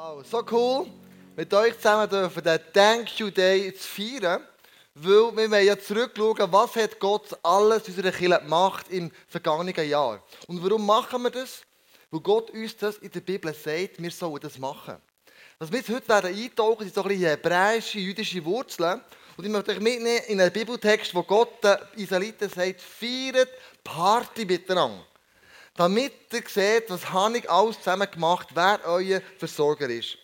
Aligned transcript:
Wow, 0.00 0.24
so 0.24 0.44
cool, 0.52 0.86
mit 1.34 1.52
euch 1.52 1.74
zusammen 1.74 2.08
dürfen 2.08 2.44
den 2.44 2.60
Thank 2.72 3.18
You 3.18 3.30
Day 3.30 3.74
zu 3.74 3.82
feiern, 3.82 4.44
weil 4.94 5.36
wir 5.36 5.50
wollen 5.50 5.66
ja 5.66 5.76
zurückschauen, 5.76 6.52
was 6.52 6.76
hat 6.76 7.00
Gott 7.00 7.36
alles 7.42 7.88
in 7.88 7.96
unserer 7.96 8.12
Kirche 8.12 8.38
gemacht 8.38 8.86
im 8.90 9.10
vergangenen 9.26 9.88
Jahr. 9.88 10.22
Und 10.46 10.62
warum 10.62 10.86
machen 10.86 11.20
wir 11.24 11.30
das? 11.30 11.62
Weil 12.12 12.20
Gott 12.20 12.48
uns 12.50 12.76
das 12.76 12.98
in 12.98 13.10
der 13.10 13.22
Bibel 13.22 13.52
sagt, 13.52 14.00
wir 14.00 14.10
sollen 14.12 14.38
das 14.40 14.56
machen. 14.56 14.98
Was 15.58 15.72
wir 15.72 15.80
heute 15.80 16.08
werden 16.08 16.32
eintauchen, 16.32 16.84
sind 16.84 16.94
so 16.94 17.02
ein 17.02 17.08
bisschen 17.08 17.30
hebräische, 17.30 17.98
jüdische 17.98 18.44
Wurzeln. 18.44 19.00
Und 19.36 19.46
ich 19.46 19.50
möchte 19.50 19.72
euch 19.72 19.80
mitnehmen 19.80 20.22
in 20.28 20.40
einen 20.40 20.52
Bibeltext, 20.52 21.12
wo 21.12 21.24
Gott 21.24 21.64
den 21.64 21.76
Israeliten 21.96 22.48
sagt, 22.48 22.80
feiert 22.80 23.48
Party 23.82 24.44
miteinander 24.44 25.07
damit 25.78 26.12
ihr 26.32 26.42
seht, 26.48 26.90
was 26.90 27.08
habe 27.10 27.38
ich 27.38 27.48
alles 27.48 27.78
zusammen 27.78 28.10
gemacht, 28.10 28.48
wer 28.52 28.80
euer 28.84 29.22
Versorger 29.38 29.88
ist. 29.88 30.18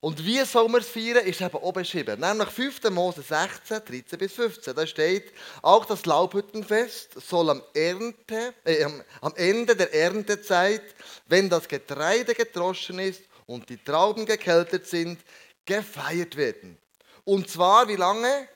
Und 0.00 0.24
wie 0.24 0.42
soll 0.46 0.66
man 0.70 0.80
es 0.80 0.88
feiern, 0.88 1.26
ist 1.26 1.42
eben 1.42 1.54
auch 1.54 1.72
beschrieben. 1.72 2.18
Nämlich 2.18 2.48
5. 2.48 2.84
Mose 2.84 3.20
16, 3.20 3.82
13 3.84 4.18
bis 4.18 4.32
15. 4.32 4.74
Da 4.74 4.86
steht, 4.86 5.34
auch 5.60 5.84
das 5.84 6.06
Laubhüttenfest 6.06 7.20
soll 7.20 7.50
am, 7.50 7.62
Ernte, 7.74 8.54
äh, 8.64 8.86
am 9.20 9.34
Ende 9.36 9.76
der 9.76 9.92
Erntezeit, 9.92 10.94
wenn 11.26 11.50
das 11.50 11.68
Getreide 11.68 12.34
getroschen 12.34 13.00
ist 13.00 13.20
und 13.44 13.68
die 13.68 13.76
Trauben 13.76 14.24
gekältet 14.24 14.86
sind, 14.86 15.20
gefeiert 15.66 16.36
werden. 16.36 16.78
Und 17.24 17.50
zwar 17.50 17.86
wie 17.86 17.96
lange? 17.96 18.48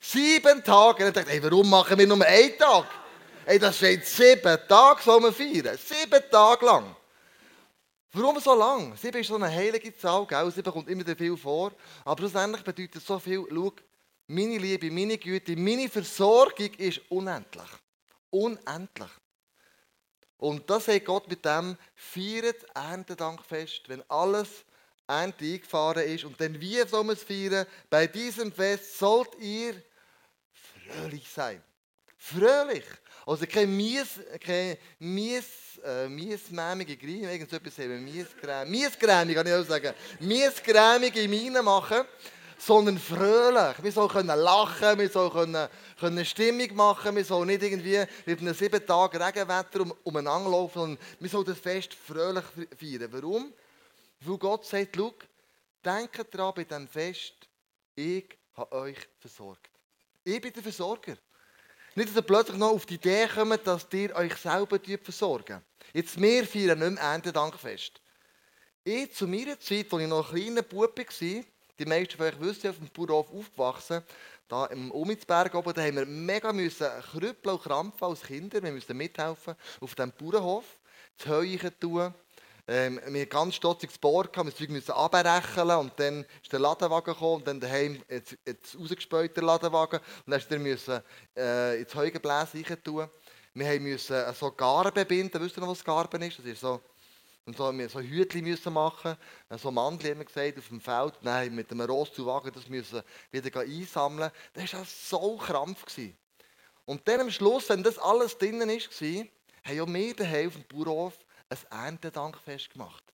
Sieben 0.00 0.64
Tage. 0.64 1.04
Und 1.04 1.10
ich 1.10 1.14
dachte, 1.14 1.30
ey, 1.30 1.40
warum 1.44 1.70
machen 1.70 1.96
wir 1.96 2.06
nur 2.08 2.26
einen 2.26 2.58
Tag? 2.58 2.86
Ey, 3.44 3.58
das 3.58 3.76
steht 3.76 4.06
sieben 4.06 4.58
Tage 4.68 5.02
soll 5.02 5.20
man 5.20 5.32
feiern. 5.32 5.76
Sieben 5.76 6.22
Tage 6.30 6.64
lang. 6.64 6.96
Warum 8.12 8.38
so 8.40 8.54
lang? 8.54 8.96
Sieben 8.96 9.20
ist 9.20 9.28
so 9.28 9.36
eine 9.36 9.50
heilige 9.50 9.96
Zahl, 9.96 10.26
gell? 10.26 10.50
Sieben 10.50 10.72
kommt 10.72 10.88
immer 10.88 11.04
viel 11.16 11.36
vor. 11.36 11.72
Aber 12.04 12.18
schlussendlich 12.18 12.62
bedeutet 12.62 13.02
so 13.02 13.18
viel, 13.18 13.44
schau, 13.50 13.72
meine 14.26 14.58
Liebe, 14.58 14.90
meine 14.90 15.18
Güte, 15.18 15.56
meine 15.56 15.88
Versorgung 15.88 16.72
ist 16.78 17.00
unendlich. 17.08 17.68
Unendlich. 18.30 19.10
Und 20.36 20.68
das 20.68 20.86
sagt 20.86 21.04
Gott 21.04 21.28
mit 21.28 21.44
dem, 21.44 21.76
feiert 21.94 22.64
Erntedankfest, 22.74 23.88
wenn 23.88 24.02
alles 24.08 24.64
Ernte 25.06 25.44
eingefahren 25.44 26.04
ist. 26.04 26.24
Und 26.24 26.40
dann, 26.40 26.60
wie 26.60 26.80
soll 26.86 27.04
man 27.04 27.16
es 27.16 27.22
feiern? 27.22 27.66
Bei 27.90 28.06
diesem 28.06 28.52
Fest 28.52 28.98
sollt 28.98 29.34
ihr 29.38 29.74
fröhlich 30.52 31.28
sein. 31.28 31.62
Fröhlich. 32.16 32.84
Also 33.24 33.46
kein 33.46 33.76
mies, 33.76 34.20
kein 34.40 34.76
mies, 34.98 35.44
äh, 35.84 36.08
miesmämige 36.08 36.96
Grein, 36.96 37.24
irgendetwas 37.24 37.78
wir, 37.78 37.88
miesgrämig, 37.88 38.70
miesgrämig 38.70 39.36
kann 39.36 39.46
ich 39.46 39.52
auch 39.52 39.64
sagen, 39.64 39.94
miesgrämige 40.20 41.28
Miene 41.28 41.62
machen, 41.62 42.04
sondern 42.58 42.98
fröhlich. 42.98 43.82
Wir 43.82 43.92
sollen 43.92 44.08
können 44.08 44.38
lachen, 44.38 44.98
wir 44.98 45.08
sollen 45.08 45.32
können, 45.32 45.68
können 45.98 46.24
Stimmung 46.24 46.74
machen, 46.74 47.14
wir 47.14 47.24
sollen 47.24 47.48
nicht 47.48 47.62
irgendwie 47.62 48.04
mit 48.26 48.40
einem 48.40 48.54
sieben 48.54 48.84
Tage 48.84 49.24
Regenwetter 49.24 49.80
um, 49.80 49.92
umeinander 50.04 50.50
laufen, 50.50 50.78
sondern 50.78 50.98
wir 51.18 51.28
sollen 51.28 51.44
das 51.44 51.58
Fest 51.58 51.94
fröhlich 51.94 52.44
feiern. 52.78 53.08
Warum? 53.12 53.52
Weil 54.20 54.38
Gott 54.38 54.64
sagt, 54.66 54.96
schau, 54.96 55.12
denkt 55.84 56.34
daran 56.34 56.54
bei 56.54 56.64
diesem 56.64 56.88
Fest, 56.88 57.34
ich 57.96 58.26
habe 58.54 58.72
euch 58.72 58.98
versorgt. 59.18 59.70
Ich 60.24 60.40
bin 60.40 60.52
der 60.52 60.62
Versorger. 60.62 61.16
Nicht, 61.94 62.08
dass 62.08 62.16
ihr 62.16 62.22
plötzlich 62.22 62.56
noch 62.56 62.70
auf 62.70 62.86
die 62.86 62.94
Idee 62.94 63.28
kommt, 63.28 63.66
dass 63.66 63.86
ihr 63.92 64.14
euch 64.16 64.34
selber 64.36 64.78
versorgen. 65.02 65.60
Jetzt, 65.92 66.18
wir 66.20 66.46
feiern 66.46 66.78
nicht 66.78 66.92
mehr 66.92 67.02
Erntedankfest. 67.02 68.00
Ich, 68.82 69.14
zu 69.14 69.26
meiner 69.26 69.60
Zeit, 69.60 69.92
als 69.92 70.02
ich 70.02 70.08
noch 70.08 70.32
ein 70.32 70.38
kleiner 70.38 70.62
Bub 70.62 70.98
war, 70.98 71.44
die 71.78 71.84
meisten 71.84 72.16
von 72.16 72.26
euch 72.26 72.40
wissen, 72.40 72.70
auf 72.70 72.78
dem 72.78 72.88
Bauernhof 72.88 73.30
aufgewachsen, 73.30 74.02
da 74.48 74.66
im 74.66 74.90
Umitzberg 74.90 75.54
oben, 75.54 75.74
da 75.74 75.82
haben 75.82 75.96
wir 75.96 76.06
mega 76.06 76.52
müssen 76.52 76.88
krüppeln 77.12 77.56
und 77.56 77.62
krampfen 77.62 78.08
als 78.08 78.22
Kinder. 78.22 78.62
Wir 78.62 78.72
mussten 78.72 78.96
mithelfen 78.96 79.54
auf 79.80 79.94
diesem 79.94 80.12
Bauernhof, 80.12 80.64
das 81.18 81.28
Heu 81.28 81.58
tun, 81.78 82.14
ähm, 82.68 83.00
wir 83.08 83.26
ganz 83.26 83.56
stotziges 83.56 83.98
Board, 83.98 84.34
wir 84.36 84.44
mussten 84.44 84.74
das 84.74 84.86
Zeug 84.86 84.96
abrechnen 84.96 85.76
und 85.78 85.92
dann 85.98 86.24
ist 86.42 86.52
der 86.52 86.60
Ladenwagen 86.60 87.12
gekommen 87.12 87.36
und 87.36 87.46
dann 87.46 87.60
daheim 87.60 88.00
jetzt, 88.08 88.36
der 88.44 89.42
Ladenwagen. 89.42 89.98
Und 90.26 90.32
dann 90.32 90.62
mussten 90.62 90.64
wir 90.64 91.04
äh, 91.36 91.80
ins 91.80 91.94
Heugebläs 91.94 92.54
rein 92.54 92.82
tun. 92.84 93.08
Wir 93.54 93.80
mussten 93.80 94.14
äh, 94.14 94.32
so 94.32 94.52
Garben 94.52 95.06
binden, 95.06 95.42
wisst 95.42 95.56
ihr 95.56 95.60
noch, 95.60 95.68
was 95.68 95.84
Garben 95.84 96.22
ist? 96.22 96.38
Das 96.38 96.46
ist 96.46 96.60
so, 96.60 96.80
und 97.44 97.56
so, 97.56 97.76
wir 97.76 97.88
so 97.88 98.00
Hütchen 98.00 98.44
müssen 98.44 98.72
machen, 98.72 99.16
äh, 99.48 99.58
so 99.58 99.72
Mandel 99.72 100.12
haben 100.12 100.18
wir 100.18 100.24
gesagt, 100.24 100.58
auf 100.58 100.68
dem 100.68 100.80
Feld. 100.80 101.14
Nein, 101.22 101.54
mit 101.54 101.70
einem 101.70 101.80
Rostzuwagen 101.80 102.52
das 102.52 102.68
müssen 102.68 103.02
wieder 103.32 103.60
einsammeln. 103.60 104.30
Das 104.54 104.72
war 104.72 104.84
so 104.84 105.36
krampf. 105.36 105.84
Gewesen. 105.84 106.16
Und 106.84 107.06
dann 107.08 107.22
am 107.22 107.30
Schluss, 107.30 107.68
wenn 107.68 107.82
das 107.82 107.98
alles 107.98 108.38
drinnen 108.38 108.68
war, 108.68 109.26
haben 109.64 109.80
auch 109.80 109.92
wir 109.92 110.14
daheim 110.14 110.48
auf 110.48 110.54
dem 110.54 110.64
Bauernhof 110.68 111.18
ein 111.70 111.86
Erntedankfest 111.86 112.70
gemacht. 112.70 113.04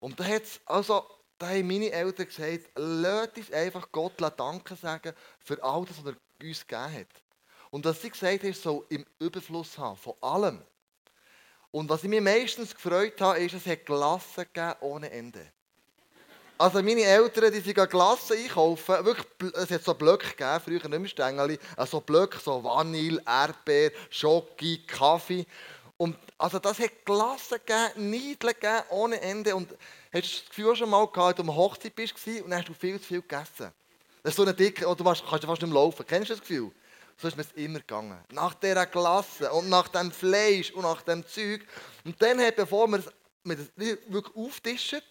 Und 0.00 0.18
da, 0.20 0.24
hat's 0.24 0.60
also, 0.66 1.04
da 1.38 1.48
haben 1.48 1.66
meine 1.66 1.90
Eltern 1.90 2.26
gesagt, 2.26 2.70
lasst 2.76 3.36
uns 3.36 3.52
einfach 3.52 3.90
Gott 3.90 4.14
Danke 4.36 4.76
sagen 4.76 5.14
für 5.40 5.62
all 5.62 5.84
das, 5.84 5.98
was 5.98 6.12
er 6.12 6.46
uns 6.46 6.66
gegeben 6.66 7.00
hat. 7.00 7.08
Und 7.70 7.84
was 7.84 8.00
sie 8.00 8.10
gesagt 8.10 8.42
haben, 8.42 8.52
soll 8.52 8.84
im 8.90 9.04
Überfluss 9.18 9.76
haben, 9.78 9.96
von 9.96 10.14
allem. 10.20 10.62
Und 11.70 11.88
was 11.88 12.04
ich 12.04 12.08
mir 12.08 12.20
meistens 12.20 12.72
gefreut 12.72 13.20
habe, 13.20 13.40
ist, 13.40 13.54
es 13.54 13.66
hat 13.66 13.84
Glassen 13.84 14.44
gegeben 14.52 14.74
ohne 14.80 15.10
Ende. 15.10 15.44
Also 16.56 16.80
meine 16.84 17.02
Eltern, 17.02 17.52
die 17.52 17.58
sind 17.58 17.90
Glassen 17.90 18.36
einkaufen, 18.36 19.04
wirklich, 19.04 19.26
es 19.54 19.70
hat 19.72 19.82
so 19.82 19.92
Blöcke 19.92 20.28
gegeben, 20.28 20.60
früher 20.64 20.88
nicht 20.88 21.00
mehr 21.00 21.08
Stängel, 21.08 21.58
also 21.76 22.00
Blöcke, 22.00 22.38
so 22.38 22.62
Vanille, 22.62 23.20
Erdbeer, 23.26 23.90
Schoki, 24.08 24.86
Kaffee. 24.86 25.46
Und 25.96 26.16
also 26.38 26.58
das 26.58 26.78
hat 26.78 27.04
Glassen 27.04 27.58
gegeben, 27.64 28.10
Niedeln 28.10 28.54
gegeben, 28.54 28.82
ohne 28.90 29.20
Ende. 29.20 29.54
Und 29.54 29.70
hast 30.12 30.24
du 30.24 30.38
das 30.40 30.48
Gefühl 30.48 30.76
schon 30.76 30.90
mal 30.90 31.06
gehabt, 31.06 31.18
als 31.18 31.36
du 31.36 31.42
am 31.42 31.54
Hochzeit 31.54 31.94
bist 31.94 32.14
und 32.26 32.50
dann 32.50 32.58
hast 32.58 32.68
du 32.68 32.74
viel 32.74 33.00
zu 33.00 33.06
viel 33.06 33.22
gegessen? 33.22 33.72
Das 34.22 34.32
ist 34.32 34.36
so 34.36 34.42
eine 34.42 34.54
dicke, 34.54 34.86
oder 34.86 34.96
du 34.96 35.04
kannst 35.04 35.22
fast 35.24 35.48
nicht 35.48 35.62
mehr 35.62 35.74
laufen. 35.74 36.04
Kennst 36.06 36.30
du 36.30 36.34
das 36.34 36.40
Gefühl? 36.40 36.72
So 37.16 37.28
ist 37.28 37.36
mir 37.36 37.42
es 37.42 37.52
immer 37.52 37.78
gegangen. 37.78 38.18
Nach 38.32 38.54
dieser 38.54 38.86
Glasse 38.86 39.52
und 39.52 39.68
nach 39.68 39.88
dem 39.88 40.10
Fleisch 40.10 40.72
und 40.72 40.82
nach 40.82 41.02
dem 41.02 41.24
Zeug. 41.26 41.64
Und 42.04 42.20
dann, 42.20 42.40
hat, 42.40 42.56
bevor 42.56 42.88
wir 42.88 42.98
es 42.98 43.70
wirklich 43.76 44.34
auftischen, 44.34 45.02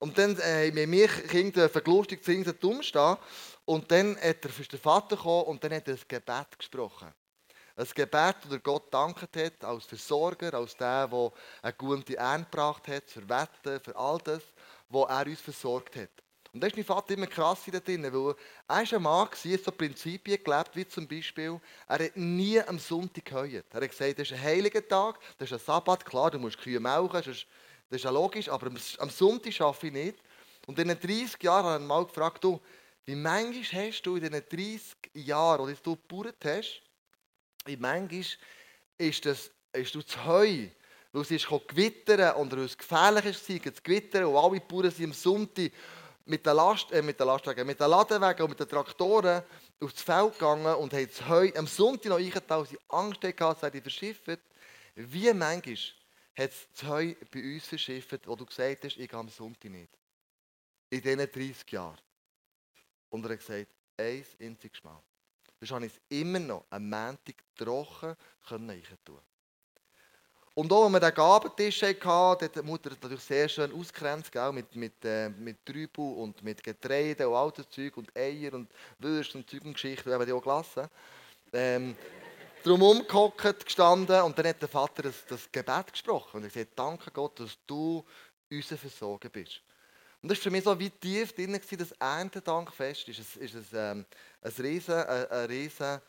und 0.00 0.16
dann 0.16 0.38
äh, 0.38 0.68
haben 0.68 0.76
wir 0.76 0.86
mir 0.86 1.08
Kinder 1.08 1.68
verglustigt 1.68 2.24
zu 2.24 2.54
dumm 2.54 2.82
stehen. 2.82 3.16
Und 3.64 3.90
dann 3.90 4.16
hat 4.16 4.44
er, 4.44 4.50
der 4.50 4.78
Vater 4.78 5.16
gekommen 5.16 5.44
und 5.44 5.64
dann 5.64 5.74
hat 5.74 5.88
er 5.88 5.94
das 5.94 6.06
Gebet 6.06 6.56
gesprochen. 6.56 7.12
Ein 7.78 7.86
Gebet, 7.94 8.36
das 8.50 8.62
Gott 8.64 8.92
dankt 8.92 9.36
hat, 9.36 9.64
als 9.64 9.84
Versorger, 9.84 10.52
als 10.52 10.76
der, 10.76 11.06
der 11.06 11.32
eine 11.62 11.72
gute 11.74 12.16
Ernte 12.16 12.50
gebracht 12.50 12.88
hat, 12.88 13.08
für 13.08 13.28
Wetten, 13.28 13.80
für 13.80 13.94
all 13.94 14.18
das, 14.18 14.42
was 14.88 15.08
er 15.08 15.26
uns 15.26 15.40
versorgt 15.40 15.94
hat. 15.94 16.10
Und 16.52 16.60
da 16.60 16.66
ist 16.66 16.74
mein 16.74 16.84
Vater 16.84 17.14
immer 17.14 17.28
krass 17.28 17.60
da 17.70 17.78
drin, 17.78 18.02
weil 18.02 18.34
er 18.66 18.82
ist 18.82 18.94
ein 18.94 19.02
Mann, 19.02 19.28
der 19.44 19.58
so 19.60 19.70
Prinzipien 19.70 20.42
gelebt, 20.42 20.74
wie 20.74 20.88
zum 20.88 21.06
Beispiel, 21.06 21.60
er 21.86 22.04
hat 22.04 22.16
nie 22.16 22.60
am 22.60 22.80
Sonntag 22.80 23.26
geheuert. 23.26 23.66
Er 23.70 23.80
hat 23.80 23.90
gesagt, 23.90 24.18
das 24.18 24.28
ist 24.28 24.36
ein 24.36 24.42
heiliger 24.42 24.88
Tag, 24.88 25.20
das 25.38 25.48
ist 25.48 25.60
ein 25.60 25.64
Sabbat, 25.64 26.04
klar, 26.04 26.32
du 26.32 26.40
musst 26.40 26.58
Kühe 26.58 26.80
melken, 26.80 27.12
das 27.12 27.28
ist, 27.28 27.46
das 27.90 27.98
ist 27.98 28.04
ja 28.04 28.10
logisch, 28.10 28.48
aber 28.48 28.72
am 28.98 29.10
Sonntag 29.10 29.60
arbeite 29.60 29.86
ich 29.86 29.92
nicht. 29.92 30.18
Und 30.66 30.80
in 30.80 30.88
den 30.88 30.98
30 30.98 31.40
Jahren 31.44 31.66
habe 31.66 31.82
ich 31.84 31.88
mal 31.88 32.04
gefragt, 32.04 32.42
du, 32.42 32.60
wie 33.04 33.14
manchmal 33.14 33.86
hast 33.86 34.02
du 34.02 34.16
in 34.16 34.22
diesen 34.22 34.48
30 34.48 34.96
Jahren, 35.14 35.68
die 35.68 35.80
du 35.80 35.94
gebaut 35.94 36.34
hast, 36.44 36.82
wie 37.68 37.76
manchmal 37.76 38.24
ist, 38.96 39.24
das, 39.26 39.50
ist 39.72 39.94
das 39.94 40.24
Heu, 40.24 40.68
weil 41.12 41.22
es 41.22 41.30
ist 41.30 41.48
gewittern 41.68 42.34
und 42.36 42.52
es 42.54 42.76
gefährlich 42.76 43.24
war, 43.24 43.74
zu 43.74 43.82
gewittern 43.82 44.24
und 44.24 44.36
alle 44.36 44.60
Bauern 44.60 44.90
sind 44.90 45.06
am 45.06 45.12
Sonntag 45.12 45.72
mit 46.24 46.44
den, 46.44 46.56
Last, 46.56 46.90
äh, 46.92 47.00
Lastwagen, 47.00 47.66
mit 47.66 47.80
den 47.80 47.90
Ladenwagen 47.90 48.42
und 48.42 48.50
mit 48.50 48.60
den 48.60 48.68
Traktoren 48.68 49.42
aufs 49.80 50.02
Feld 50.02 50.34
gegangen 50.34 50.74
und 50.74 50.92
haben 50.92 51.06
das 51.06 51.28
Heu 51.28 51.50
am 51.56 51.66
Sonntag 51.66 52.10
noch 52.10 52.18
eingetan, 52.18 52.66
sie 52.66 52.78
Angst 52.88 53.22
hatten, 53.22 53.36
dass 53.36 53.70
sie 53.70 53.80
verschifft. 53.80 54.40
Wie 54.94 55.32
manchmal 55.32 55.76
hat 56.36 56.52
das 56.74 56.88
Heu 56.88 57.14
bei 57.32 57.54
uns 57.54 57.66
verschifft, 57.66 58.26
wo 58.26 58.36
du 58.36 58.44
gesagt 58.44 58.84
hast, 58.84 58.96
ich 58.96 59.08
gehe 59.08 59.18
am 59.18 59.28
Sonntag 59.28 59.70
nicht. 59.70 59.92
In 60.90 61.02
diesen 61.02 61.18
30 61.18 61.70
Jahren. 61.70 61.98
Und 63.10 63.24
er 63.24 63.32
hat 63.32 63.38
gesagt, 63.38 63.74
eins 63.96 64.28
einziges 64.40 64.82
Mal. 64.84 65.02
Sonst 65.60 65.70
konnte 65.70 65.86
ich 65.86 65.92
es 65.92 66.20
immer 66.20 66.38
noch 66.38 66.64
am 66.70 66.88
Montag 66.88 67.36
trocken 67.56 68.16
tun. 69.04 69.20
Und 70.54 70.72
auch, 70.72 70.84
als 70.84 70.92
wir 70.92 71.00
den 71.00 71.14
Gabentisch 71.14 71.82
hatten, 71.82 72.44
hat 72.44 72.56
die 72.56 72.62
Mutter 72.62 72.90
natürlich 72.90 73.20
sehr 73.20 73.48
schön 73.48 73.72
ausgrenzt, 73.72 74.34
mit, 74.52 74.74
mit, 74.74 75.04
äh, 75.04 75.28
mit 75.28 75.64
Trübel 75.64 76.14
und 76.14 76.42
mit 76.42 76.62
Getreide 76.64 77.28
und 77.28 77.58
das 77.58 77.70
Zeug 77.70 77.96
und 77.96 78.10
Eier 78.16 78.54
und 78.54 78.68
Würste 78.98 79.38
und 79.38 79.48
Zeug 79.48 79.64
und 79.64 79.74
Geschichten, 79.74 80.12
haben 80.12 80.26
die 80.26 80.32
auch 80.32 80.42
gelassen. 80.42 80.88
Ähm, 81.52 81.96
drum 82.64 82.82
umgehockt, 82.82 83.64
gestanden 83.64 84.20
und 84.22 84.36
dann 84.36 84.48
hat 84.48 84.60
der 84.60 84.68
Vater 84.68 85.04
das, 85.04 85.24
das 85.28 85.50
Gebet 85.52 85.92
gesprochen 85.92 86.38
und 86.38 86.42
er 86.42 86.50
gesagt, 86.50 86.72
danke 86.76 87.10
Gott, 87.12 87.38
dass 87.38 87.56
du 87.64 88.04
unser 88.50 88.76
Versorger 88.76 89.28
bist. 89.28 89.62
Und 90.20 90.30
das 90.30 90.38
war 90.38 90.44
für 90.44 90.50
mich 90.50 90.64
so 90.64 90.78
wie 90.78 90.90
tief 90.90 91.32
drin, 91.32 91.60
das 91.78 91.92
Erntedankfest 91.92 93.08
ist, 93.08 93.36
ein, 93.36 93.42
ist 93.42 93.54
ein, 93.54 93.66
ähm, 93.74 94.06
ein 94.42 94.52
riesen, 94.58 94.94
ein, 94.94 95.30
ein 95.30 95.46
riesen 95.46 96.00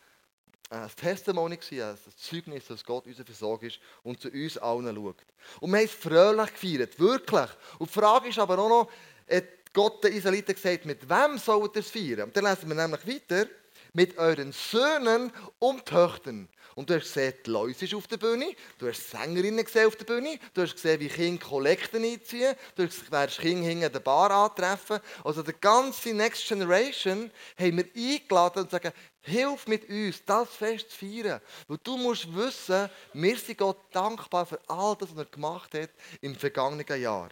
ein 0.71 0.89
Testimony, 0.95 1.57
ein 1.71 1.97
Zeugnis, 2.15 2.67
dass 2.67 2.83
Gott 2.83 3.05
unser 3.07 3.25
Versorger 3.25 3.67
ist 3.67 3.79
und 4.03 4.21
zu 4.21 4.29
uns 4.29 4.57
allen 4.57 4.95
schaut. 4.95 5.25
Und 5.59 5.71
wir 5.71 5.79
haben 5.79 5.85
es 5.85 5.91
fröhlich 5.91 6.53
gefeiert, 6.53 6.99
wirklich. 6.99 7.49
Und 7.79 7.89
die 7.89 7.93
Frage 7.93 8.29
ist 8.29 8.37
aber 8.37 8.59
auch 8.59 8.69
noch, 8.69 8.91
hat 9.29 9.73
Gott 9.73 10.03
den 10.03 10.13
Israeliten 10.13 10.53
gesagt, 10.53 10.85
mit 10.85 11.09
wem 11.09 11.37
sollt 11.37 11.75
ihr 11.75 11.79
es 11.79 11.89
feiern? 11.89 12.21
Und 12.23 12.37
dann 12.37 12.45
lesen 12.45 12.67
wir 12.69 12.75
nämlich 12.75 13.07
weiter, 13.07 13.49
mit 13.93 14.17
euren 14.17 14.51
Söhnen 14.51 15.31
und 15.59 15.85
Töchtern. 15.85 16.49
Und 16.75 16.89
du 16.89 16.95
hast 16.95 17.13
gesehen, 17.13 17.33
die 17.45 17.49
Läuse 17.49 17.85
ist 17.85 17.93
auf 17.93 18.07
der 18.07 18.17
Bühne, 18.17 18.55
du 18.77 18.87
hast 18.87 19.09
Sängerinnen 19.09 19.65
gesehen 19.65 19.87
auf 19.87 19.95
der 19.97 20.05
Bühne, 20.05 20.39
du 20.53 20.61
hast 20.61 20.75
gesehen, 20.75 20.99
wie 21.01 21.09
Kinder 21.09 21.45
Kollekten 21.45 22.03
einziehen, 22.03 22.55
du 22.75 22.87
hast 22.87 23.39
Kinder 23.39 23.67
hinter 23.67 23.89
der 23.89 23.99
Bar 23.99 24.31
antreffen. 24.31 24.99
Also 25.23 25.43
die 25.43 25.53
ganze 25.59 26.13
Next 26.13 26.47
Generation 26.47 27.31
haben 27.59 27.77
wir 27.77 27.85
eingeladen 27.95 28.63
und 28.63 28.71
sagen, 28.71 28.93
hilf 29.21 29.67
mit 29.67 29.89
uns, 29.89 30.23
das 30.25 30.49
Fest 30.49 30.91
zu 30.91 30.97
feiern. 30.99 31.41
Weil 31.67 31.79
du 31.83 31.97
musst 31.97 32.33
wissen, 32.33 32.89
wir 33.13 33.37
sind 33.37 33.57
Gott 33.57 33.79
dankbar 33.91 34.45
für 34.45 34.59
all 34.67 34.95
das, 34.97 35.09
was 35.11 35.25
er 35.25 35.25
gemacht 35.25 35.73
hat 35.73 35.89
im 36.21 36.35
vergangenen 36.35 37.01
Jahr. 37.01 37.29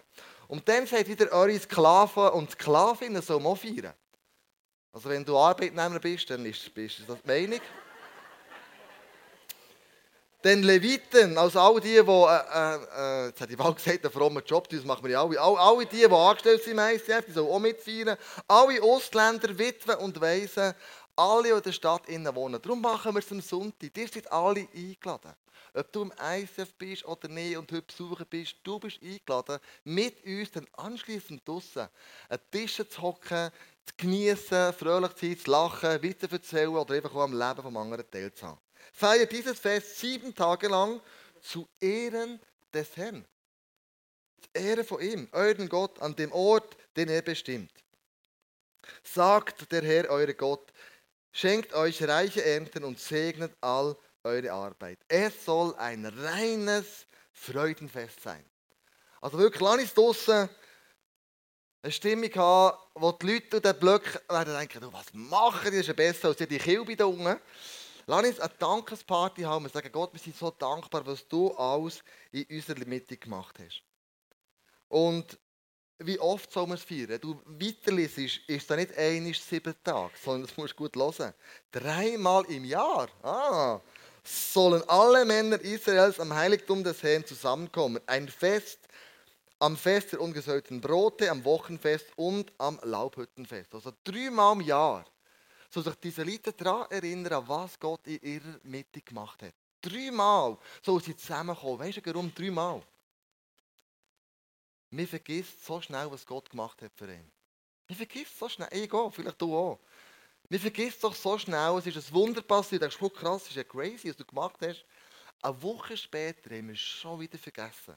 Und 0.47 0.67
dann 0.67 0.87
sagt 0.87 1.07
wieder 1.07 1.31
eure 1.31 1.59
Sklaven 1.59 2.29
und 2.29 2.51
Sklavinnen 2.51 3.21
so 3.21 3.39
mal 3.39 3.55
feiern. 3.55 3.93
Also 4.91 5.09
wenn 5.09 5.23
du 5.23 5.37
Arbeitnehmer 5.37 5.99
bist, 5.99 6.29
dann 6.29 6.45
ist, 6.45 6.67
ist 6.75 7.01
das 7.07 7.21
die 7.21 7.27
Meinung 7.27 7.61
den 10.47 10.63
Leviten, 10.63 11.37
also 11.37 11.59
all 11.59 11.79
die, 11.81 11.89
die, 11.89 11.97
äh, 11.97 12.03
äh, 12.03 13.25
jetzt 13.25 13.41
hätte 13.41 13.53
ich 13.53 13.57
mal 13.57 13.73
gesagt, 13.73 14.05
einen 14.05 14.13
frommen 14.13 14.43
Job, 14.45 14.69
das 14.69 14.85
machen 14.85 15.03
wir 15.03 15.11
ja 15.11 15.21
alle, 15.21 15.39
alle, 15.41 15.59
alle 15.59 15.85
die, 15.85 15.97
die 15.97 16.05
angestellt 16.05 16.63
sind 16.63 16.73
im 16.73 16.79
ICF, 16.79 17.25
die 17.27 17.31
sollen 17.31 17.49
auch 17.49 17.59
mitfeiern, 17.59 18.17
alle 18.47 18.81
Ausländer, 18.81 19.57
Witwen 19.57 19.97
und 19.97 20.21
Waisen, 20.21 20.73
alle, 21.15 21.43
die 21.43 21.49
in 21.49 21.61
der 21.63 21.71
Stadt 21.71 22.07
innen 22.07 22.35
wohnen. 22.35 22.61
Darum 22.61 22.81
machen 22.81 23.13
wir 23.13 23.19
es 23.19 23.31
am 23.31 23.41
Sonntag. 23.41 23.97
Ihr 23.97 24.07
seid 24.07 24.31
alle 24.31 24.67
eingeladen. 24.73 25.33
Ob 25.73 25.91
du 25.91 26.03
im 26.03 26.13
ICF 26.21 26.73
bist 26.75 27.05
oder 27.05 27.27
nicht 27.27 27.57
und 27.57 27.71
heute 27.71 27.81
besuchen 27.81 28.25
bist, 28.29 28.55
du 28.63 28.79
bist 28.79 28.99
eingeladen, 29.01 29.59
mit 29.83 30.23
uns 30.23 30.51
dann 30.51 30.67
anschliessend 30.73 31.47
draußen 31.47 31.87
an 32.29 32.39
Tischen 32.51 32.89
zu 32.89 33.01
hocken, 33.01 33.51
zu 33.87 33.93
genießen, 33.97 34.73
fröhlich 34.73 35.15
zu 35.15 35.25
sein, 35.25 35.39
zu 35.39 35.51
lachen, 35.51 36.03
weiter 36.03 36.29
zu 36.29 36.35
erzählen 36.35 36.69
oder 36.69 36.93
einfach 36.93 37.15
auch 37.15 37.23
am 37.23 37.37
Leben 37.37 37.61
vom 37.61 37.77
anderen 37.77 38.09
teilzuhaben 38.09 38.59
feiert 38.97 39.31
dieses 39.31 39.59
Fest 39.59 39.99
sieben 39.99 40.33
Tage 40.33 40.67
lang 40.67 40.99
zu 41.41 41.67
Ehren 41.79 42.39
des 42.73 42.95
Herrn. 42.97 43.25
Zur 44.41 44.61
Ehre 44.61 44.83
von 44.83 45.01
ihm, 45.01 45.27
euren 45.31 45.69
Gott, 45.69 45.99
an 46.01 46.15
dem 46.15 46.31
Ort, 46.31 46.75
den 46.95 47.09
er 47.09 47.21
bestimmt. 47.21 47.71
Sagt 49.03 49.71
der 49.71 49.83
Herr, 49.83 50.09
euer 50.09 50.33
Gott, 50.33 50.71
schenkt 51.31 51.73
euch 51.73 52.01
reiche 52.03 52.43
Ernten 52.43 52.83
und 52.83 52.99
segnet 52.99 53.55
all 53.61 53.95
eure 54.23 54.51
Arbeit. 54.51 54.99
Es 55.07 55.45
soll 55.45 55.75
ein 55.75 56.05
reines 56.05 57.05
Freudenfest 57.33 58.21
sein. 58.21 58.43
Also 59.21 59.37
wirklich, 59.37 59.61
lass 59.61 59.79
uns 59.79 59.93
draussen 59.93 60.49
eine 61.81 61.91
Stimmung 61.91 62.33
haben, 62.35 62.77
wo 62.95 63.11
die 63.11 63.33
Leute 63.33 63.57
und 63.57 63.65
den 63.65 63.79
Blöcke 63.79 64.21
werden 64.29 64.55
denken, 64.55 64.87
was 64.91 65.13
machen 65.13 65.71
die, 65.71 65.77
das 65.77 65.81
ist 65.81 65.87
ja 65.87 65.93
besser 65.93 66.29
als 66.29 66.37
die 66.37 66.57
Kilbe 66.57 66.95
da 66.95 67.05
unten. 67.05 67.39
Lass 68.09 68.25
uns 68.25 68.39
eine 68.39 68.53
Dankesparty 68.57 69.41
haben 69.41 69.65
und 69.65 69.73
sagen, 69.73 69.91
Gott, 69.91 70.13
wir 70.13 70.19
sind 70.19 70.35
so 70.35 70.49
dankbar, 70.51 71.05
was 71.05 71.27
du 71.27 71.51
alles 71.51 72.01
in 72.31 72.45
unserer 72.49 72.85
Mitte 72.85 73.17
gemacht 73.17 73.55
hast. 73.59 73.81
Und 74.87 75.37
wie 75.99 76.19
oft 76.19 76.51
soll 76.51 76.67
man 76.67 76.77
es 76.77 76.83
feiern? 76.83 77.09
Wenn 77.09 77.19
du 77.19 77.41
weiterliest, 77.45 78.17
ist 78.17 78.41
es 78.47 78.69
nicht 78.69 78.97
einmal 78.97 79.33
sieben 79.33 79.75
Tage, 79.83 80.13
sondern 80.23 80.47
das 80.47 80.55
musst 80.55 80.73
du 80.73 80.77
gut 80.77 80.95
hören. 80.95 81.33
Dreimal 81.71 82.45
im 82.45 82.63
Jahr. 82.65 83.09
Ah, 83.23 83.81
sollen 84.23 84.83
alle 84.87 85.25
Männer 85.25 85.59
Israels 85.61 86.19
am 86.19 86.33
Heiligtum 86.33 86.83
des 86.83 87.01
Herrn 87.01 87.25
zusammenkommen. 87.25 88.01
Ein 88.05 88.27
Fest 88.27 88.79
am 89.59 89.75
Fest 89.75 90.11
der 90.11 90.21
ungesäuerten 90.21 90.79
Brote, 90.79 91.29
am 91.29 91.43
Wochenfest 91.43 92.07
und 92.15 92.51
am 92.57 92.79
Laubhüttenfest. 92.83 93.73
Also 93.73 93.91
dreimal 94.03 94.53
im 94.53 94.61
Jahr 94.61 95.05
soll 95.69 95.83
sich 95.83 95.95
diese 95.95 96.23
Leute 96.23 96.53
daran 96.53 96.89
erinnern, 96.91 97.43
was 97.47 97.79
Gott 97.79 98.05
in 98.07 98.21
ihrer 98.21 98.59
Mitte 98.63 99.01
gemacht 99.01 99.41
hat. 99.41 99.53
Dreimal 99.81 100.57
soll 100.83 101.01
sie 101.01 101.15
zusammenkommen. 101.15 101.79
Weißt 101.79 101.97
du 101.97 102.05
warum? 102.05 102.33
Dreimal. 102.33 102.81
Man 104.89 105.07
vergisst 105.07 105.65
so 105.65 105.81
schnell, 105.81 106.09
was 106.09 106.25
Gott 106.25 106.49
gemacht 106.49 106.81
hat 106.81 106.91
für 106.95 107.11
ihn. 107.11 107.31
Man 107.87 107.97
vergisst 107.97 108.37
so 108.37 108.47
schnell. 108.47 108.69
Ich 108.71 108.89
gehe, 108.89 109.11
vielleicht 109.11 109.41
du 109.41 109.55
auch. 109.55 109.79
Man 110.49 110.59
vergisst 110.59 111.03
doch 111.03 111.13
so 111.13 111.37
schnell, 111.37 111.77
es 111.77 111.87
ist 111.87 112.09
ein 112.09 112.13
Wunder 112.13 112.41
passiert. 112.41 112.81
Du 112.81 112.87
denkst, 112.87 113.01
oh, 113.01 113.09
krass, 113.09 113.47
ist 113.47 113.55
ja 113.55 113.63
crazy, 113.63 114.09
was 114.09 114.15
du 114.15 114.25
gemacht 114.25 114.57
hast. 114.61 114.85
Eine 115.41 115.61
Woche 115.61 115.97
später 115.97 116.55
haben 116.55 116.67
wir 116.67 116.73
es 116.73 116.79
schon 116.79 117.19
wieder 117.19 117.37
vergessen. 117.37 117.95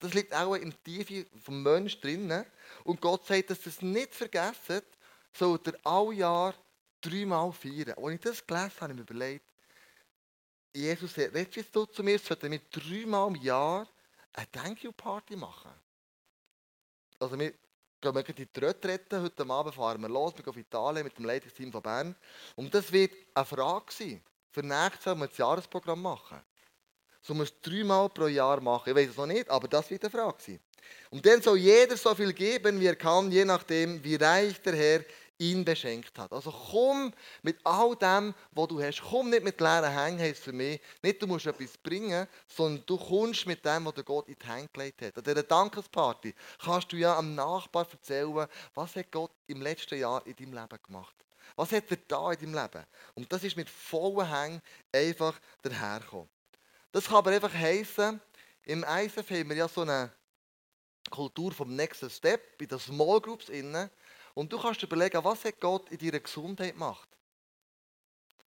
Das 0.00 0.12
liegt 0.14 0.34
auch 0.34 0.54
im 0.54 0.74
Tiefe 0.82 1.26
vom 1.42 1.62
Menschen 1.62 2.00
drinnen. 2.00 2.44
Und 2.84 3.00
Gott 3.00 3.26
sagt, 3.26 3.50
dass 3.50 3.60
ihr 3.60 3.72
es 3.72 3.82
nicht 3.82 4.14
vergessen, 4.14 4.82
sollt 5.32 5.66
ihr 5.66 5.78
alle 5.84 6.14
Jahr 6.14 6.54
dreimal 7.00 7.52
feiern. 7.52 7.94
Als 7.96 8.14
ich 8.14 8.20
das 8.20 8.46
gelesen 8.46 8.70
habe, 8.70 8.80
habe 8.80 8.92
ich 8.92 8.98
mir 8.98 9.02
überlegt, 9.02 9.44
Jesus 10.74 11.14
sagt, 11.14 11.56
jetzt 11.56 11.74
du 11.74 11.86
zu 11.86 12.02
mir, 12.02 12.18
sollten 12.18 12.50
wir 12.50 12.60
dreimal 12.70 13.28
im 13.28 13.36
Jahr 13.36 13.86
eine 14.32 14.50
Thank 14.50 14.82
You 14.82 14.92
Party 14.92 15.36
machen. 15.36 15.72
Also 17.20 17.38
wir 17.38 17.52
gehen 18.00 18.14
wir 18.14 18.28
in 18.28 18.34
die 18.34 18.60
Retrette, 18.60 19.22
heute 19.22 19.48
Abend 19.48 19.74
fahren 19.74 20.00
wir 20.02 20.08
los, 20.08 20.32
wir 20.36 20.42
gehen 20.42 20.50
auf 20.50 20.56
Italien 20.56 21.04
mit 21.04 21.16
dem 21.16 21.24
Leitungsteam 21.24 21.72
von 21.72 21.82
Bern. 21.82 22.16
Und 22.56 22.74
das 22.74 22.90
wird 22.92 23.12
eine 23.32 23.46
Frage 23.46 23.92
sein. 23.92 24.22
Für 24.50 24.62
nächstes 24.62 25.04
Jahr 25.04 25.16
wir 25.16 25.28
das 25.28 25.38
Jahresprogramm 25.38 26.02
machen. 26.02 26.40
So 27.26 27.32
muss 27.32 27.58
dreimal 27.62 28.10
pro 28.10 28.26
Jahr 28.26 28.60
machen. 28.60 28.90
Ich 28.90 28.94
weiß 28.94 29.10
es 29.10 29.16
noch 29.16 29.24
nicht, 29.24 29.48
aber 29.48 29.66
das 29.66 29.88
wird 29.88 30.02
eine 30.04 30.10
Frage 30.10 30.36
sein. 30.38 30.60
Und 31.08 31.24
dann 31.24 31.40
soll 31.40 31.56
jeder 31.56 31.96
so 31.96 32.14
viel 32.14 32.34
geben, 32.34 32.78
wie 32.78 32.86
er 32.86 32.96
kann, 32.96 33.32
je 33.32 33.46
nachdem, 33.46 34.04
wie 34.04 34.16
reich 34.16 34.60
der 34.60 34.76
Herr 34.76 35.00
ihn 35.38 35.64
beschenkt 35.64 36.18
hat. 36.18 36.32
Also 36.34 36.52
komm 36.52 37.14
mit 37.40 37.56
all 37.64 37.96
dem, 37.96 38.34
was 38.52 38.68
du 38.68 38.82
hast. 38.82 39.00
Komm 39.00 39.30
nicht 39.30 39.42
mit 39.42 39.58
leeren 39.58 39.90
Hängen, 39.90 40.20
heisst 40.20 40.42
für 40.42 40.52
mich. 40.52 40.78
Nicht, 41.02 41.22
du 41.22 41.26
musst 41.26 41.46
etwas 41.46 41.78
bringen, 41.78 42.28
sondern 42.46 42.84
du 42.84 42.98
kommst 42.98 43.46
mit 43.46 43.64
dem, 43.64 43.86
was 43.86 44.04
Gott 44.04 44.28
in 44.28 44.36
die 44.40 44.46
Hände 44.46 44.68
gelegt 44.70 45.00
hat. 45.00 45.16
An 45.16 45.24
dieser 45.24 45.42
Dankesparty 45.42 46.34
kannst 46.62 46.92
du 46.92 46.96
ja 46.96 47.16
am 47.16 47.34
Nachbar 47.34 47.86
erzählen, 47.90 48.46
was 48.74 48.96
hat 48.96 49.10
Gott 49.10 49.32
im 49.46 49.62
letzten 49.62 49.98
Jahr 49.98 50.24
in 50.26 50.36
deinem 50.36 50.52
Leben 50.52 50.78
gemacht. 50.86 51.14
Was 51.56 51.72
hat 51.72 51.90
er 51.90 51.98
da 52.06 52.32
in 52.32 52.40
deinem 52.40 52.62
Leben? 52.62 52.84
Und 53.14 53.32
das 53.32 53.44
ist 53.44 53.56
mit 53.56 53.70
vollen 53.70 54.28
Hängen 54.28 54.62
einfach 54.92 55.40
daherkommen. 55.62 56.28
Das 56.94 57.06
kann 57.06 57.16
aber 57.16 57.32
einfach 57.32 57.52
heissen, 57.52 58.20
im 58.62 58.84
ISF 58.84 59.28
haben 59.28 59.48
wir 59.48 59.56
ja 59.56 59.66
so 59.66 59.80
eine 59.80 60.12
Kultur 61.10 61.50
vom 61.50 61.74
Next 61.74 62.08
Step, 62.08 62.62
in 62.62 62.68
den 62.68 62.78
Small 62.78 63.20
Groups 63.20 63.48
innen. 63.48 63.90
Und 64.32 64.52
du 64.52 64.60
kannst 64.60 64.80
dir 64.80 64.86
überlegen, 64.86 65.24
was 65.24 65.44
hat 65.44 65.58
Gott 65.58 65.90
in 65.90 65.98
deiner 65.98 66.20
Gesundheit 66.20 66.74
gemacht? 66.74 67.08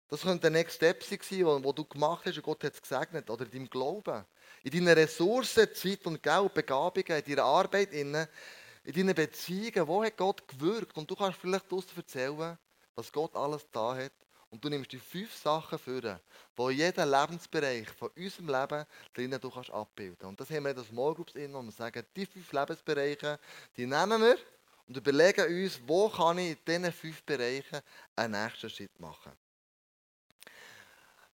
Das 0.09 0.21
könnte 0.21 0.43
der 0.43 0.51
Next 0.51 0.77
Step 0.77 1.03
sein, 1.03 1.47
wo 1.47 1.73
du 1.73 1.87
gemacht 1.87 2.27
hast 2.27 2.37
und 2.37 2.43
Gott 2.43 2.63
hat 2.63 2.75
es 2.75 2.83
gesegnet. 2.83 3.31
Oder 3.31 3.47
in 3.47 3.53
deinem 3.53 3.71
Glauben. 3.71 4.27
In 4.65 4.71
deinen 4.71 4.99
Ressourcen, 4.99 5.73
Zeit 5.73 6.05
und 6.05 6.23
Geld, 6.23 6.53
Begabungen, 6.53 7.23
in 7.25 7.25
deiner 7.25 7.45
Arbeit, 7.45 7.95
in 7.95 8.13
deinen 8.13 9.15
Beziehungen. 9.15 9.89
Wo 9.89 10.05
hat 10.05 10.19
Gott 10.19 10.47
gewirkt? 10.47 10.95
Und 10.99 11.11
du 11.11 11.17
kannst 11.17 11.39
vielleicht 11.39 11.73
daraus 11.73 11.87
erzählen, 11.97 12.59
was 12.97 13.11
Gott 13.11 13.35
alles 13.35 13.67
da 13.73 13.97
hat. 13.97 14.13
Und 14.51 14.65
du 14.65 14.69
nimmst 14.69 14.93
die 14.93 14.99
fünf 14.99 15.35
Sachen 15.35 15.79
für, 15.79 16.21
wo 16.57 16.71
jeder 16.71 17.05
Lebensbereich 17.05 17.89
von 17.89 18.11
unserem 18.17 18.49
Leben 18.49 18.87
drinnen 19.13 19.41
du 19.41 19.51
kannst 19.51 19.71
abbilden. 19.71 20.29
Und 20.29 20.41
das 20.41 20.51
haben 20.51 20.65
wir 20.65 20.71
in 20.71 20.77
den 20.77 20.85
Small 20.85 21.15
Groups 21.15 21.35
in, 21.35 21.53
wo 21.53 21.63
wir 21.63 21.73
sagen, 21.73 22.05
die 22.15 22.27
fünf 22.27 22.53
Lebensbereiche, 22.53 23.39
die 23.77 23.87
nehmen 23.87 24.21
wir 24.21 24.39
und 24.87 24.97
überlegen 24.97 25.65
uns, 25.65 25.81
wo 25.87 26.09
kann 26.09 26.39
ich 26.39 26.51
in 26.51 26.59
diesen 26.67 26.93
fünf 26.93 27.23
Bereichen 27.25 27.81
einen 28.15 28.45
nächsten 28.45 28.71
Schritt 28.71 28.99
machen. 29.01 29.33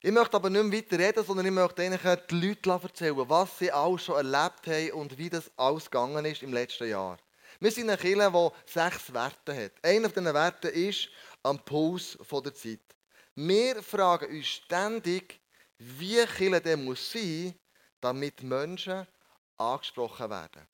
Ich 0.04 0.10
möchte 0.10 0.36
aber 0.36 0.50
nicht 0.50 0.64
mehr 0.64 0.78
weiter 0.80 0.98
reden, 0.98 1.24
sondern 1.24 1.46
ich 1.46 1.52
möchte 1.52 1.84
Ihnen 1.84 1.98
die 2.28 2.48
Leute 2.48 2.70
erzählen, 2.70 3.28
was 3.28 3.56
sie 3.56 3.72
auch 3.72 3.96
schon 3.98 4.16
erlebt 4.16 4.66
haben 4.66 4.90
und 5.00 5.16
wie 5.16 5.30
das 5.30 5.48
alles 5.56 5.84
gegangen 5.84 6.24
ist 6.24 6.42
im 6.42 6.52
letzten 6.52 6.88
Jahr. 6.88 7.18
Wir 7.60 7.70
sind 7.70 7.88
eine 7.88 7.96
Kirche, 7.96 8.32
die 8.32 8.72
sechs 8.72 9.12
Werte 9.12 9.54
hat. 9.54 9.72
Einer 9.80 10.08
dieser 10.08 10.34
Werte 10.34 10.68
ist 10.68 11.08
am 11.44 11.64
Puls 11.64 12.18
der 12.28 12.52
Zeit. 12.52 12.80
Wir 13.34 13.82
fragen 13.82 14.36
uns 14.36 14.46
ständig, 14.46 15.40
wie 15.78 16.24
Kirche 16.26 16.60
denn 16.60 16.84
muss 16.84 17.10
sein, 17.10 17.54
damit 18.00 18.42
Menschen 18.42 19.06
angesprochen 19.56 20.28
werden. 20.28 20.68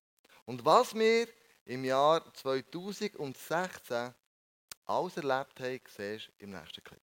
Und 0.44 0.64
was 0.64 0.94
wir 0.94 1.28
im 1.66 1.84
Jahr 1.84 2.32
2016 2.34 4.12
alles 4.86 5.16
erlebt 5.16 5.60
haben, 5.60 5.80
siehst 5.86 6.28
du 6.28 6.44
im 6.44 6.50
nächsten 6.50 6.82
Clip. 6.82 7.07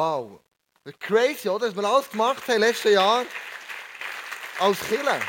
Wow. 0.00 0.40
Crazy, 0.98 1.46
oder? 1.50 1.66
Was 1.66 1.76
wir 1.76 1.84
alles 1.84 2.08
gemacht 2.08 2.48
haben 2.48 2.60
letztes 2.60 2.94
Jahr 2.94 3.26
als 4.58 4.80
Killer. 4.88 5.20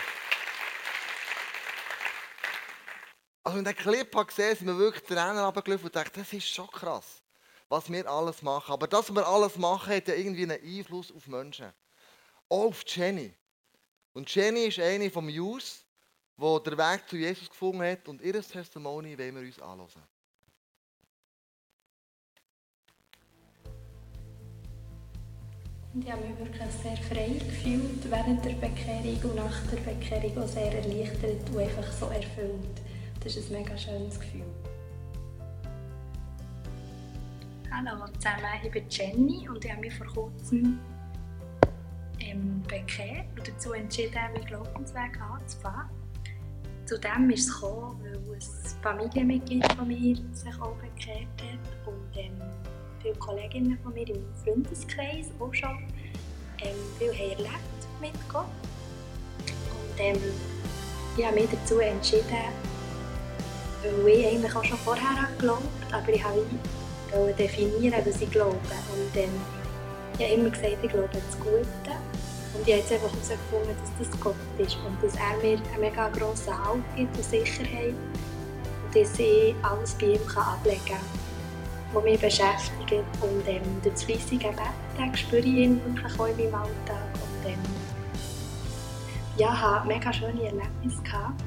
Also, 3.43 3.57
ich 3.57 3.65
den 3.65 3.75
Clip 3.75 4.15
habe 4.15 4.27
gesehen 4.27 4.55
sind 4.55 4.67
wir 4.67 4.77
wirklich 4.77 5.03
Tränen 5.03 5.39
runtergelaufen 5.39 5.87
und 5.87 5.95
dachte, 5.97 6.21
das 6.21 6.31
ist 6.31 6.47
schon 6.47 6.67
krass, 6.67 7.21
was 7.67 7.91
wir 7.91 8.09
alles 8.09 8.41
machen. 8.43 8.71
Aber 8.71 8.87
das, 8.87 9.09
was 9.09 9.15
wir 9.17 9.27
alles 9.27 9.57
machen, 9.57 9.93
hat 9.93 10.07
ja 10.07 10.13
irgendwie 10.13 10.43
einen 10.43 10.63
Einfluss 10.63 11.11
auf 11.11 11.27
Menschen. 11.27 11.73
Auch 12.47 12.67
auf 12.67 12.83
Jenny. 12.85 13.33
Und 14.13 14.33
Jenny 14.33 14.67
ist 14.67 14.79
eine 14.79 15.11
vom 15.11 15.27
Jus, 15.27 15.85
die 16.37 16.63
den 16.63 16.77
Weg 16.77 17.09
zu 17.09 17.17
Jesus 17.17 17.49
gefunden 17.49 17.83
hat 17.83 18.07
und 18.07 18.21
ihr 18.21 18.41
Testimony 18.41 19.17
wollen 19.17 19.35
wir 19.35 19.41
uns 19.41 19.59
anhören. 19.59 20.07
Ich 25.93 26.10
habe 26.10 26.25
mich 26.25 26.39
wirklich 26.39 26.71
sehr 26.81 26.95
frei 26.95 27.33
gefühlt 27.38 28.10
während 28.10 28.45
der 28.45 28.53
Bekehrung 28.53 29.29
und 29.29 29.36
nach 29.36 29.62
der 29.67 29.91
Bekehrung 29.91 30.41
auch 30.41 30.48
sehr 30.48 30.74
erleichtert 30.74 31.50
und 31.50 31.57
einfach 31.57 31.91
so 31.91 32.05
erfüllt. 32.05 32.81
Das 33.21 33.36
ist 33.36 33.51
ein 33.51 33.62
mega 33.62 33.77
schönes 33.77 34.17
Gefühl. 34.17 34.45
Hallo 37.69 38.05
zusammen, 38.13 38.45
ich 38.63 38.71
bin 38.71 38.86
Jenny 38.89 39.50
und 39.50 39.65
ich 39.65 39.69
habe 39.71 39.81
mich 39.81 39.93
vor 39.93 40.07
kurzem 40.07 40.79
ähm, 42.19 42.63
bekehrt 42.69 43.25
und 43.38 43.50
dazu 43.50 43.74
entschieden, 43.74 44.13
meinen 44.13 44.45
Glaubensweg 44.45 45.19
anzufangen. 45.19 45.89
Zudem 46.86 47.29
ist 47.31 47.50
es 47.50 47.55
gekommen, 47.55 48.00
weil 48.01 48.36
ein 48.36 48.81
Familienmitglied 48.81 49.74
von 49.74 49.89
mir 49.89 50.15
sich 50.31 50.62
auch 50.62 50.75
bekehrt 50.77 51.27
hat 51.41 51.88
und 51.88 52.17
ähm, 52.17 52.41
viele 53.01 53.15
Kolleginnen 53.15 53.77
von 53.84 53.93
mir 53.93 54.08
im 54.08 54.24
Freundeskreis 54.43 55.27
auch 55.39 55.53
schon 55.53 55.77
ähm, 56.62 56.75
viel 56.98 57.10
erlebt 57.10 57.81
mit 58.00 58.13
Gott. 58.31 58.46
Und 59.46 60.00
ähm, 60.00 60.17
ich 61.17 61.25
habe 61.25 61.36
mich 61.36 61.50
dazu 61.50 61.79
entschieden, 61.79 62.25
weil 64.03 64.08
ich 64.08 64.27
eigentlich 64.27 64.55
auch 64.55 64.63
schon 64.63 64.77
vorher 64.77 65.27
geglaubt 65.38 65.63
aber 65.91 66.13
ich 66.13 66.24
wollte 66.24 67.34
definieren, 67.38 68.01
was 68.05 68.22
ich 68.22 68.31
glaube. 68.31 68.55
Und 68.55 69.17
ähm, 69.17 69.29
ich 70.17 70.25
habe 70.25 70.34
immer 70.34 70.50
gesagt, 70.50 70.77
ich 70.81 70.89
glaube 70.89 71.10
das 71.12 71.39
Gute. 71.39 71.96
Und 72.53 72.67
ich 72.67 72.74
habe 72.74 72.81
jetzt 72.81 72.91
einfach 72.91 73.12
herausgefunden, 73.12 73.75
dass 73.81 74.08
das 74.10 74.20
Gott 74.20 74.36
ist 74.58 74.77
und 74.86 75.01
dass 75.01 75.15
er 75.15 75.38
mir 75.41 75.58
einen 75.58 75.81
mega 75.81 76.10
grossen 76.10 76.53
Halt 76.65 76.84
gibt 76.96 77.15
und 77.15 77.24
Sicherheit 77.24 77.93
und 77.93 78.96
dass 78.96 79.20
ich 79.20 79.55
alles 79.62 79.93
bei 79.96 80.08
ihm 80.08 80.38
ablegen 80.38 80.86
kann 80.86 81.20
die 81.93 82.03
mich 82.03 82.19
beschäftigen. 82.19 83.03
Und 83.21 83.48
ähm, 83.48 83.62
durch 83.81 83.93
das 83.93 84.03
fleissige 84.03 84.53
spüre 85.15 85.41
ich 85.41 85.45
ihn 85.45 85.81
wirklich 85.86 86.19
auch 86.19 86.27
in 86.27 86.38
meinem 86.38 86.55
Alltag. 86.55 87.03
Und 87.13 87.51
ähm, 87.51 87.60
ja, 89.38 89.60
hatte 89.60 89.88
mega 89.88 90.13
schöne 90.13 90.43
Erlebnisse. 90.43 91.01
Gehabt. 91.03 91.43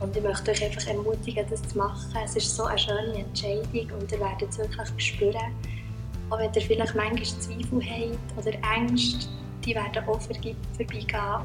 Und 0.00 0.16
ich 0.16 0.22
möchte 0.22 0.50
euch 0.50 0.64
einfach 0.64 0.86
ermutigen, 0.86 1.46
das 1.50 1.62
zu 1.62 1.76
machen. 1.76 2.16
Es 2.24 2.34
ist 2.34 2.56
so 2.56 2.64
eine 2.64 2.78
schöne 2.78 3.18
Entscheidung 3.18 3.98
und 4.00 4.10
ihr 4.10 4.20
werdet 4.20 4.48
es 4.48 4.58
wirklich 4.58 5.06
spüren. 5.06 5.54
Auch 6.30 6.38
wenn 6.38 6.52
ihr 6.54 6.62
vielleicht 6.62 6.94
manchmal 6.94 7.22
Zweifel 7.22 7.82
habt 7.82 8.46
oder 8.46 8.56
Ängste, 8.74 9.28
die 9.64 9.74
werden 9.74 9.98
auch 9.98 10.20
vorbeigehen 10.20 10.56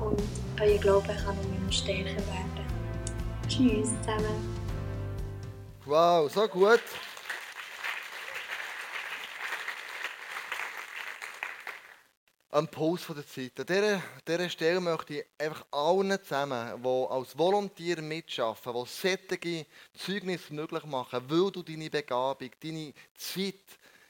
und 0.02 0.22
euer 0.62 0.78
Glaube 0.78 1.08
kann 1.08 1.36
noch 1.36 1.72
stärker 1.72 2.06
werden. 2.06 2.66
Tschüss 3.48 3.90
zusammen. 4.02 4.56
Wow, 5.86 6.32
so 6.32 6.48
gut. 6.48 6.82
Am 12.56 12.70
Puls 12.70 13.06
der 13.08 13.28
Zeit. 13.28 13.60
An 13.60 13.66
dieser, 13.66 14.02
dieser 14.26 14.50
Stelle 14.50 14.80
möchte 14.80 15.16
ich 15.16 15.26
einfach 15.38 15.66
allen 15.72 16.18
zusammen, 16.24 16.82
die 16.82 17.06
als 17.10 17.38
Volontier 17.38 18.02
mitarbeiten, 18.02 18.72
die 18.74 18.86
solche 18.86 19.66
Zeugnisse 19.94 20.54
möglich 20.54 20.86
machen, 20.86 21.22
weil 21.28 21.52
du 21.52 21.62
deine 21.62 21.90
Begabung, 21.90 22.50
deine 22.64 22.94
Zeit 23.18 23.56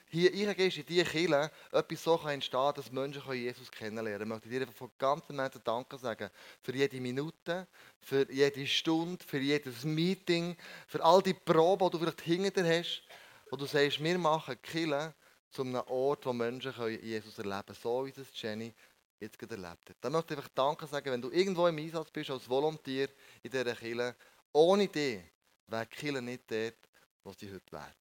hier 0.08 0.32
reingehst 0.32 0.76
in 0.76 0.86
diese 0.86 1.04
Kirche, 1.06 1.50
etwas 1.72 2.04
so 2.04 2.16
kann 2.16 2.34
entstehen 2.34 2.72
dass 2.76 2.92
Menschen 2.92 3.32
Jesus 3.32 3.68
kennenlernen 3.68 4.28
können. 4.28 4.38
Ich 4.38 4.48
möchte 4.48 4.48
dir 4.48 4.72
von 4.72 4.92
ganzem 4.96 5.40
Herzen 5.40 5.62
Danke 5.64 5.98
sagen 5.98 6.30
für 6.62 6.72
jede 6.72 7.00
Minute, 7.00 7.66
für 8.00 8.30
jede 8.30 8.64
Stunde, 8.68 9.24
für 9.26 9.38
jedes 9.38 9.82
Meeting, 9.82 10.56
für 10.86 11.02
all 11.02 11.20
die 11.20 11.34
Proben, 11.34 11.90
die 11.90 11.98
du 11.98 11.98
vielleicht 11.98 12.20
hinter 12.20 12.64
hast, 12.64 13.02
wo 13.50 13.56
du 13.56 13.66
sagst, 13.66 14.00
wir 14.00 14.18
machen 14.18 14.56
Kirche 14.62 15.14
zu 15.56 15.62
einem 15.62 15.82
Ort, 15.86 16.26
wo 16.26 16.32
Menschen 16.34 16.72
Jesus 17.02 17.38
erleben 17.38 17.64
können, 17.64 17.78
so 17.82 18.04
wie 18.04 18.10
es 18.10 18.28
Jenny 18.34 18.74
jetzt 19.18 19.38
gerade 19.38 19.54
erlebt 19.54 19.88
hat. 19.88 19.96
Dann 20.02 20.12
möchte 20.12 20.34
ich 20.34 20.38
einfach 20.38 20.50
Danke 20.54 20.86
sagen, 20.86 21.10
wenn 21.10 21.22
du 21.22 21.30
irgendwo 21.30 21.66
im 21.66 21.78
Einsatz 21.78 22.10
bist 22.10 22.30
als 22.30 22.48
Volontär 22.48 23.08
in 23.42 23.50
dieser 23.50 23.74
Kirche. 23.74 24.14
Ohne 24.52 24.86
dich 24.88 25.20
wäre 25.66 25.86
die 25.86 25.96
Kirche 25.96 26.20
nicht 26.20 26.50
dort, 26.50 26.76
wo 27.24 27.32
sie 27.32 27.50
heute 27.50 27.72
wäre. 27.72 27.94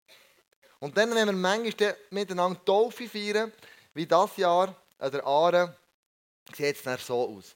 Und 0.80 0.98
dann, 0.98 1.16
wenn 1.16 1.28
wir 1.28 1.34
manchmal 1.34 1.96
miteinander 2.10 2.64
Taufe 2.66 3.08
feiern, 3.08 3.52
wie 3.94 4.06
das 4.06 4.36
Jahr 4.36 4.76
an 5.00 5.12
der 5.12 5.26
Aare, 5.26 5.78
sieht 6.54 6.76
es 6.76 6.84
dann 6.84 7.00
so 7.00 7.38
aus. 7.38 7.56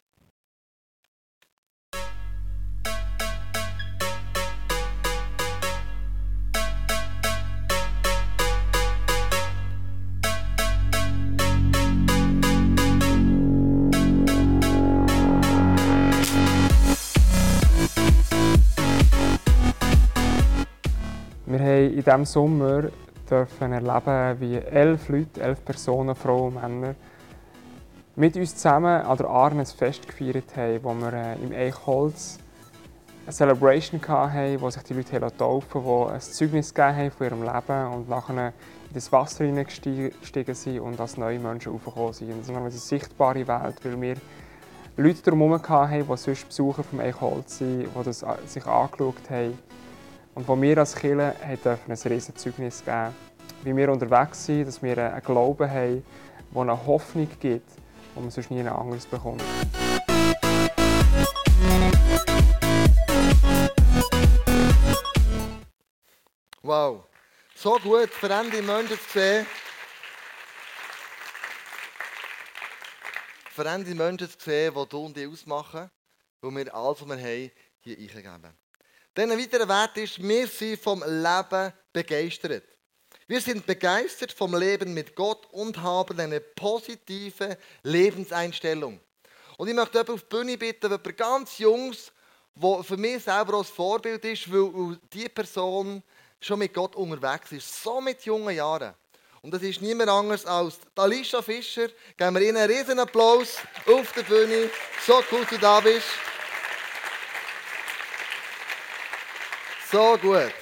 Haben 21.59 21.93
in 21.93 22.03
diesem 22.03 22.25
Sommer 22.25 22.83
dürfen 23.29 23.71
erleben, 23.71 24.41
wie 24.41 24.55
elf 24.55 25.09
Leute, 25.09 25.41
elf 25.41 25.63
Personen, 25.63 26.15
Frauen 26.15 26.55
und 26.55 26.61
Männer, 26.61 26.95
mit 28.15 28.35
uns 28.35 28.55
zusammen 28.55 29.01
an 29.01 29.17
der 29.17 29.27
Arnes 29.27 29.71
Fest 29.71 30.07
gefeiert 30.07 30.55
haben, 30.55 30.83
wo 30.83 30.93
wir 30.93 31.13
äh, 31.13 31.35
im 31.35 31.53
Eichholz 31.53 32.39
eine 33.25 33.33
Celebration 33.33 34.01
hatten, 34.07 34.59
wo 34.59 34.69
sich 34.69 34.83
die 34.83 34.93
Leute 34.93 35.37
taufen 35.37 35.83
die 35.83 36.13
ein 36.13 36.19
Zeugnis 36.19 36.73
haben 36.75 37.11
von 37.11 37.27
ihrem 37.27 37.43
Leben 37.43 37.93
und 37.93 38.09
nachher 38.09 38.47
in 38.47 38.53
das 38.93 39.11
Wasser 39.11 39.45
hineingestiegen 39.45 40.55
sind 40.55 40.79
und 40.79 40.99
als 40.99 41.15
neue 41.15 41.39
Menschen 41.39 41.73
aufgekommen 41.73 42.13
sind. 42.13 42.31
Das 42.31 42.49
ist 42.49 42.55
eine 42.55 42.71
sichtbare 42.71 43.47
Welt, 43.47 43.75
weil 43.83 44.01
wir 44.01 44.15
Leute 44.97 45.21
drumherum 45.21 45.61
hatten, 45.61 46.07
die 46.07 46.17
sonst 46.17 46.47
Besucher 46.47 46.83
vom 46.83 46.99
Eichholz 46.99 47.59
sind, 47.59 47.83
die 47.83 48.03
das 48.03 48.23
äh, 48.23 48.35
sich 48.47 48.65
angeschaut 48.65 49.29
haben 49.29 49.57
und 50.39 50.47
wo 50.47 50.61
wir 50.61 50.77
als 50.77 50.95
Kirche 50.95 51.35
dürfen 51.61 51.91
ein 51.91 51.97
riesiges 51.97 52.41
Zeugnis 52.41 52.81
geben, 52.85 53.13
wie 53.61 53.75
wir 53.75 53.91
unterwegs 53.91 54.45
sind, 54.45 54.69
dass 54.69 54.81
wir 54.81 54.97
einen 54.97 55.21
Glauben 55.21 55.69
haben, 55.69 56.05
der 56.55 56.61
eine 56.61 56.85
Hoffnung 56.85 57.27
gibt, 57.41 57.69
die 58.15 58.19
man 58.21 58.31
sonst 58.31 58.49
nie 58.49 58.65
anderes 58.65 59.05
bekommt. 59.05 59.43
Wow, 66.61 67.03
so 67.53 67.77
gut, 67.83 68.09
veränderte 68.09 68.63
Menschen 68.63 68.97
zu 68.97 69.19
sehen. 69.19 69.45
Veränderte 73.51 73.95
Menschen 73.95 74.29
zu 74.29 74.37
sehen, 74.39 74.73
die 74.73 74.87
du 74.87 75.05
und 75.05 75.17
ich 75.17 75.27
ausmachen, 75.27 75.91
wo 76.41 76.49
wir 76.49 76.73
alles, 76.73 77.01
was 77.01 77.09
wir 77.09 77.17
haben, 77.17 77.51
hier 77.81 77.97
eingeben. 77.97 78.68
Dann 79.19 79.31
ein 79.31 79.37
weiterer 79.37 79.67
Wert 79.67 79.97
ist, 79.97 80.23
wir 80.25 80.47
sind 80.47 80.79
vom 80.79 81.03
Leben 81.03 81.73
begeistert. 81.91 82.63
Wir 83.27 83.41
sind 83.41 83.65
begeistert 83.65 84.31
vom 84.31 84.55
Leben 84.55 84.93
mit 84.93 85.13
Gott 85.13 85.45
und 85.51 85.75
haben 85.81 86.17
eine 86.17 86.39
positive 86.39 87.57
Lebenseinstellung. 87.83 88.97
Und 89.57 89.67
ich 89.67 89.73
möchte 89.73 89.99
auf 89.99 90.21
die 90.21 90.25
Bühne 90.29 90.57
bitten, 90.57 90.89
jemand 90.89 91.17
ganz 91.17 91.57
Jungs, 91.57 92.13
der 92.55 92.81
für 92.81 92.95
mich 92.95 93.21
selber 93.21 93.55
als 93.55 93.67
Vorbild 93.67 94.23
ist, 94.23 94.49
weil 94.49 94.97
diese 95.11 95.27
Person 95.27 96.01
schon 96.39 96.59
mit 96.59 96.73
Gott 96.73 96.95
unterwegs 96.95 97.51
ist, 97.51 97.83
so 97.83 97.99
mit 97.99 98.23
jungen 98.23 98.55
Jahren. 98.55 98.93
Und 99.41 99.53
das 99.53 99.63
ist 99.63 99.81
niemand 99.81 100.09
anders 100.09 100.45
als 100.45 100.79
Alicia 100.95 101.41
Fischer. 101.41 101.89
Geben 102.15 102.35
wir 102.35 102.41
ihnen 102.41 102.55
einen 102.55 102.71
riesen 102.71 102.99
Applaus 102.99 103.57
auf 103.85 104.13
der 104.13 104.23
Bühne. 104.23 104.69
So 105.05 105.21
cool, 105.29 105.41
dass 105.41 105.49
du 105.49 105.57
da 105.57 105.81
bist. 105.81 106.07
So 109.91 110.15
gut. 110.21 110.53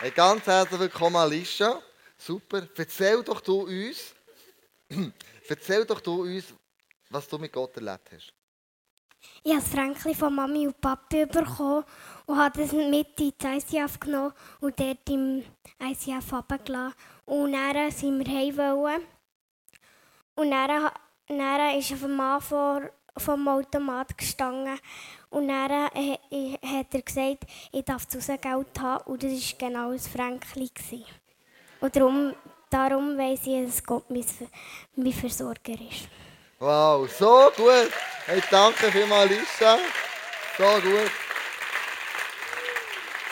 Hey, 0.00 0.10
ganz 0.10 0.46
herzlich 0.46 0.80
willkommen, 0.80 1.16
Alicia. 1.16 1.82
Super. 2.16 2.66
Erzähl 2.78 3.22
doch 3.22 3.42
du 3.42 3.66
uns, 3.66 4.14
erzähl 5.48 5.84
doch 5.84 6.00
du 6.00 6.22
uns, 6.22 6.44
was 7.10 7.28
du 7.28 7.36
mit 7.36 7.52
Gott 7.52 7.76
erlebt 7.76 8.10
hast. 8.10 8.32
Ich 9.42 9.52
habe 9.52 9.60
das 9.60 9.70
Fränkchen 9.70 10.14
von 10.14 10.34
Mami 10.34 10.66
und 10.66 10.80
Papi 10.80 11.26
bekommen 11.26 11.84
und 12.24 12.38
habe 12.38 12.62
das 12.62 12.72
mit 12.72 13.20
ins 13.20 13.34
ICF 13.44 14.00
genommen 14.00 14.32
und 14.60 14.80
dort 14.80 15.10
im 15.10 15.44
ICF 15.82 16.32
runtergelassen. 16.32 16.94
Und 17.26 17.52
dann 17.52 17.90
sind 17.90 18.18
wir 18.18 18.34
heim 18.34 18.56
wollen. 18.56 19.02
Und 20.36 20.50
dann, 20.50 20.90
dann 21.26 21.78
ist 21.78 21.90
dem 21.90 22.16
Mann 22.16 22.40
vor 22.40 22.80
vom 23.16 23.48
Automat 23.48 24.16
gestanden 24.16 24.78
und 25.30 25.48
dann 25.48 25.70
äh, 25.94 26.58
hat 26.62 26.94
er 26.94 27.02
gesagt, 27.02 27.44
ich 27.72 27.84
darf 27.84 28.06
zu 28.06 28.18
Geld 28.18 28.80
haben 28.80 29.04
und 29.06 29.22
das 29.22 29.32
war 29.32 29.58
genau 29.58 29.90
ein 29.90 29.98
Fränkchen. 29.98 31.04
Und 31.80 31.94
darum, 31.94 32.34
darum 32.70 33.18
weiss 33.18 33.46
ich, 33.46 33.64
dass 33.64 33.84
Gott 33.84 34.10
mein, 34.10 34.24
mein 34.96 35.12
Versorger 35.12 35.72
ist. 35.72 36.08
Wow, 36.58 37.08
so 37.10 37.52
gut. 37.56 37.92
Hey, 38.26 38.42
danke 38.50 38.90
vielmals, 38.90 39.30
Lisa. 39.30 39.78
So 40.56 40.80
gut. 40.80 41.10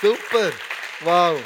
Super. 0.01 0.53
Wow. 1.01 1.41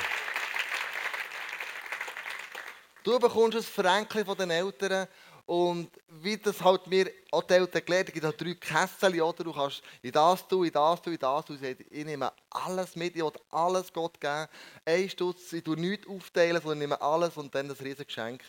Du 3.03 3.19
bekommst 3.19 3.57
ein 3.57 3.63
Fränkchen 3.63 4.27
von 4.27 4.37
den 4.37 4.51
Eltern 4.51 5.09
und 5.50 5.90
wie 6.07 6.37
das 6.37 6.62
halt 6.62 6.87
mir 6.87 7.11
auch 7.33 7.42
die 7.42 7.54
Eltern 7.54 7.85
gelernt 7.85 8.12
gibt 8.12 8.25
es 8.25 8.37
drei 8.37 8.54
Kessel, 8.54 9.21
oder? 9.21 9.42
Du 9.42 9.52
kannst 9.52 9.83
in 10.00 10.12
das 10.12 10.47
tun, 10.47 10.64
in 10.64 10.71
das 10.71 11.02
tun, 11.02 11.12
in 11.12 11.19
das 11.19 11.45
tun. 11.45 11.59
Ich 11.90 12.04
nehme 12.04 12.33
alles 12.50 12.95
mit, 12.95 13.16
ich 13.16 13.23
will 13.25 13.33
alles 13.50 13.92
Gott 13.92 14.21
geben. 14.21 14.47
Ein 14.85 15.11
Stutz, 15.11 15.52
ich 15.52 15.64
tue 15.64 15.75
nichts 15.75 16.07
aufteilen, 16.07 16.62
sondern 16.62 16.78
nehme 16.78 17.00
alles 17.00 17.37
und 17.37 17.52
dann 17.52 17.66
das 17.66 17.80
riesige 17.80 18.04
Geschenk. 18.04 18.45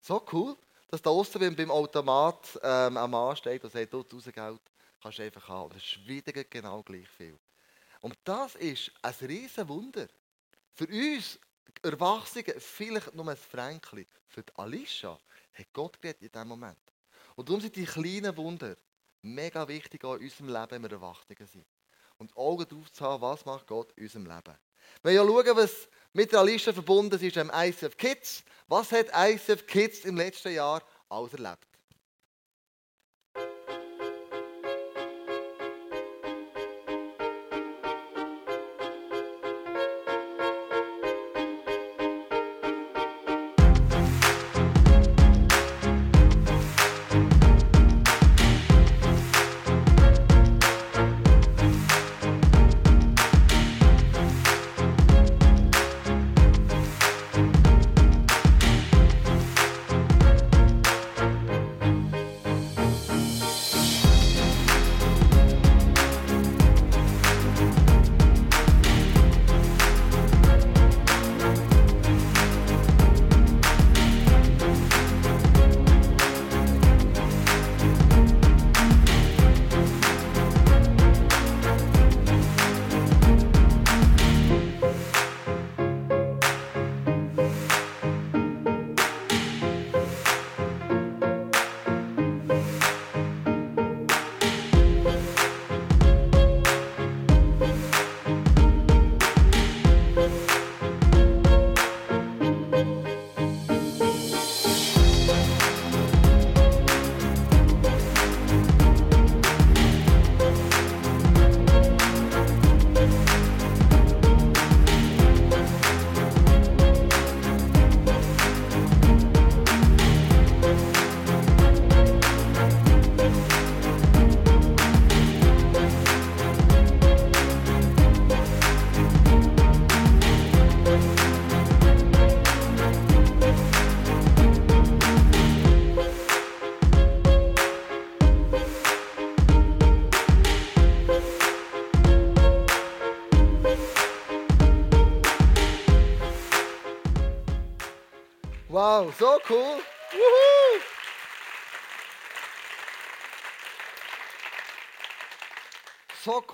So 0.00 0.24
cool, 0.32 0.56
dass 0.92 1.02
da 1.02 1.10
außen 1.10 1.56
beim 1.56 1.72
Automat 1.72 2.56
ähm, 2.62 2.98
ein 2.98 3.10
Mann 3.10 3.34
steht 3.34 3.64
und 3.64 3.72
sagt, 3.72 3.92
du, 3.92 4.02
1000 4.02 4.32
Geld 4.32 4.60
kannst 5.02 5.18
du 5.18 5.24
einfach 5.24 5.48
haben. 5.48 5.74
Das 5.74 5.82
ist 5.82 6.06
wieder 6.06 6.44
genau 6.44 6.84
gleich 6.84 7.08
viel. 7.08 7.36
Und 8.00 8.16
das 8.22 8.54
ist 8.54 8.92
ein 9.02 9.14
riesen 9.22 9.68
Wunder. 9.68 10.06
Für 10.72 10.86
uns 10.86 11.36
Erwachsene 11.82 12.44
vielleicht 12.60 13.12
nur 13.12 13.28
ein 13.28 13.36
Fränkchen. 13.36 14.06
Für 14.28 14.42
die 14.44 14.52
Alicia 14.56 15.18
hat 15.54 15.72
Gott 15.72 16.00
geredet 16.00 16.22
in 16.22 16.32
diesem 16.32 16.48
Moment. 16.48 16.78
Und 17.36 17.48
darum 17.48 17.60
sind 17.60 17.76
die 17.76 17.84
kleinen 17.84 18.36
Wunder 18.36 18.76
mega 19.22 19.66
wichtig 19.66 20.04
auch 20.04 20.16
in 20.16 20.24
unserem 20.24 20.48
Leben, 20.48 20.70
wenn 20.70 20.82
wir 20.82 20.92
Erwachsene 20.92 21.46
sind. 21.46 21.66
Und 22.18 22.36
Augen 22.36 22.68
drauf 22.68 22.92
zu 22.92 23.04
haben, 23.04 23.22
was 23.22 23.44
macht 23.44 23.66
Gott 23.66 23.92
in 23.92 24.04
unserem 24.04 24.26
Leben. 24.26 24.54
Wenn 25.02 25.14
wir 25.14 25.24
schauen, 25.24 25.56
was 25.56 25.88
mit 26.12 26.30
der 26.30 26.40
Alicia 26.40 26.72
verbunden 26.72 27.20
ist, 27.20 27.36
im 27.36 27.50
ICF 27.52 27.96
Kids. 27.96 28.44
Was 28.68 28.92
hat 28.92 29.06
ICF 29.14 29.66
Kids 29.66 30.04
im 30.04 30.16
letzten 30.16 30.52
Jahr 30.52 30.82
alles 31.08 31.32
erlebt? 31.32 31.66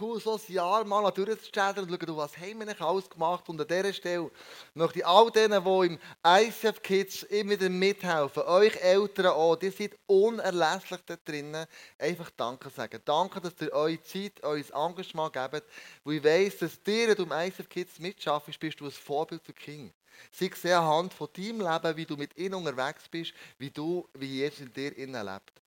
Cool, 0.01 0.21
so 0.21 0.35
ein 0.35 0.53
Jahr 0.53 0.85
mal 0.85 1.11
durchzustellen 1.11 1.79
und 1.79 1.91
schauen, 1.91 2.17
was 2.17 2.37
haben 2.37 2.59
wir 2.59 2.67
nicht 2.67 2.81
alles 2.81 3.09
gemacht. 3.09 3.49
Und 3.49 3.61
an 3.61 3.67
dieser 3.69 3.93
Stelle 3.93 4.31
möchte 4.75 5.01
ich 5.01 5.07
all 5.07 5.31
denen, 5.31 5.63
die 5.65 5.87
im 5.87 5.99
ICF 6.27 6.83
Kids 6.83 7.23
immer 7.25 7.53
wieder 7.53 7.69
mithelfen, 7.69 8.43
euch 8.45 8.77
Eltern 8.77 9.27
auch, 9.27 9.57
die 9.57 9.71
sind 9.71 9.95
unerlässlich 10.07 11.01
da 11.07 11.17
drinnen, 11.25 11.67
einfach 11.99 12.31
Danke 12.37 12.71
sagen. 12.71 13.01
Danke, 13.05 13.41
dass 13.41 13.55
ihr 13.61 13.73
eure 13.73 14.03
Zeit, 14.03 14.43
euer 14.43 14.65
Engagement 14.75 15.33
gebt, 15.33 15.65
wo 16.05 16.11
ich 16.11 16.25
weiss, 16.25 16.59
dass 16.59 16.79
wenn 16.85 17.15
du 17.15 17.23
im 17.23 17.33
ICF 17.33 17.69
Kids 17.69 17.99
mitschaffst, 17.99 18.59
bist 18.59 18.81
du 18.81 18.87
ein 18.87 18.91
Vorbild 18.91 19.43
für 19.45 19.53
Kinder. 19.53 19.93
Sie 20.33 20.51
sehen 20.55 20.73
anhand 20.73 21.15
von 21.15 21.29
deinem 21.33 21.61
Leben, 21.61 21.97
wie 21.97 22.05
du 22.05 22.17
mit 22.17 22.37
ihnen 22.37 22.55
unterwegs 22.55 23.09
bist, 23.09 23.33
wie 23.59 23.71
du, 23.71 24.07
wie 24.15 24.27
Jesus 24.27 24.61
in 24.61 24.73
dir 24.73 24.97
innen 24.97 25.25
lebt. 25.25 25.61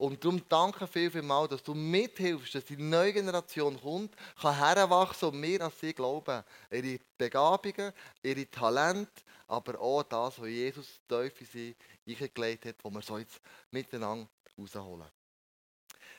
Und 0.00 0.24
darum 0.24 0.42
danke 0.48 0.86
viel, 0.86 1.10
viel 1.10 1.20
mal, 1.20 1.46
dass 1.46 1.62
du 1.62 1.74
mithilfst, 1.74 2.54
dass 2.54 2.64
die 2.64 2.78
neue 2.78 3.12
Generation 3.12 3.78
kommt, 3.78 4.16
kann 4.40 4.56
heranwachsen 4.56 5.28
und 5.28 5.38
mehr 5.38 5.60
an 5.60 5.70
sie 5.78 5.92
glauben. 5.92 6.42
Ihre 6.70 6.98
Begabungen, 7.18 7.92
ihre 8.22 8.50
Talente, 8.50 9.22
aber 9.46 9.78
auch 9.78 10.02
das, 10.04 10.40
was 10.40 10.48
Jesus 10.48 10.86
tief 11.06 11.38
in 11.42 11.46
sie 11.52 11.76
eingelegt 12.08 12.64
hat, 12.64 12.76
wo 12.82 12.88
wir 12.88 13.02
so 13.02 13.18
jetzt 13.18 13.42
miteinander 13.70 14.26
rausholen. 14.58 15.06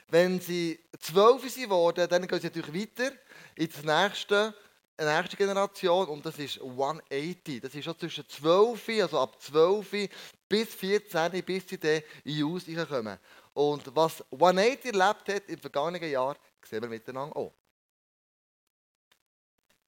Wenn 0.09 0.39
sie 0.39 0.79
zwölf 0.99 1.41
sind 1.49 1.63
geworden, 1.63 2.07
dann 2.07 2.27
gehen 2.27 2.39
sie 2.39 2.47
natürlich 2.47 2.99
weiter 2.99 3.15
ins 3.55 3.81
nächste 3.81 4.53
eine 5.01 5.17
nächste 5.17 5.37
Generation 5.37 6.07
und 6.07 6.25
das 6.25 6.37
ist 6.37 6.61
180. 6.61 7.61
Das 7.61 7.73
ist 7.73 7.83
schon 7.83 7.97
zwischen 7.97 8.27
12, 8.27 8.89
also 9.01 9.19
ab 9.19 9.41
12 9.41 10.09
bis 10.47 10.75
14, 10.75 11.43
bis 11.43 11.67
sie 11.67 11.79
dann 11.79 12.01
in 12.23 12.35
die 12.35 12.43
Haus 12.43 12.65
kommen. 12.87 13.17
Und 13.53 13.95
was 13.95 14.23
180 14.31 14.85
erlebt 14.93 15.29
hat 15.29 15.49
im 15.49 15.59
vergangenen 15.59 16.09
Jahr, 16.09 16.35
sehen 16.63 16.81
wir 16.81 16.89
miteinander 16.89 17.35
auch. 17.35 17.53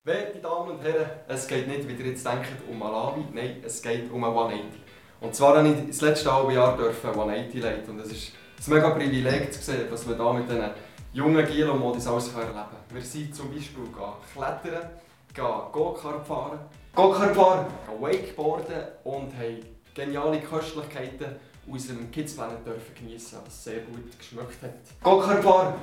Werte 0.03 0.39
Damen 0.39 0.71
und 0.71 0.81
Herren, 0.81 1.09
es 1.29 1.47
geht 1.47 1.65
nicht, 1.65 1.87
wie 1.87 1.93
ihr 1.93 2.07
jetzt 2.07 2.25
denkt, 2.25 2.49
um 2.69 2.77
Malawi, 2.77 3.23
nein, 3.31 3.63
es 3.65 3.81
geht 3.81 4.11
um 4.11 4.21
eine 4.21 4.37
180. 4.37 4.81
Und 5.21 5.33
zwar 5.33 5.63
durfte 5.63 5.81
ich 5.81 5.87
das 5.87 6.01
letzte 6.01 6.33
halbe 6.33 6.53
Jahr 6.53 6.77
180 6.77 7.61
leiten 7.61 7.91
und 7.91 7.99
es 8.01 8.11
ist 8.11 8.33
ein 8.67 8.73
mega 8.73 8.89
Privileg 8.89 9.53
zu 9.53 9.61
sehen, 9.61 9.87
was 9.89 10.05
wir 10.05 10.17
hier 10.17 10.33
mit 10.33 10.49
diesen 10.49 10.71
jungen 11.13 11.45
Gielen 11.45 11.79
Modis 11.79 12.05
alles 12.05 12.33
erleben 12.33 12.51
können. 12.51 12.67
Wir 12.89 13.01
sind 13.01 13.33
zum 13.33 13.53
Beispiel 13.53 13.85
klettern, 14.33 14.89
Go-Kart 15.33 16.27
fahren, 16.27 16.59
Go-Kart 16.93 17.33
fahren, 17.33 17.65
Wakeboarden 18.01 18.83
und 19.05 19.33
haben 19.37 19.65
geniale 19.93 20.41
Köstlichkeiten 20.41 21.37
aus 21.71 21.87
dem 21.87 22.11
Kids 22.11 22.35
Planet 22.35 22.65
dürfen 22.65 22.95
geniessen, 22.95 23.39
was 23.45 23.63
sehr 23.63 23.81
gut 23.81 24.17
geschmeckt 24.17 24.61
hat. 24.61 25.43
Fahren, 25.43 25.73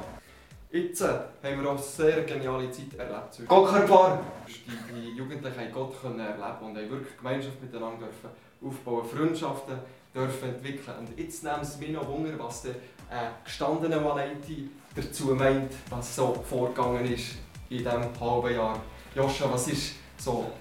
Jetzt 0.72 1.00
äh, 1.00 1.06
haben 1.06 1.62
wir 1.62 1.68
auch 1.68 1.74
eine 1.74 1.82
sehr 1.82 2.22
geniale 2.22 2.70
Zeit 2.70 2.94
erlebt. 2.96 3.48
Gotthardfahren! 3.48 4.20
Die, 4.46 5.16
Jugendlichen 5.16 5.58
haben 5.58 5.72
Gott 5.72 6.00
können 6.00 6.20
erleben 6.20 6.64
und 6.64 6.76
haben 6.76 6.90
wirklich 6.90 7.16
Gemeinschaft 7.16 7.60
miteinander 7.60 8.06
dürfen 8.06 8.30
aufbauen, 8.64 9.04
Freundschaften 9.04 9.74
dürfen 10.14 10.48
entwickeln. 10.50 10.98
Und 10.98 11.18
jetzt 11.18 11.42
nehmen 11.42 11.60
es 11.62 11.76
mich 11.78 11.90
noch 11.90 12.06
Wunder, 12.06 12.38
was 12.38 12.62
der 12.62 12.72
äh, 13.10 13.30
gestandene 13.44 13.96
One80 13.96 14.68
dazu 14.94 15.34
meint, 15.34 15.72
was 15.88 16.14
so 16.14 16.34
vorgegangen 16.48 17.12
ist 17.12 17.34
in 17.68 17.78
diesem 17.78 18.20
halben 18.20 18.54
Jahr. 18.54 18.80
Joscha, 19.16 19.50
was 19.52 19.66
ist 19.66 19.94
so 20.18 20.52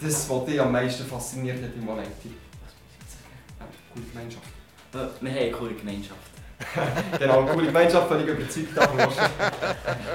das, 0.00 0.30
was 0.30 0.44
dich 0.46 0.58
am 0.58 0.72
meisten 0.72 1.04
fasziniert 1.04 1.62
hat 1.62 1.74
im 1.74 1.86
One80? 1.86 2.30
Ja, 3.58 3.66
coole 3.92 4.06
Gemeinschaft. 4.12 4.57
Wir 4.92 5.00
haben 5.00 5.26
eine 5.26 5.50
coole 5.50 5.74
Gemeinschaft. 5.74 6.18
genau, 7.18 7.40
eine 7.40 7.50
coole 7.52 7.66
Gemeinschaft, 7.66 8.08
völlig 8.08 8.26
überzeugt 8.26 8.76
davon. 8.76 8.98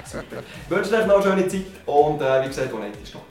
Super. 0.05 0.43
Ich 0.63 0.69
wünsche 0.69 0.97
euch 0.97 1.05
noch 1.05 1.15
eine 1.15 1.23
schöne 1.23 1.47
Zeit 1.47 1.65
und 1.85 2.21
äh, 2.21 2.43
wie 2.43 2.47
gesagt, 2.47 2.73
One80 2.73 3.05
stopp. 3.05 3.25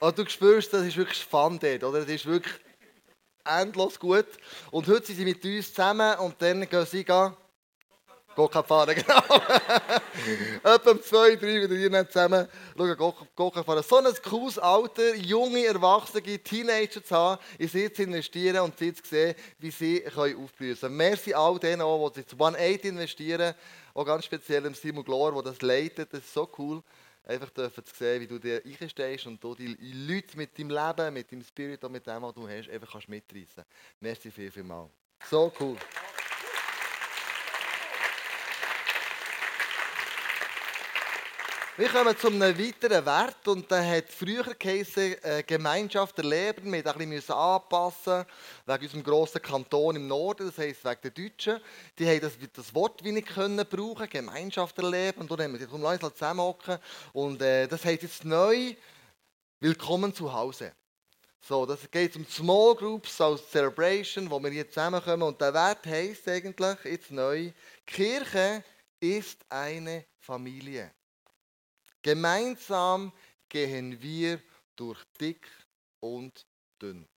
Also 0.00 0.22
du 0.24 0.30
spürst, 0.30 0.72
das 0.72 0.82
ist 0.86 0.96
wirklich 0.96 1.24
Fun 1.24 1.58
dort, 1.58 1.84
oder? 1.84 2.00
Das 2.00 2.08
ist 2.08 2.26
wirklich 2.26 2.54
endlos 3.44 3.98
gut. 3.98 4.26
Und 4.70 4.86
heute 4.86 5.06
sind 5.06 5.16
sie 5.16 5.24
mit 5.24 5.44
uns 5.44 5.74
zusammen 5.74 6.18
und 6.18 6.40
dann 6.40 6.68
gehen 6.68 6.86
sie 6.86 7.04
gehen. 7.04 7.36
Gokka 8.34 8.62
fahren, 8.62 8.94
genau. 9.06 9.22
Etwa 10.62 11.02
zwei, 11.02 11.36
drei 11.36 11.62
wieder 11.62 11.76
hier 11.76 11.90
nicht 11.90 12.12
zusammen 12.12 12.48
schauen, 12.76 13.14
Gokka 13.36 13.62
fahren. 13.62 13.82
So 13.82 13.96
ein 13.96 14.06
cooles 14.22 14.58
Alter, 14.58 15.14
junge, 15.14 15.66
erwachsene 15.66 16.38
Teenager 16.38 17.02
zu 17.02 17.14
haben, 17.14 17.42
in 17.58 17.68
sie 17.68 17.92
zu 17.92 18.02
investieren 18.02 18.60
und 18.60 18.78
sie 18.78 18.92
zu 18.94 19.02
sehen, 19.04 19.34
wie 19.58 19.70
sie 19.70 20.00
können 20.00 20.42
aufblühen 20.42 20.78
können. 20.78 20.96
Merci 20.96 21.34
all 21.34 21.58
denen, 21.58 21.82
auch, 21.82 22.10
die 22.10 22.20
in 22.20 22.26
180 22.32 22.84
investieren, 22.84 23.54
auch 23.94 24.04
ganz 24.04 24.24
speziell 24.24 24.64
im 24.66 24.74
Simon 24.74 25.04
Glor, 25.04 25.32
der 25.32 25.42
das 25.42 25.62
leitet. 25.62 26.12
Das 26.12 26.20
ist 26.20 26.34
so 26.34 26.48
cool, 26.58 26.82
einfach 27.26 27.50
zu 27.52 27.70
sehen, 27.96 28.20
wie 28.20 28.26
du 28.26 28.38
dir 28.38 28.62
einstehst 28.64 29.26
und 29.26 29.42
du 29.42 29.54
die 29.54 29.76
Leute 29.78 30.36
mit 30.36 30.58
deinem 30.58 30.70
Leben, 30.70 31.14
mit 31.14 31.30
deinem 31.30 31.42
Spirit 31.42 31.82
und 31.84 31.92
mit 31.92 32.06
dem, 32.06 32.22
was 32.22 32.34
du 32.34 32.48
hast, 32.48 32.68
einfach 32.68 32.92
kannst 32.92 33.08
mitreißen. 33.08 33.64
Merci 34.00 34.30
viel, 34.30 34.50
viel 34.50 34.64
mal. 34.64 34.88
So 35.30 35.52
cool. 35.58 35.76
Wir 41.76 41.88
kommen 41.88 42.16
zu 42.16 42.28
einem 42.28 42.56
weiteren 42.56 43.04
Wert 43.04 43.48
und 43.48 43.68
der 43.68 43.84
hat 43.84 44.08
früher 44.08 44.54
geheißen, 44.54 45.16
äh, 45.24 45.42
Gemeinschaft 45.44 46.16
erleben. 46.18 46.72
Wir 46.72 46.84
mussten 46.84 47.02
ein 47.02 47.10
bisschen 47.10 47.34
anpassen 47.34 48.24
wegen 48.64 48.82
unserem 48.84 49.02
grossen 49.02 49.42
Kanton 49.42 49.96
im 49.96 50.06
Norden, 50.06 50.46
das 50.46 50.58
heisst 50.58 50.84
wegen 50.84 51.00
der 51.02 51.10
Deutschen. 51.10 51.60
Die 51.98 52.06
haben 52.06 52.20
das, 52.20 52.34
das 52.52 52.72
Wort 52.76 53.02
wie 53.02 53.10
nicht 53.10 53.26
können 53.26 53.66
brauchen, 53.68 54.08
Gemeinschaft 54.08 54.78
erleben. 54.78 55.22
Und 55.22 55.32
dann 55.32 55.40
haben 55.40 55.50
wir 55.50 55.58
gesagt, 55.58 55.72
komm, 55.72 55.82
lass 55.82 56.00
uns 56.00 56.12
zusammenhocken. 56.12 56.78
Und 57.12 57.42
äh, 57.42 57.66
das 57.66 57.84
heißt 57.84 58.02
jetzt 58.04 58.24
neu, 58.24 58.76
willkommen 59.58 60.14
zu 60.14 60.32
Hause. 60.32 60.74
So, 61.40 61.66
das 61.66 61.90
geht 61.90 62.14
um 62.14 62.24
Small 62.28 62.76
Groups 62.76 63.20
als 63.20 63.50
Celebration, 63.50 64.30
wo 64.30 64.40
wir 64.40 64.50
hier 64.50 64.68
zusammenkommen. 64.68 65.24
Und 65.24 65.40
der 65.40 65.52
Wert 65.52 65.84
heisst 65.86 66.28
eigentlich 66.28 66.84
jetzt 66.84 67.10
neu, 67.10 67.50
Kirche 67.84 68.62
ist 69.00 69.44
eine 69.48 70.04
Familie. 70.20 70.92
Gemeinsam 72.04 73.12
gehen 73.48 74.00
wir 74.02 74.38
durch 74.76 75.02
dick 75.18 75.48
und 76.00 76.46
dünn. 76.80 77.08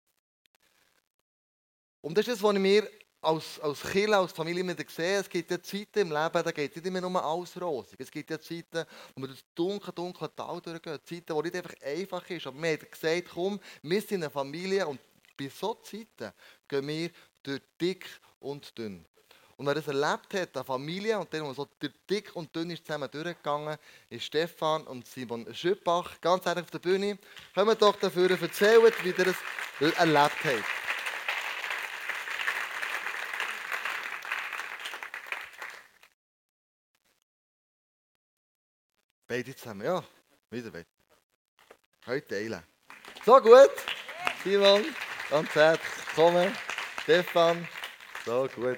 Und 1.99 2.17
das 2.17 2.25
ist 2.25 2.35
das, 2.35 2.43
was 2.43 2.55
wir 2.55 2.89
als, 3.19 3.59
als 3.59 3.81
Kirche, 3.81 4.15
als 4.15 4.31
Familie 4.31 4.61
immer 4.61 4.75
sehe. 4.87 5.19
Es 5.19 5.29
gibt 5.29 5.51
ja 5.51 5.61
Zeiten 5.61 5.99
im 5.99 6.11
Leben, 6.13 6.41
da 6.41 6.51
geht 6.51 6.71
es 6.71 6.77
nicht 6.77 6.85
immer 6.85 7.01
nur 7.01 7.21
alles 7.21 7.59
rosig. 7.59 7.99
Es 7.99 8.09
gibt 8.09 8.29
ja 8.29 8.39
Zeiten, 8.39 8.85
wo 9.13 9.23
wir 9.23 9.27
das 9.27 9.43
dunkle, 9.53 9.91
dunkle 9.91 10.33
Tal 10.33 10.61
durchgehen. 10.61 10.99
Zeiten, 11.03 11.35
wo 11.35 11.41
nicht 11.41 11.55
einfach 11.57 11.73
einfach 11.83 12.29
ist. 12.29 12.47
Aber 12.47 12.61
wir 12.61 12.71
haben 12.71 12.89
gesagt, 12.89 13.27
komm, 13.33 13.59
wir 13.81 14.01
sind 14.01 14.23
eine 14.23 14.29
Familie 14.29 14.87
und 14.87 15.01
bei 15.35 15.49
solchen 15.49 15.83
Zeiten 15.83 16.33
gehen 16.65 16.87
wir 16.87 17.09
durch 17.43 17.61
dick 17.81 18.07
und 18.39 18.77
dünn. 18.77 19.05
Und 19.57 19.65
wer 19.65 19.73
das 19.73 19.87
erlebt 19.87 20.31
hat, 20.35 20.55
eine 20.55 20.63
Familie, 20.63 21.17
und 21.17 21.33
dann, 21.33 21.43
wo 21.43 21.51
so 21.51 21.67
dick 22.07 22.35
und 22.35 22.55
dünn 22.55 22.69
ist 22.69 22.85
zusammen 22.85 23.09
durchgegangen, 23.09 23.75
ist 24.07 24.25
Stefan 24.25 24.85
und 24.85 25.07
Simon 25.07 25.51
Schüppach. 25.51 26.21
Ganz 26.21 26.45
ehrlich 26.45 26.65
auf 26.65 26.71
der 26.71 26.77
Bühne. 26.77 27.17
Kommt 27.55 27.81
doch 27.81 27.95
dafür 27.95 28.29
und 28.29 28.39
erzählt, 28.41 29.03
wie 29.03 29.09
ihr 29.09 29.25
das 29.25 29.97
erlebt 29.97 30.35
habt. 30.43 30.63
Beide 39.27 39.55
zusammen, 39.55 39.85
ja. 39.85 40.03
Wieder 40.51 40.69
beide. 40.69 40.85
Heute 42.05 42.27
teilen. 42.27 42.63
So 43.25 43.41
gut. 43.41 43.71
Simon, 44.43 44.85
ganz 45.31 45.49
herzlich 45.55 46.07
willkommen. 46.15 46.55
Stefan, 47.01 47.67
so 48.23 48.47
gut. 48.55 48.77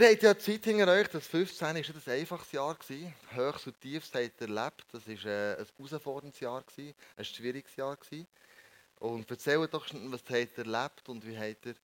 Ihr 0.00 0.10
habt 0.10 0.22
ja 0.22 0.32
die 0.32 0.40
Zeit 0.40 0.64
hinter 0.64 0.92
euch, 0.92 1.08
das 1.08 1.26
15 1.26 1.66
war 1.66 1.72
nicht 1.72 1.90
ein 1.90 2.12
einfaches 2.12 2.52
Jahr. 2.52 2.72
gewesen. 2.76 3.12
Höchst 3.30 3.66
und 3.66 3.80
Tiefst 3.80 4.14
habt 4.14 4.40
ihr 4.40 4.48
erlebt. 4.48 4.86
Das 4.92 5.08
war 5.08 5.14
äh, 5.26 5.56
ein 5.56 5.66
herausforderndes 5.76 6.38
Jahr, 6.38 6.62
gewesen, 6.62 6.94
ein 7.16 7.24
schwieriges 7.24 7.74
Jahr. 7.74 7.96
gewesen. 7.96 8.28
Und 9.00 9.28
erzählt 9.28 9.74
doch, 9.74 9.86
was 9.92 10.20
habt 10.20 10.30
ihr 10.30 10.66
erlebt 10.66 11.08
und 11.08 11.26
wie 11.26 11.36
habt 11.36 11.66
ihr 11.66 11.74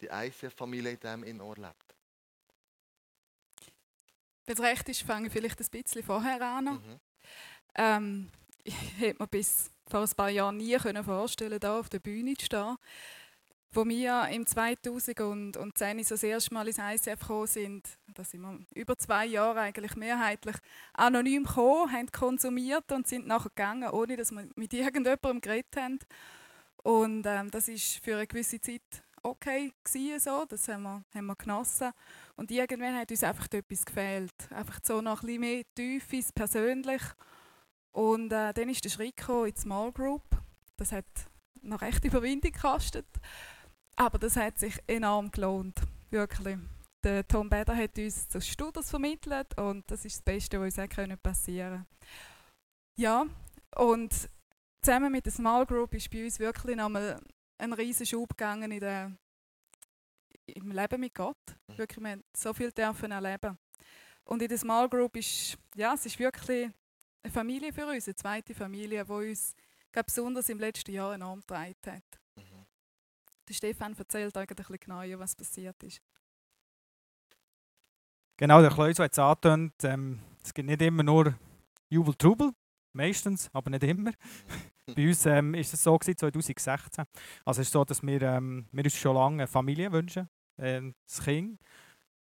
die 0.00 0.06
ICF-Familie 0.06 0.92
in 0.92 1.00
diesem 1.00 1.22
Inn 1.22 1.40
auch 1.40 1.56
erlebt. 1.56 1.94
Wenn 4.46 4.54
es 4.54 4.60
recht 4.60 4.88
ist, 4.88 5.02
fange 5.02 5.28
ich 5.28 5.32
vielleicht 5.32 5.60
ein 5.60 5.66
bisschen 5.70 6.02
vorher 6.02 6.40
an. 6.40 6.64
Mhm. 6.64 7.00
Ähm, 7.76 8.30
ich 8.64 8.74
hätte 8.98 9.22
mir 9.22 9.28
bis 9.28 9.70
vor 9.86 10.00
ein 10.00 10.10
paar 10.16 10.30
Jahren 10.30 10.56
nie 10.56 10.76
können 10.76 11.04
vorstellen 11.04 11.60
da 11.60 11.78
auf 11.78 11.88
der 11.88 12.00
Bühne 12.00 12.34
zu 12.34 12.46
stehen. 12.46 12.76
Wo 13.72 13.86
wir 13.86 14.26
im 14.28 14.46
2010 14.46 16.02
so 16.02 16.14
das 16.14 16.22
erste 16.24 16.52
Mal 16.52 16.66
ins 16.66 16.78
ICF 16.78 17.20
gekommen 17.20 17.46
sind, 17.46 17.88
da 18.14 18.24
sind 18.24 18.40
wir 18.40 18.58
über 18.74 18.98
zwei 18.98 19.26
Jahre 19.26 19.60
eigentlich 19.60 19.94
mehrheitlich 19.94 20.56
anonym 20.92 21.44
gekommen, 21.44 21.92
haben 21.92 22.10
konsumiert 22.10 22.90
und 22.90 23.06
sind 23.06 23.28
nachher 23.28 23.50
gegangen, 23.50 23.90
ohne 23.90 24.16
dass 24.16 24.32
wir 24.32 24.48
mit 24.56 24.72
irgendjemandem 24.74 25.40
geredet 25.40 25.76
haben. 25.76 25.98
Und 26.82 27.24
ähm, 27.26 27.50
das 27.50 27.68
ist 27.68 28.02
für 28.02 28.16
eine 28.16 28.26
gewisse 28.26 28.60
Zeit 28.60 28.82
okay 29.22 29.72
gewesen, 29.84 30.18
so. 30.18 30.44
das 30.48 30.66
haben 30.68 30.82
wir, 30.82 31.04
haben 31.14 31.26
wir 31.26 31.36
genossen. 31.36 31.92
Und 32.36 32.50
irgendwann 32.50 32.96
hat 32.96 33.10
uns 33.10 33.22
einfach 33.22 33.46
etwas 33.52 33.84
gefehlt. 33.84 34.34
Einfach 34.50 34.80
so 34.82 35.00
noch 35.00 35.22
ein 35.22 35.26
bisschen 35.26 35.40
mehr 35.40 35.62
Tiefes, 35.74 36.32
persönlich. 36.32 37.02
Und 37.92 38.32
äh, 38.32 38.52
dann 38.52 38.68
ist 38.68 38.84
der 38.84 38.90
Schritt 38.90 39.16
gekommen 39.16 39.46
in 39.46 39.54
die 39.54 39.60
Small 39.60 39.92
Group. 39.92 40.24
Das 40.76 40.92
hat 40.92 41.06
noch 41.62 41.82
recht 41.82 42.04
Überwindung 42.04 42.52
gekostet. 42.52 43.06
Aber 44.00 44.18
das 44.18 44.34
hat 44.36 44.58
sich 44.58 44.78
enorm 44.86 45.30
gelohnt. 45.30 45.78
Wirklich. 46.08 46.56
Der 47.04 47.28
Tom 47.28 47.50
Beder 47.50 47.76
hat 47.76 47.98
uns 47.98 48.30
zu 48.30 48.40
Studios 48.40 48.88
vermittelt 48.88 49.58
und 49.58 49.90
das 49.90 50.06
ist 50.06 50.16
das 50.16 50.22
Beste, 50.22 50.58
was 50.58 50.78
uns 50.78 50.90
auch 50.90 51.22
passieren 51.22 51.86
Ja, 52.96 53.26
und 53.76 54.30
zusammen 54.80 55.12
mit 55.12 55.26
der 55.26 55.32
Small 55.32 55.66
Group 55.66 55.92
ist 55.92 56.10
bei 56.10 56.24
uns 56.24 56.38
wirklich 56.38 56.76
nochmal 56.76 57.20
ein 57.58 57.74
riesen 57.74 58.06
Schub 58.06 58.30
gegangen 58.30 58.72
in 58.72 58.80
der, 58.80 59.12
im 60.46 60.72
Leben 60.72 61.00
mit 61.00 61.14
Gott. 61.14 61.36
Mhm. 61.68 61.76
Wirklich, 61.76 62.02
wir 62.02 62.10
haben 62.12 62.24
so 62.34 62.54
viel 62.54 62.72
dürfen 62.72 63.12
erleben. 63.12 63.58
Und 64.24 64.40
in 64.40 64.48
der 64.48 64.56
Small 64.56 64.88
Group 64.88 65.14
ist, 65.16 65.58
ja, 65.74 65.92
es 65.92 66.06
ist 66.06 66.18
wirklich 66.18 66.70
eine 67.22 67.32
Familie 67.34 67.70
für 67.70 67.86
uns, 67.86 68.08
eine 68.08 68.14
zweite 68.14 68.54
Familie, 68.54 69.04
die 69.04 69.12
uns 69.12 69.54
glaub, 69.92 70.06
besonders 70.06 70.48
im 70.48 70.58
letzten 70.58 70.92
Jahr 70.92 71.12
enorm 71.12 71.40
getragen 71.40 71.74
hat. 71.84 72.20
Der 73.50 73.54
Stefan 73.54 73.96
erzählt 73.98 74.36
eigentlich 74.36 74.50
ein 74.50 74.56
bisschen 74.56 74.78
genauer, 74.78 75.18
was 75.18 75.34
passiert 75.34 75.82
ist. 75.82 76.00
Genau, 78.36 78.60
der 78.60 78.70
Kleus 78.70 79.00
hat 79.00 79.10
es 79.10 79.18
angetönt. 79.18 79.74
Ähm, 79.82 80.20
es 80.44 80.54
gibt 80.54 80.68
nicht 80.68 80.80
immer 80.80 81.02
nur 81.02 81.34
Jubel, 81.88 82.14
Trubel, 82.14 82.52
meistens, 82.92 83.50
aber 83.52 83.70
nicht 83.70 83.82
immer. 83.82 84.12
Bei 84.94 85.08
uns 85.08 85.26
ähm, 85.26 85.54
ist 85.54 85.74
es 85.74 85.82
so 85.82 85.98
gewesen, 85.98 86.16
2016. 86.18 87.04
Also 87.44 87.60
es 87.60 87.66
ist 87.66 87.72
so, 87.72 87.84
dass 87.84 88.04
wir, 88.04 88.22
ähm, 88.22 88.68
wir 88.70 88.84
uns 88.84 88.96
schon 88.96 89.16
lange 89.16 89.42
eine 89.42 89.46
Familie 89.48 89.90
wünschen, 89.90 90.28
äh, 90.56 90.76
ein 90.76 90.94
Kind 91.24 91.60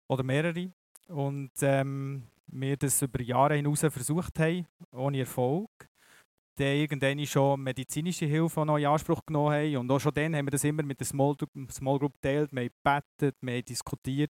oder 0.08 0.22
mehrere. 0.22 0.72
Und 1.08 1.54
ähm, 1.62 2.28
wir 2.46 2.78
das 2.78 3.02
über 3.02 3.20
Jahre 3.24 3.56
hinaus 3.56 3.80
versucht 3.80 4.38
haben, 4.38 4.68
ohne 4.92 5.22
Erfolg. 5.22 5.90
Dann 6.58 6.68
irgendwann 6.68 7.26
schon 7.26 7.62
medizinische 7.62 8.26
Hilfe 8.26 8.62
in 8.62 8.70
Anspruch 8.70 9.26
genommen 9.26 9.54
haben. 9.54 9.78
Und 9.78 9.92
auch 9.92 10.00
schon 10.00 10.14
dann 10.14 10.36
haben 10.36 10.46
wir 10.46 10.52
das 10.52 10.64
immer 10.64 10.84
mit 10.84 11.00
der 11.00 11.08
Small, 11.08 11.36
Small 11.70 12.00
Group 12.00 12.14
geteilt. 12.22 12.52
Wir 12.54 12.64
haben 12.64 13.04
gebetet, 13.12 13.38
wir 13.42 13.54
haben 13.56 13.66
diskutiert. 13.66 14.32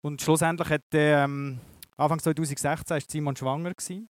Und 0.00 0.22
schlussendlich 0.22 0.70
hat 0.70 0.84
ähm, 0.92 1.60
Anfang 1.96 2.20
2016 2.20 2.96
ist 2.96 3.10
Simon 3.10 3.36
schwanger 3.36 3.74
gewesen. 3.74 4.08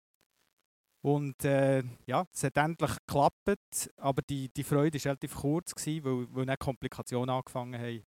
Und 1.01 1.45
äh, 1.45 1.83
ja, 2.05 2.27
es 2.33 2.43
hat 2.43 2.57
endlich 2.57 2.91
geklappt, 3.07 3.89
aber 3.97 4.21
die, 4.23 4.49
die 4.49 4.63
Freude 4.63 4.97
war 4.99 5.05
relativ 5.05 5.35
kurz, 5.35 5.73
gewesen, 5.73 6.03
weil, 6.03 6.27
weil 6.35 6.45
dann 6.45 6.57
Komplikationen 6.59 7.29
angefangen 7.29 7.79
haben. 7.79 8.05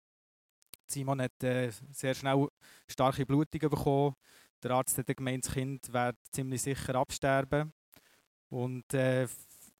Simon 0.86 1.22
hat 1.22 1.44
äh, 1.44 1.72
sehr 1.92 2.14
schnell 2.14 2.50
starke 2.88 3.26
Blutungen 3.26 3.70
bekommen. 3.70 4.16
Der 4.64 4.72
Arzt 4.72 4.98
hat 4.98 5.08
gemeint, 5.08 5.46
das 5.46 5.54
Kind 5.54 5.94
wird 5.94 6.18
ziemlich 6.32 6.62
sicher 6.62 6.96
absterben. 6.96 7.72
Und 8.50 8.94
äh, 8.94 9.28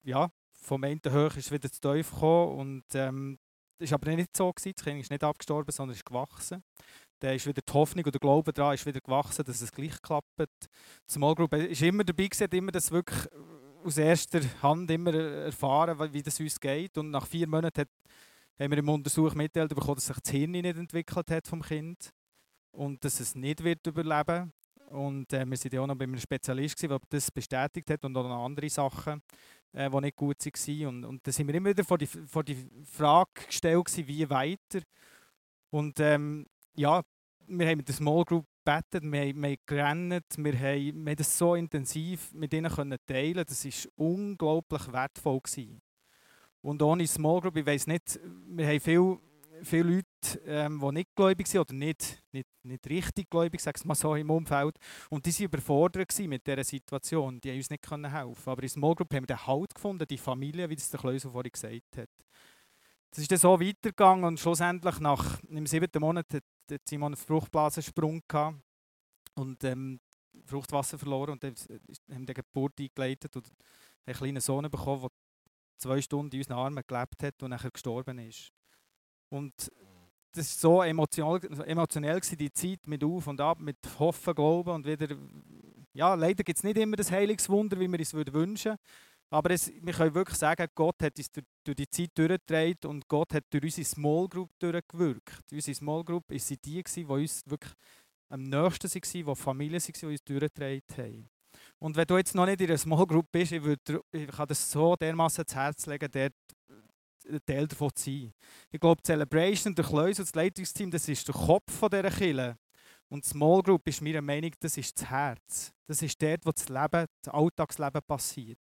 ja, 0.02 0.30
vom 0.52 0.84
einen 0.84 1.00
hoch 1.08 1.36
ist 1.36 1.50
wieder 1.50 1.70
zu 1.70 1.80
tief 1.80 2.10
gekommen. 2.10 2.58
Und 2.58 2.84
ähm, 2.94 3.38
war 3.78 3.92
aber 3.92 4.16
nicht 4.16 4.36
so. 4.36 4.52
Gewesen. 4.52 4.72
Das 4.76 4.84
Kind 4.84 5.00
ist 5.00 5.10
nicht 5.10 5.24
abgestorben, 5.24 5.72
sondern 5.72 5.96
ist 5.96 6.04
gewachsen. 6.04 6.62
Dann 7.20 7.34
ist 7.34 7.46
wieder 7.46 7.62
die 7.66 7.72
Hoffnung 7.72 8.04
oder 8.04 8.12
der 8.12 8.20
Glaube 8.20 8.52
daran 8.52 8.74
ist 8.74 8.86
wieder 8.86 9.00
gewachsen, 9.00 9.44
dass 9.44 9.60
es 9.60 9.72
gleich 9.72 10.00
klappt. 10.00 10.38
Die 10.38 11.12
Small 11.12 11.34
Group 11.34 11.52
ist 11.54 11.82
immer 11.82 12.04
dabei 12.04 12.28
gewesen, 12.28 12.50
immer 12.50 12.72
das 12.72 12.90
wirklich 12.90 13.28
aus 13.84 13.98
erster 13.98 14.40
Hand 14.62 14.90
immer 14.90 15.14
erfahren, 15.14 16.12
wie 16.12 16.22
das 16.22 16.40
uns 16.40 16.58
geht. 16.58 16.96
Und 16.96 17.10
nach 17.10 17.26
vier 17.26 17.46
Monaten 17.46 17.82
hat, 17.82 17.88
haben 18.58 18.70
wir 18.70 18.78
im 18.78 18.88
Untersuch 18.88 19.34
mitgeteilt 19.34 19.74
bekommen, 19.74 19.96
dass 19.96 20.06
sich 20.06 20.20
das 20.20 20.30
Hirn 20.30 20.50
nicht 20.52 20.64
entwickelt 20.64 21.30
hat 21.30 21.46
vom 21.46 21.62
Kind 21.62 22.10
und 22.72 23.04
dass 23.04 23.20
es 23.20 23.34
nicht 23.34 23.62
wird 23.64 23.86
überleben 23.86 24.52
und 24.90 25.32
äh, 25.32 25.46
wir 25.46 25.72
waren 25.72 25.78
auch 25.78 25.86
noch 25.86 25.94
bei 25.96 26.04
einem 26.04 26.18
Spezialist, 26.18 26.82
der 26.82 26.98
das 27.08 27.30
bestätigt 27.30 27.90
hat 27.90 28.04
und 28.04 28.16
auch 28.16 28.28
noch 28.28 28.44
andere 28.44 28.68
Sachen, 28.68 29.22
äh, 29.72 29.88
die 29.88 30.00
nicht 30.00 30.16
gut 30.16 30.44
waren. 30.44 30.86
Und, 30.86 31.04
und 31.04 31.26
da 31.26 31.32
sind 31.32 31.46
wir 31.46 31.54
immer 31.54 31.70
wieder 31.70 31.84
vor 31.84 31.96
die, 31.98 32.06
vor 32.06 32.42
die 32.42 32.56
Frage 32.84 33.30
gestellt, 33.46 33.84
gewesen, 33.84 34.08
wie 34.08 34.28
weiter. 34.28 34.80
Und 35.70 36.00
ähm, 36.00 36.46
ja, 36.74 37.02
wir 37.46 37.68
haben 37.68 37.78
mit 37.78 37.88
der 37.88 37.94
Small 37.94 38.24
Group 38.24 38.46
gebetet, 38.64 39.04
wir 39.04 39.20
haben, 39.20 39.42
wir 39.42 39.50
haben 39.50 39.56
gerannt, 39.64 40.24
wir 40.36 40.58
haben, 40.58 41.04
wir 41.04 41.10
haben 41.10 41.16
das 41.16 41.38
so 41.38 41.54
intensiv 41.54 42.32
mit 42.32 42.52
ihnen 42.52 42.70
können 42.70 42.98
teilen 43.06 43.44
Das 43.46 43.64
war 43.64 43.92
unglaublich 43.96 44.92
wertvoll. 44.92 45.40
Gewesen. 45.40 45.80
Und 46.62 46.82
ohne 46.82 47.06
Small 47.06 47.40
Group, 47.40 47.56
ich 47.56 47.66
weiß 47.66 47.86
nicht, 47.86 48.18
wir 48.48 48.66
haben 48.66 48.80
viel 48.80 49.18
viele 49.62 49.94
Leute, 49.94 50.40
ähm, 50.44 50.80
die 50.80 50.92
nicht 50.92 51.14
gläubig 51.14 51.46
sind 51.46 51.60
oder 51.60 51.74
nicht, 51.74 52.22
nicht, 52.32 52.48
nicht 52.62 52.86
richtig 52.88 53.30
gläubig, 53.30 53.60
sage 53.60 53.80
mal 53.86 53.94
so, 53.94 54.14
im 54.14 54.30
Umfeld. 54.30 54.76
Und 55.08 55.24
die 55.24 55.32
waren 55.32 55.44
überfordert 55.44 56.18
mit 56.20 56.46
dieser 56.46 56.64
Situation. 56.64 57.40
Die 57.40 57.50
haben 57.50 57.56
uns 57.56 57.70
nicht 57.70 57.90
helfen 57.90 58.50
Aber 58.50 58.62
in 58.62 58.68
Small 58.68 58.94
Group 58.94 59.12
haben 59.14 59.22
wir 59.22 59.36
den 59.36 59.46
Halt 59.46 59.74
gefunden, 59.74 60.06
die 60.08 60.18
Familie, 60.18 60.68
wie 60.68 60.76
das 60.76 60.90
der 60.90 61.00
Kleusel 61.00 61.30
vorhin 61.30 61.52
gesagt 61.52 61.96
hat. 61.96 62.10
Das 63.10 63.18
ist 63.18 63.30
dann 63.30 63.38
so 63.38 63.60
weitergegangen 63.60 64.24
und 64.24 64.38
schlussendlich 64.38 65.00
nach 65.00 65.42
im 65.48 65.66
siebten 65.66 66.00
Monat 66.00 66.26
hat 66.32 66.44
Simon 66.88 67.14
einen 67.14 67.16
Fruchtblasensprung 67.16 68.22
und 69.34 69.64
ähm, 69.64 69.98
Fruchtwasser 70.46 70.96
verloren 70.96 71.30
und 71.30 71.42
dann 71.42 71.54
haben 72.12 72.26
die 72.26 72.34
Geburt 72.34 72.78
eingeleitet 72.78 73.34
und 73.34 73.50
einen 74.06 74.16
kleinen 74.16 74.40
Sohn 74.40 74.70
bekommen, 74.70 75.02
der 75.02 75.10
zwei 75.78 76.00
Stunden 76.00 76.34
in 76.34 76.40
unseren 76.40 76.58
Armen 76.58 76.84
gelebt 76.86 77.22
hat 77.22 77.42
und 77.42 77.50
nachher 77.50 77.72
gestorben 77.72 78.18
ist. 78.18 78.52
Und 79.30 79.54
das 80.32 80.62
war 80.62 80.76
so 80.76 80.82
emotional, 80.82 81.40
emotionell 81.66 82.20
gewesen, 82.20 82.38
die 82.38 82.52
Zeit 82.52 82.86
mit 82.86 83.02
Auf 83.02 83.26
und 83.26 83.40
Ab, 83.40 83.58
mit 83.60 83.78
Hoffen, 83.98 84.34
Glauben 84.34 84.70
und 84.70 84.86
wieder. 84.86 85.16
Ja, 85.92 86.14
leider 86.14 86.44
gibt 86.44 86.58
es 86.58 86.64
nicht 86.64 86.76
immer 86.76 86.96
das 86.96 87.10
Heilungswunder, 87.10 87.78
wie 87.80 87.88
wir 87.88 87.98
es 88.00 88.14
wünschen 88.14 88.32
würden. 88.32 88.78
Aber 89.32 89.50
es, 89.52 89.72
wir 89.80 89.92
können 89.92 90.14
wirklich 90.14 90.38
sagen, 90.38 90.66
Gott 90.74 91.02
hat 91.02 91.16
uns 91.16 91.30
durch, 91.30 91.46
durch 91.64 91.76
die 91.76 91.88
Zeit 91.88 92.10
durchgetragen 92.14 92.90
und 92.90 93.06
Gott 93.08 93.32
hat 93.32 93.44
durch 93.50 93.62
unsere 93.62 93.84
Small 93.84 94.28
Group 94.28 94.50
durchgewirkt. 94.58 95.52
Unsere 95.52 95.74
Small 95.74 96.04
Group 96.04 96.28
waren 96.28 96.58
die, 96.64 96.82
die 96.82 97.04
uns 97.04 97.42
wirklich 97.46 97.72
am 98.28 98.42
nächsten 98.42 98.88
waren, 98.88 99.34
die 99.36 99.42
Familien 99.42 99.80
waren, 99.80 99.92
die 100.00 100.06
uns 100.06 100.24
durchgetragen 100.24 100.82
haben. 100.96 101.30
Und 101.78 101.96
wenn 101.96 102.06
du 102.06 102.16
jetzt 102.16 102.34
noch 102.34 102.46
nicht 102.46 102.60
in 102.60 102.68
einer 102.68 102.78
Small 102.78 103.06
Group 103.06 103.26
bist, 103.30 103.52
ich, 103.52 103.62
würde, 103.62 104.02
ich 104.12 104.26
kann 104.28 104.48
das 104.48 104.70
so 104.70 104.96
dermaßen 104.96 105.44
ins 105.44 105.54
Herz 105.54 105.86
legen, 105.86 106.08
dort 106.10 106.34
Teil 107.46 107.66
davon 107.66 107.90
zu 107.94 108.10
sein. 108.10 108.32
Ich 108.70 108.80
glaube, 108.80 109.00
die 109.02 109.06
Celebration, 109.06 109.74
der 109.74 109.84
Kleus 109.84 110.18
und 110.18 110.28
das 110.28 110.34
Leitungsteam, 110.34 110.90
das 110.90 111.08
ist 111.08 111.26
der 111.26 111.34
Kopf 111.34 111.72
von 111.72 111.90
dieser 111.90 112.10
Kille. 112.10 112.56
Und 113.08 113.24
die 113.24 113.28
Small 113.28 113.62
Group 113.62 113.86
ist 113.88 114.00
meiner 114.02 114.22
Meinung 114.22 114.52
das 114.60 114.76
ist 114.76 115.00
das 115.00 115.10
Herz. 115.10 115.72
Das 115.86 116.00
ist 116.00 116.20
dort, 116.22 116.46
wo 116.46 116.52
das 116.52 116.68
Leben, 116.68 117.06
das 117.22 117.34
Alltagsleben 117.34 118.02
passiert. 118.06 118.58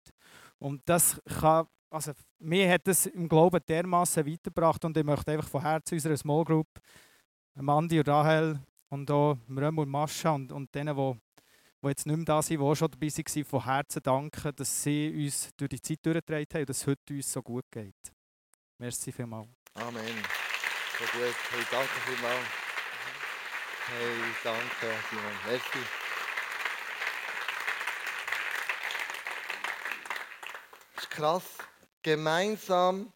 Und 0.58 0.82
das 0.84 1.20
kann, 1.40 1.66
also 1.90 2.12
mir 2.38 2.70
hat 2.72 2.86
das 2.86 3.06
im 3.06 3.28
Glauben 3.28 3.60
dermaßen 3.68 4.26
weitergebracht 4.26 4.84
und 4.84 4.96
ich 4.96 5.04
möchte 5.04 5.32
einfach 5.32 5.48
von 5.48 5.62
Herzen 5.62 5.94
unserer 5.94 6.16
Small 6.16 6.44
Group, 6.44 6.68
Mandy 7.54 7.98
und 7.98 8.08
Rahel 8.08 8.60
und 8.88 9.10
auch 9.10 9.36
Römer 9.48 9.82
und 9.82 9.88
Mascha 9.88 10.34
und, 10.34 10.52
und 10.52 10.72
denen, 10.74 10.96
die 10.96 11.20
die 11.82 11.88
jetzt 11.88 12.06
nicht 12.06 12.16
mehr 12.16 12.24
da 12.24 12.42
sind, 12.42 12.58
die 12.58 12.64
auch 12.64 12.74
schon 12.74 12.90
dabei 12.90 13.08
waren, 13.08 13.44
von 13.44 13.64
Herzen 13.64 14.02
danken, 14.02 14.52
dass 14.56 14.82
sie 14.82 15.24
uns 15.24 15.50
durch 15.56 15.68
die 15.70 15.80
Zeit 15.80 16.04
durchgetragen 16.04 16.46
haben 16.52 16.60
und 16.60 16.68
dass 16.68 16.78
es 16.78 16.86
heute 16.86 17.14
uns 17.14 17.32
so 17.32 17.42
gut 17.42 17.64
geht. 17.70 18.15
Merci 18.78 19.10
vielmals. 19.10 19.48
Amen. 19.74 20.22
So 20.98 21.04
gut. 21.18 21.34
Hey, 21.50 21.64
danke 21.70 22.00
vielmals. 22.04 22.46
Hey, 23.86 24.34
danke, 24.44 24.94
Simon. 25.08 25.32
Merci. 25.46 25.78
Das 30.94 31.04
ist 31.04 31.10
krass. 31.10 31.44
Gemeinsam, 32.02 33.12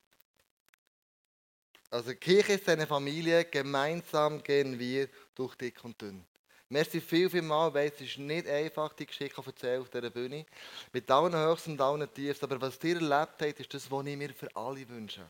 also 1.90 2.14
Kirche 2.14 2.54
ist 2.54 2.68
eine 2.68 2.86
Familie, 2.86 3.44
gemeinsam 3.44 4.42
gehen 4.42 4.78
wir 4.78 5.10
durch 5.34 5.56
dick 5.56 5.84
und 5.84 6.00
dünn. 6.00 6.24
Merci 6.70 7.02
viel, 7.02 7.28
viel 7.28 7.42
mal, 7.42 7.74
weil 7.74 7.88
es 7.88 8.00
ist 8.00 8.16
nicht 8.16 8.46
einfach, 8.48 8.94
die 8.94 9.04
Geschichte 9.06 9.42
erzählen 9.44 9.82
auf 9.82 9.90
dieser 9.90 10.08
Bühne. 10.08 10.46
Mit 10.92 11.10
allen 11.10 11.34
Höchsten 11.34 11.72
und 11.72 11.80
allen 11.82 12.14
Tiefsten. 12.14 12.46
Aber 12.46 12.60
was 12.60 12.82
ihr 12.82 12.94
erlebt 12.94 13.42
habt, 13.42 13.60
ist 13.60 13.74
das, 13.74 13.90
was 13.90 14.06
ich 14.06 14.16
mir 14.16 14.32
für 14.32 14.54
alle 14.56 14.88
wünsche 14.88 15.28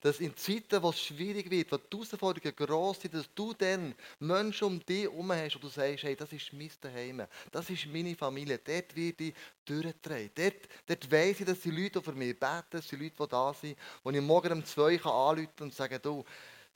dass 0.00 0.20
in 0.20 0.36
Zeiten, 0.36 0.82
wo 0.82 0.90
es 0.90 1.00
schwierig 1.00 1.50
wird, 1.50 1.72
wo 1.72 1.76
die 1.76 1.96
Herausforderungen 1.96 2.54
gross 2.54 3.00
sind, 3.00 3.14
dass 3.14 3.28
du 3.34 3.52
dann 3.52 3.94
Menschen 4.20 4.64
um 4.64 4.84
dich 4.84 5.02
herum 5.02 5.32
hast 5.32 5.56
und 5.56 5.64
du 5.64 5.68
sagst, 5.68 6.04
hey, 6.04 6.14
das 6.14 6.32
ist 6.32 6.52
mein 6.52 6.70
Zuhause, 6.70 7.28
das 7.50 7.70
ist 7.70 7.86
meine 7.86 8.14
Familie, 8.14 8.58
dort 8.58 8.94
wird 8.94 9.20
ich 9.20 9.34
durchgetragen. 9.64 10.30
Dort, 10.34 10.68
dort 10.86 11.10
weiss 11.10 11.40
ich, 11.40 11.46
dass 11.46 11.60
die 11.60 11.70
Leute 11.70 12.00
für 12.00 12.12
mich 12.12 12.38
beten, 12.38 12.64
dass 12.70 12.86
die 12.86 12.96
Leute, 12.96 13.16
die 13.20 13.28
da 13.28 13.52
sind, 13.54 13.76
wo 14.02 14.10
ich 14.10 14.20
morgen 14.20 14.52
um 14.52 14.64
zwei 14.64 15.00
anrufen 15.02 15.50
und 15.60 15.74
sagen, 15.74 15.98
du, 16.02 16.24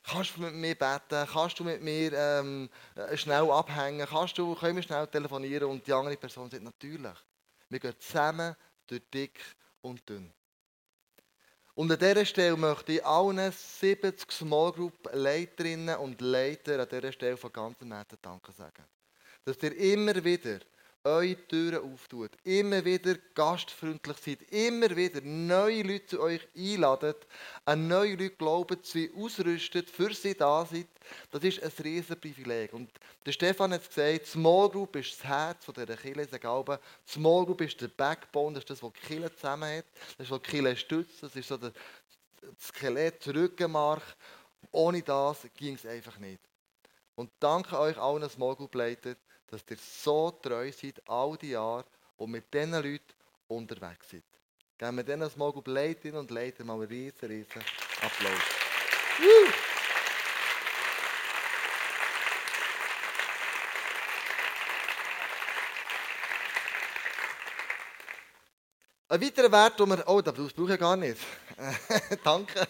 Kannst 0.04 0.36
du 0.36 0.40
mit 0.40 0.54
mir 0.54 0.74
beten? 0.74 1.28
Kannst 1.32 1.60
du 1.60 1.64
mit 1.64 1.80
mir 1.80 2.12
ähm, 2.12 2.68
äh, 2.96 3.16
schnell 3.16 3.48
abhängen? 3.50 4.04
Kannst 4.04 4.36
du, 4.36 4.54
können 4.56 4.76
wir 4.76 4.82
schnell 4.82 5.06
telefonieren? 5.06 5.70
Und 5.70 5.86
die 5.86 5.92
andere 5.92 6.16
Person 6.16 6.50
sagt, 6.50 6.62
natürlich. 6.62 7.16
Wir 7.68 7.78
gehen 7.78 7.94
zusammen 8.00 8.56
durch 8.86 9.02
dick 9.14 9.38
und 9.80 10.06
dünn. 10.08 10.32
Und 11.82 11.90
an 11.90 11.98
dieser 11.98 12.24
Stelle 12.24 12.56
möchte 12.56 12.92
ich 12.92 13.04
allen 13.04 13.50
70 13.50 14.30
Small 14.30 14.70
Group 14.70 15.10
Leiterinnen 15.12 15.96
und 15.96 16.20
Leiter 16.20 16.78
an 16.78 16.88
dieser 16.88 17.10
Stelle 17.10 17.36
von 17.36 17.52
ganzem 17.52 17.92
Herzen 17.92 18.18
Danke 18.22 18.52
sagen. 18.52 18.84
Dass 19.44 19.60
ihr 19.64 19.76
immer 19.76 20.14
wieder 20.22 20.60
eure 21.04 21.36
Türen 21.48 21.92
auftut, 21.92 22.30
immer 22.44 22.84
wieder 22.84 23.16
gastfreundlich 23.34 24.16
seid, 24.18 24.42
immer 24.52 24.94
wieder 24.94 25.20
neue 25.22 25.82
Leute 25.82 26.06
zu 26.06 26.20
euch 26.20 26.46
einladet, 26.56 27.26
an 27.64 27.88
neue 27.88 28.12
Leute 28.12 28.36
glauben, 28.36 28.78
sie 28.82 29.10
ausrüstet, 29.16 29.90
für 29.90 30.14
sie 30.14 30.34
da 30.34 30.64
seid, 30.64 30.86
das 31.30 31.42
ist 31.42 31.62
ein 31.62 31.72
riesen 31.82 32.20
Privileg. 32.20 32.72
Und 32.72 32.90
der 33.26 33.32
Stefan 33.32 33.72
hat 33.72 33.82
es 33.82 33.88
gesagt, 33.88 34.26
Small 34.26 34.68
Group 34.68 34.94
ist 34.96 35.18
das 35.18 35.24
Herz 35.24 35.66
dieser 35.66 35.96
Kirche. 35.96 36.28
Ich 36.32 36.40
glaube, 36.40 36.78
Small 37.08 37.46
Group 37.46 37.62
ist 37.62 37.80
der 37.80 37.88
Backbone, 37.88 38.54
das 38.54 38.62
ist 38.62 38.70
das, 38.70 38.82
was 38.82 38.92
die 38.92 39.06
Kirche 39.06 39.34
zusammen 39.34 39.78
hat, 39.78 39.86
das 40.16 40.26
ist, 40.26 40.30
was 40.30 40.42
die 40.42 40.50
Kirche 40.50 40.76
stützt, 40.76 41.22
das 41.22 41.34
ist 41.34 41.48
so 41.48 41.56
das 41.56 41.72
Skelett, 42.60 43.26
das 43.26 43.34
Rückenmark. 43.34 44.02
Ohne 44.70 45.02
das 45.02 45.46
ging 45.56 45.74
es 45.74 45.84
einfach 45.84 46.18
nicht. 46.18 46.40
Und 47.14 47.30
danke 47.40 47.78
euch 47.78 47.98
allen 47.98 48.28
Small 48.30 48.56
Group 48.56 48.74
Leiter, 48.74 49.16
dass 49.52 49.62
ihr 49.68 49.76
so 49.76 50.30
treu 50.30 50.72
seid, 50.72 51.02
all 51.06 51.36
die 51.36 51.50
Jahre 51.50 51.84
und 52.16 52.30
mit 52.30 52.52
diesen 52.52 52.72
Leuten 52.72 53.02
unterwegs 53.48 54.08
seid. 54.10 54.22
Geben 54.78 54.96
wir 54.96 55.04
diesen 55.04 55.30
Small 55.30 55.52
Group 55.52 55.68
Leiterinnen 55.68 56.20
und 56.20 56.30
Leitern 56.30 56.66
mal 56.66 56.74
einen 56.74 56.88
riesen, 56.88 57.28
riesen 57.28 57.62
Applaus. 58.00 58.32
Ein 69.08 69.20
weiterer 69.20 69.52
Wert, 69.52 69.78
den 69.78 69.90
wir. 69.90 70.08
Oh, 70.08 70.22
das 70.22 70.34
brauche 70.34 70.72
ich 70.72 70.80
gar 70.80 70.96
nicht. 70.96 71.18
Danke. 72.24 72.66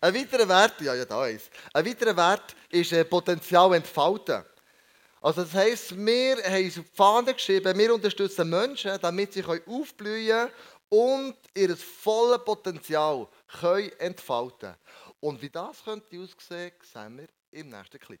Ein 0.00 0.14
weiterer 0.14 0.48
Wert, 0.48 0.80
ja, 0.80 0.94
ja, 0.94 1.04
da 1.04 1.26
ist. 1.26 1.50
Ein 1.72 1.84
weiterer 1.84 2.16
Wert 2.16 2.54
ist 2.68 2.92
äh, 2.92 3.04
Potenzial 3.04 3.74
entfalten. 3.74 4.44
Also 5.20 5.42
das 5.42 5.52
heisst, 5.52 5.94
wir 5.94 6.36
haben 6.42 6.66
auf 6.66 6.74
die 6.74 6.84
Fahne 6.94 7.34
geschrieben, 7.34 7.78
wir 7.78 7.94
unterstützen 7.94 8.48
Menschen, 8.48 8.98
damit 9.02 9.34
sie 9.34 9.44
aufblühen 9.44 10.48
und 10.88 11.36
ihr 11.54 11.76
volles 11.76 12.42
Potenzial 12.44 13.28
können 13.60 13.92
entfalten 13.98 14.74
Und 15.20 15.42
wie 15.42 15.50
das 15.50 15.84
könnte 15.84 16.18
aussehen, 16.18 16.72
sehen 16.82 17.18
wir 17.18 17.28
im 17.50 17.68
nächsten 17.68 17.98
Clip. 17.98 18.20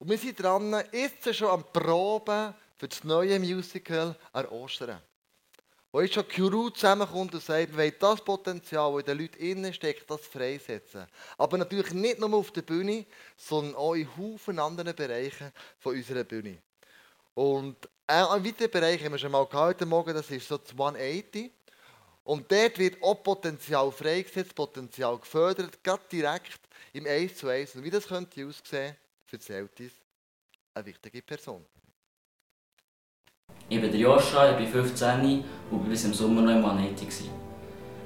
Und 0.00 0.08
wir 0.08 0.16
sind 0.16 0.42
dran, 0.42 0.82
jetzt 0.92 1.34
schon 1.36 1.50
am 1.50 1.62
Proben 1.62 2.54
für 2.78 2.88
das 2.88 3.04
neue 3.04 3.38
Musical 3.38 4.16
an 4.32 4.46
Ostern. 4.46 4.98
Wo 5.92 6.00
jetzt 6.00 6.14
schon 6.14 6.24
die 6.26 6.36
Crew 6.36 6.70
zusammenkommt 6.70 7.34
und 7.34 7.42
sagt, 7.42 7.72
wir 7.72 7.76
wollen 7.76 7.92
das 7.98 8.24
Potenzial, 8.24 8.90
das 8.92 9.00
in 9.00 9.06
den 9.06 9.18
Leuten 9.18 9.42
innen 9.42 9.74
steckt, 9.74 10.10
das 10.10 10.22
freisetzen. 10.22 11.04
Aber 11.36 11.58
natürlich 11.58 11.92
nicht 11.92 12.18
nur 12.18 12.32
auf 12.32 12.50
der 12.50 12.62
Bühne, 12.62 13.04
sondern 13.36 13.74
auch 13.74 13.92
in 13.92 14.08
Haufen 14.16 14.58
anderen 14.58 14.96
Bereichen 14.96 15.52
von 15.78 15.94
unserer 15.94 16.24
Bühne. 16.24 16.62
Und 17.34 17.76
ein 18.06 18.42
weiterer 18.42 18.68
Bereich 18.68 19.04
haben 19.04 19.12
wir 19.12 19.18
schon 19.18 19.32
mal 19.32 19.46
heute 19.52 19.84
Morgen, 19.84 20.14
das 20.14 20.30
ist 20.30 20.48
so 20.48 20.56
das 20.56 20.70
180. 20.70 21.52
Und 22.24 22.50
dort 22.50 22.78
wird 22.78 23.02
auch 23.02 23.22
Potenzial 23.22 23.92
freigesetzt, 23.92 24.54
Potenzial 24.54 25.18
gefördert, 25.18 25.84
gerade 25.84 26.04
direkt 26.10 26.60
im 26.94 27.06
1 27.06 27.36
zu 27.36 27.48
1. 27.48 27.76
Und 27.76 27.84
wie 27.84 27.90
das 27.90 28.08
könnte 28.08 28.46
aussehen, 28.46 28.96
erzählt 29.32 29.78
uns 29.80 29.92
eine 30.74 30.86
wichtige 30.86 31.22
Person. 31.22 31.64
Ich 33.68 33.80
bin 33.80 33.90
der 33.90 34.00
Joscha, 34.00 34.50
ich 34.50 34.56
bin 34.56 34.66
15 34.66 35.44
und 35.70 35.82
bin 35.82 35.90
bis 35.90 36.04
im 36.04 36.14
Sommer 36.14 36.42
noch 36.42 36.52
im 36.52 36.62
Vanetti. 36.62 37.06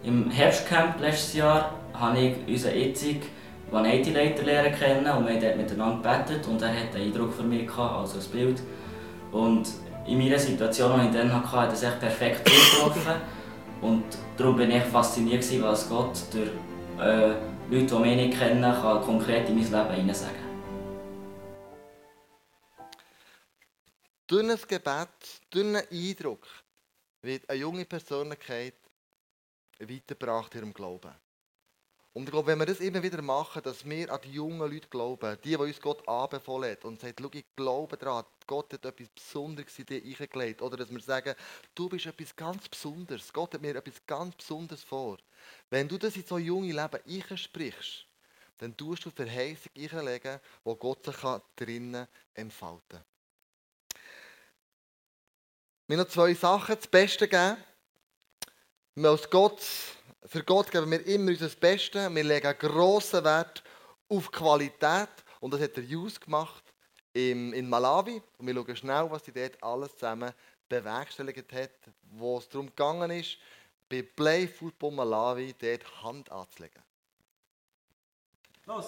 Im 0.02 0.30
Herbstcamp 0.30 1.00
letztes 1.00 1.34
Jahr 1.34 1.78
habe 1.94 2.18
ich 2.18 2.36
unseren 2.46 2.78
jetzigen 2.78 3.22
Vanetti-Leiter 3.70 4.70
kennen 4.70 5.06
und 5.16 5.26
wir 5.26 5.34
haben 5.34 5.40
dort 5.40 5.56
miteinander 5.56 6.16
gebetet 6.16 6.46
und 6.46 6.60
er 6.60 6.68
hat 6.68 6.94
einen 6.94 7.04
Eindruck 7.04 7.42
mich 7.44 7.66
gehabt, 7.66 7.96
also 7.96 8.18
ein 8.18 8.30
Bild. 8.30 8.62
Und 9.32 9.68
in 10.06 10.18
meiner 10.18 10.38
Situation, 10.38 11.00
die 11.00 11.06
ich 11.06 11.12
dann 11.14 11.32
hatte, 11.32 11.52
hat 11.52 11.70
er 11.70 11.76
sich 11.76 11.98
perfekt 11.98 12.44
getroffen. 12.44 13.20
Und 13.80 14.04
darum 14.36 14.56
bin 14.56 14.70
ich 14.70 14.82
fasziniert, 14.84 15.44
was 15.62 15.88
Gott 15.88 16.18
durch 16.32 16.50
äh, 17.00 17.28
Leute, 17.70 17.86
die 17.86 17.94
mich 17.94 18.16
nicht 18.16 18.38
kennen, 18.38 18.62
kann 18.62 19.00
konkret 19.02 19.48
in 19.48 19.56
mein 19.56 19.64
Leben 19.64 19.94
hineinsagen 19.94 20.43
Durch 24.26 24.42
ein 24.42 24.58
Gebet, 24.68 25.08
durch 25.50 25.66
einen 25.66 25.86
Eindruck 25.90 26.46
wird 27.20 27.48
eine 27.48 27.58
junge 27.58 27.84
Persönlichkeit 27.84 28.74
weitergebracht 29.78 30.54
in 30.54 30.60
ihrem 30.60 30.74
Glauben. 30.74 31.14
Und 32.14 32.22
ich 32.22 32.30
glaube, 32.30 32.46
wenn 32.46 32.58
wir 32.60 32.66
das 32.66 32.80
immer 32.80 33.02
wieder 33.02 33.20
machen, 33.20 33.60
dass 33.62 33.84
wir 33.84 34.10
an 34.10 34.20
die 34.22 34.32
jungen 34.32 34.60
Leute 34.60 34.88
glauben, 34.88 35.36
die, 35.42 35.50
die 35.50 35.56
uns 35.56 35.80
Gott 35.80 36.08
anbefohlen 36.08 36.70
hat 36.70 36.84
und 36.84 37.00
sagt, 37.00 37.20
schau, 37.20 37.28
ich 37.32 37.44
glaube 37.56 37.96
daran, 37.98 38.24
Gott 38.46 38.72
hat 38.72 38.84
etwas 38.84 39.08
Besonderes 39.08 39.78
in 39.80 39.86
dich 39.86 40.20
eingelegt. 40.20 40.62
Oder 40.62 40.76
dass 40.76 40.90
wir 40.90 41.00
sagen, 41.00 41.34
du 41.74 41.88
bist 41.88 42.06
etwas 42.06 42.34
ganz 42.36 42.68
Besonderes. 42.68 43.32
Gott 43.32 43.52
hat 43.54 43.60
mir 43.60 43.76
etwas 43.76 44.06
ganz 44.06 44.36
Besonderes 44.36 44.84
vor. 44.84 45.18
Wenn 45.68 45.88
du 45.88 45.98
das 45.98 46.16
in 46.16 46.24
so 46.24 46.38
junge 46.38 46.72
Leben 46.72 47.30
einsprichst, 47.30 48.06
dann 48.58 48.76
tust 48.76 49.04
du 49.04 49.10
Verheißung 49.10 49.72
einlegen, 49.76 50.40
wo 50.62 50.76
Gott 50.76 51.04
sich 51.04 51.16
drinnen 51.56 52.06
entfalten 52.32 53.00
kann. 53.00 53.13
Wir 55.86 55.98
noch 55.98 56.08
zwei 56.08 56.32
Sachen. 56.32 56.76
Das 56.76 56.86
Beste 56.86 57.28
geben. 57.28 57.58
Wir 58.94 59.18
Gott, 59.30 59.60
für 60.24 60.42
Gott 60.42 60.70
geben 60.70 60.90
wir 60.90 61.06
immer 61.06 61.30
unser 61.30 61.48
Bestes. 61.48 62.14
Wir 62.14 62.24
legen 62.24 62.54
grossen 62.58 63.22
Wert 63.22 63.62
auf 64.08 64.32
Qualität. 64.32 65.10
Und 65.40 65.52
das 65.52 65.60
hat 65.60 65.76
der 65.76 65.84
Jus 65.84 66.18
gemacht 66.18 66.64
in, 67.12 67.52
in 67.52 67.68
Malawi. 67.68 68.22
Und 68.38 68.46
wir 68.46 68.54
schauen 68.54 68.76
schnell, 68.76 69.10
was 69.10 69.26
sie 69.26 69.32
dort 69.32 69.62
alles 69.62 69.92
zusammen 69.92 70.32
bewerkstelligt 70.70 71.52
hat, 71.52 71.70
wo 72.12 72.38
es 72.38 72.48
darum 72.48 72.68
gegangen 72.68 73.10
ist, 73.10 73.36
bei 73.90 74.00
Play 74.00 74.48
Football 74.48 74.92
Malawi 74.92 75.54
dort 75.60 76.02
Hand 76.02 76.32
anzulegen. 76.32 76.82
Los! 78.64 78.86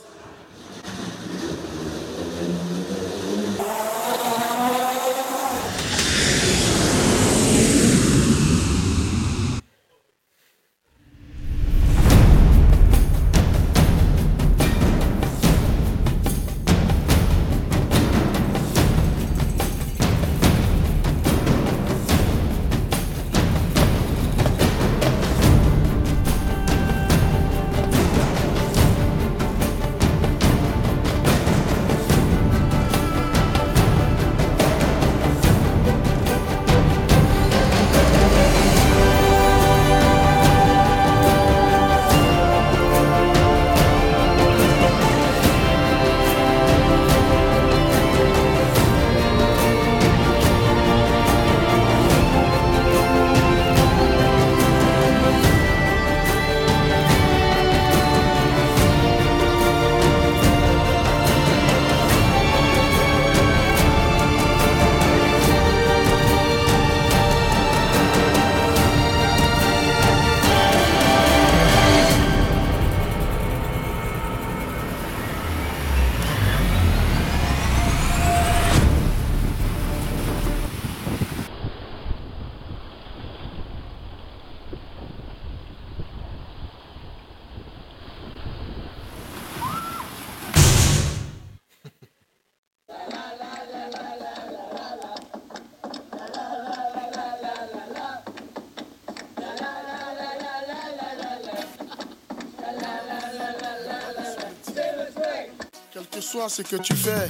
Ce 106.48 106.62
que 106.62 106.76
tu 106.76 106.94
fais, 106.94 107.28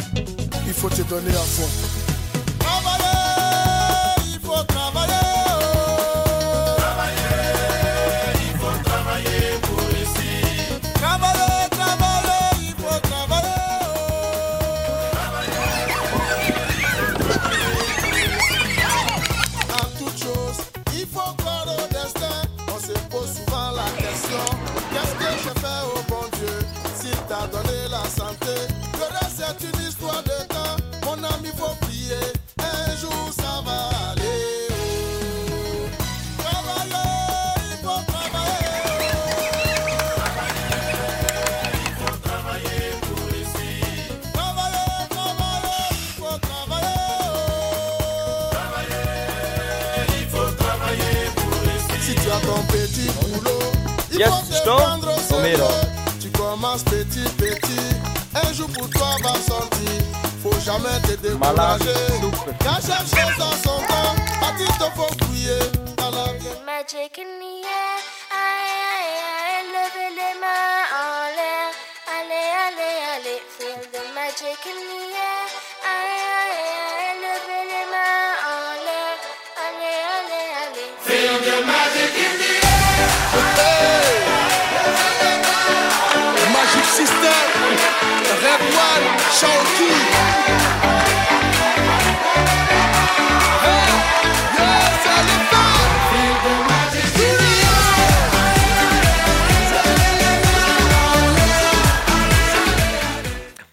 il 0.66 0.72
faut 0.72 0.90
te 0.90 1.02
donner 1.02 1.30
à 1.30 1.32
fond. 1.32 2.05
Tu 56.20 56.28
commences 56.30 56.82
petit, 56.82 57.22
petit. 57.38 57.86
Un 58.34 58.52
jour 58.52 58.68
pour 58.70 58.90
toi 58.90 59.16
va 59.22 59.34
sortir. 59.34 60.02
Faut 60.42 60.58
jamais 60.64 60.98
te 61.02 61.14
décourager. 61.22 61.94
Quand 62.64 62.80
chaque 62.84 63.06
chose 63.06 63.38
dans 63.38 63.52
son 63.62 63.78
temps, 63.86 64.16
à 64.42 64.58
ti 64.58 64.64
te 64.64 64.90
faut 64.96 65.14
crier. 65.24 65.70
The 65.96 66.64
magic 66.66 67.16
in 67.16 67.30
the 67.38 67.62
air. 67.64 68.02
Aïe, 68.32 68.82
aïe, 68.96 69.22
aïe. 69.46 69.66
Levez 69.70 70.10
les 70.16 70.34
mains 70.40 70.82
en 70.90 71.30
l'air. 71.36 71.70
Allez, 72.18 72.50
allez, 72.66 72.98
allez. 73.14 73.42
Feel 73.56 73.80
the 73.92 74.02
magic 74.16 74.66
in 74.66 74.78
the 74.82 75.14
air. 75.14 76.15
Peter, 87.26 87.96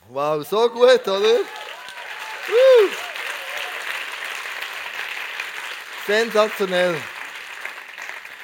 Wow, 0.09 0.43
so 0.43 0.69
gut, 0.69 1.07
oder? 1.07 1.39
Uh. 1.39 2.89
Sensationell. 6.05 6.95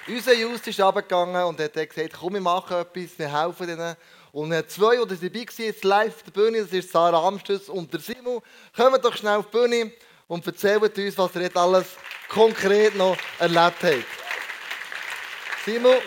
Unser 0.10 0.34
Just 0.34 0.66
ist 0.66 0.80
runtergegangen 0.80 1.44
und 1.44 1.60
hat 1.60 1.74
gesagt, 1.74 2.14
komm, 2.20 2.34
wir 2.34 2.42
machen 2.42 2.78
etwas, 2.78 3.20
wir 3.20 3.32
helfen 3.32 3.70
ihnen. 3.70 3.96
Und 4.32 4.52
er 4.52 4.60
hat 4.60 4.72
zwei, 4.72 4.96
die 4.96 5.08
dabei 5.08 5.40
waren, 5.40 5.66
jetzt 5.66 5.84
live 5.84 6.16
auf 6.16 6.24
der 6.24 6.32
Bühne, 6.32 6.62
das 6.64 6.74
ist 6.74 6.92
Sarah 6.92 7.28
Amstutz 7.28 7.70
und 7.70 7.94
der 7.94 8.00
Simon. 8.00 8.42
Kommt 8.76 9.06
doch 9.06 9.16
schnell 9.16 9.36
auf 9.36 9.46
die 9.52 9.58
Bühne 9.58 9.92
und 10.28 10.48
erzählt 10.48 10.98
uns, 10.98 11.16
was 11.16 11.36
ihr 11.36 11.42
jetzt 11.42 11.58
alles 11.58 11.86
konkret 12.28 12.96
noch 12.96 13.16
erlebt 13.38 13.84
habt. 13.84 14.06
Simon, 15.64 15.98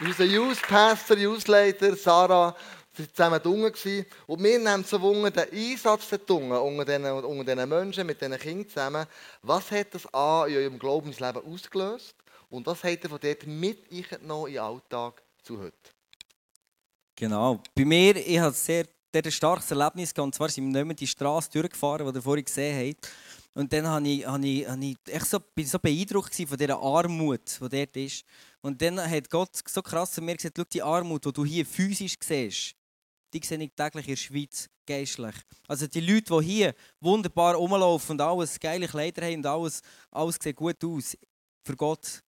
unser 0.00 0.24
Youth 0.24 0.62
Pastor, 0.62 1.18
Youth 1.18 1.48
Leiter, 1.48 1.94
Sarah, 1.94 2.56
Sie 2.94 3.02
waren 3.18 3.40
zusammen 3.40 3.40
unten. 3.40 4.06
Und 4.26 4.42
wir 4.42 4.58
nehmen 4.58 4.84
so 4.84 5.00
Wunder 5.02 5.30
den 5.30 5.52
Einsatz 5.52 6.08
der 6.08 6.20
Unten, 6.30 6.52
unter 6.52 6.84
diesen, 6.86 7.10
unter 7.10 7.54
diesen 7.54 7.68
Menschen, 7.68 8.06
mit 8.06 8.22
diesen 8.22 8.38
Kindern 8.38 8.68
zusammen. 8.68 9.06
Was 9.42 9.70
hat 9.70 9.94
das 9.94 10.06
an 10.14 10.48
in 10.48 10.56
eurem 10.56 10.78
Glaubensleben 10.78 11.42
ausgelöst? 11.44 12.14
Und 12.52 12.66
was 12.66 12.84
habt 12.84 13.02
ihr 13.02 13.08
von 13.08 13.18
dort 13.18 13.46
mit 13.46 13.90
noch 14.24 14.46
in 14.46 14.52
den 14.52 14.62
Alltag 14.62 15.22
zu 15.42 15.58
heute? 15.58 15.90
Genau. 17.16 17.62
Bei 17.74 17.84
mir, 17.86 18.14
ich 18.16 18.38
hatte 18.38 18.54
sehr 18.56 18.84
ein 19.14 19.30
starkes 19.30 19.70
Erlebnis 19.70 20.12
gehabt. 20.12 20.26
Und 20.26 20.34
zwar 20.34 20.50
sind 20.50 20.66
wir 20.66 20.70
nicht 20.70 20.84
mehr 20.86 20.94
die 20.94 21.06
Straße 21.06 21.48
durchgefahren, 21.50 22.06
die 22.06 22.18
ihr 22.18 22.22
vorhin 22.22 22.44
gesehen 22.44 22.94
habt. 22.94 23.10
Und 23.54 23.72
dann 23.72 23.86
habe 23.86 24.06
ich, 24.06 24.26
habe 24.26 24.46
ich, 24.46 24.68
habe 24.68 24.84
ich 24.84 24.96
echt 25.06 25.26
so, 25.26 25.40
bin 25.40 25.66
so 25.66 25.78
beeindruckt 25.78 26.34
von 26.34 26.58
dieser 26.58 26.78
Armut, 26.78 27.58
die 27.58 27.68
dort 27.70 27.96
ist. 27.96 28.24
Und 28.60 28.82
dann 28.82 29.00
hat 29.00 29.30
Gott 29.30 29.56
so 29.66 29.80
krass 29.80 30.12
zu 30.12 30.20
mir 30.20 30.36
gesagt, 30.36 30.56
schau, 30.58 30.64
die 30.64 30.82
Armut, 30.82 31.24
die 31.24 31.32
du 31.32 31.46
hier 31.46 31.64
physisch 31.64 32.16
siehst, 32.22 32.74
die 33.32 33.40
sehe 33.42 33.62
ich 33.62 33.72
täglich 33.74 34.08
in 34.08 34.12
der 34.12 34.16
Schweiz 34.16 34.68
geistlich. 34.86 35.36
Also 35.68 35.86
die 35.86 36.00
Leute, 36.00 36.38
die 36.38 36.44
hier 36.44 36.74
wunderbar 37.00 37.54
rumlaufen 37.54 38.12
und 38.12 38.20
alles 38.20 38.60
geile 38.60 38.86
Kleider 38.86 39.24
haben 39.24 39.36
und 39.36 39.46
alles, 39.46 39.80
alles 40.10 40.36
sieht 40.38 40.56
gut 40.56 40.84
aus, 40.84 41.16
für 41.64 41.76
Gott 41.76 42.22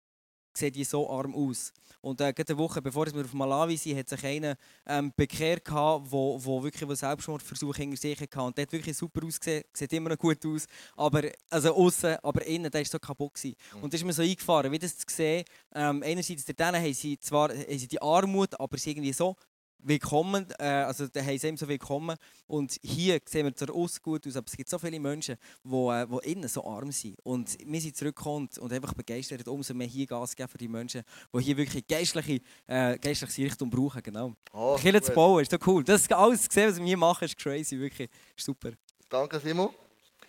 sieht 0.61 0.77
die 0.77 0.85
so 0.85 1.09
arm 1.11 1.35
aus. 1.35 1.73
Und 2.03 2.21
äh, 2.21 2.33
eine 2.37 2.59
Woche 2.59 2.81
bevor 2.81 3.07
wir 3.13 3.25
auf 3.25 3.33
Malawi 3.35 3.77
sind, 3.77 3.99
hat 3.99 4.09
sich 4.09 4.25
einer 4.25 4.57
ähm, 4.87 5.13
bekehrt, 5.15 5.67
der 5.67 6.01
wo, 6.05 6.39
wo 6.43 6.63
wirklich 6.63 6.83
einen 6.83 6.97
Selbstmordversuch 6.97 7.77
hinter 7.77 7.97
sich 7.97 8.19
hatte. 8.19 8.41
Und 8.43 8.57
der 8.57 8.63
hat 8.63 8.73
wirklich 8.73 8.97
super 8.97 9.25
ausgesehen, 9.27 9.65
sieht 9.73 9.93
immer 9.93 10.11
noch 10.11 10.19
gut 10.19 10.45
aus. 10.47 10.67
Aber, 10.97 11.23
also 11.51 11.75
außen, 11.75 12.17
aber 12.23 12.45
innen, 12.47 12.71
der 12.71 12.81
war 12.81 12.85
so 12.87 12.99
kaputt. 12.99 13.35
Gewesen. 13.35 13.57
Mhm. 13.75 13.83
Und 13.83 13.93
da 13.93 13.97
ist 13.97 14.05
mir 14.05 14.13
so 14.13 14.23
eingefahren, 14.23 14.73
wie 14.73 14.79
das 14.79 14.97
zu 14.97 15.07
sehen. 15.09 15.45
Ähm, 15.75 16.03
einerseits, 16.03 16.45
denen 16.45 16.77
haben 16.77 16.95
sie 16.95 17.19
zwar 17.19 17.51
haben 17.51 17.79
sie 17.79 17.89
die 17.89 18.01
Armut, 18.01 18.59
aber 18.59 18.79
sie 18.79 18.91
irgendwie 18.91 19.13
so 19.13 19.37
willkommen, 19.83 20.47
äh, 20.59 20.65
also 20.65 21.07
da 21.09 21.21
haben 21.21 21.39
sie 21.39 21.49
ihm 21.49 21.57
so 21.57 21.67
willkommen. 21.69 22.17
Und 22.47 22.79
hier 22.83 23.21
sehen 23.25 23.47
wir 23.47 23.55
zwar 23.55 23.75
aus 23.75 24.01
gut 24.01 24.27
aus, 24.27 24.37
aber 24.37 24.47
es 24.47 24.57
gibt 24.57 24.69
so 24.69 24.79
viele 24.79 24.99
Menschen, 24.99 25.37
die, 25.65 25.75
äh, 25.75 26.07
die 26.07 26.33
innen 26.33 26.49
so 26.49 26.65
arm 26.65 26.91
sind. 26.93 27.17
Und 27.23 27.57
wir 27.65 27.81
sind 27.81 27.97
zurückgekommen 27.97 28.49
und 28.59 28.73
einfach 28.73 28.95
begeistert, 28.95 29.47
umso 29.49 29.75
mehr 29.75 29.87
hier 29.87 30.07
Gas 30.07 30.35
geben 30.35 30.49
für 30.49 30.59
die 30.59 30.69
Menschen, 30.69 31.03
die 31.35 31.43
hier 31.43 31.57
wirklich 31.57 31.87
geistliche, 31.87 32.41
äh, 32.67 32.99
geistliche 32.99 33.45
Richtung 33.45 33.71
brauchen. 33.71 34.03
Genau. 34.03 34.35
Oh, 34.53 34.77
Kirche 34.77 35.03
zu 35.03 35.13
bauen, 35.13 35.43
ist 35.43 35.53
doch 35.53 35.67
cool. 35.67 35.85
Das 35.85 36.11
alles 36.11 36.43
zu 36.43 36.55
sehen, 36.55 36.71
was 36.71 36.79
wir 36.79 36.85
hier 36.85 36.97
machen, 36.97 37.25
ist 37.25 37.37
crazy, 37.37 37.79
wirklich 37.79 38.09
super. 38.37 38.71
Danke, 39.09 39.41
Simon. 39.41 39.71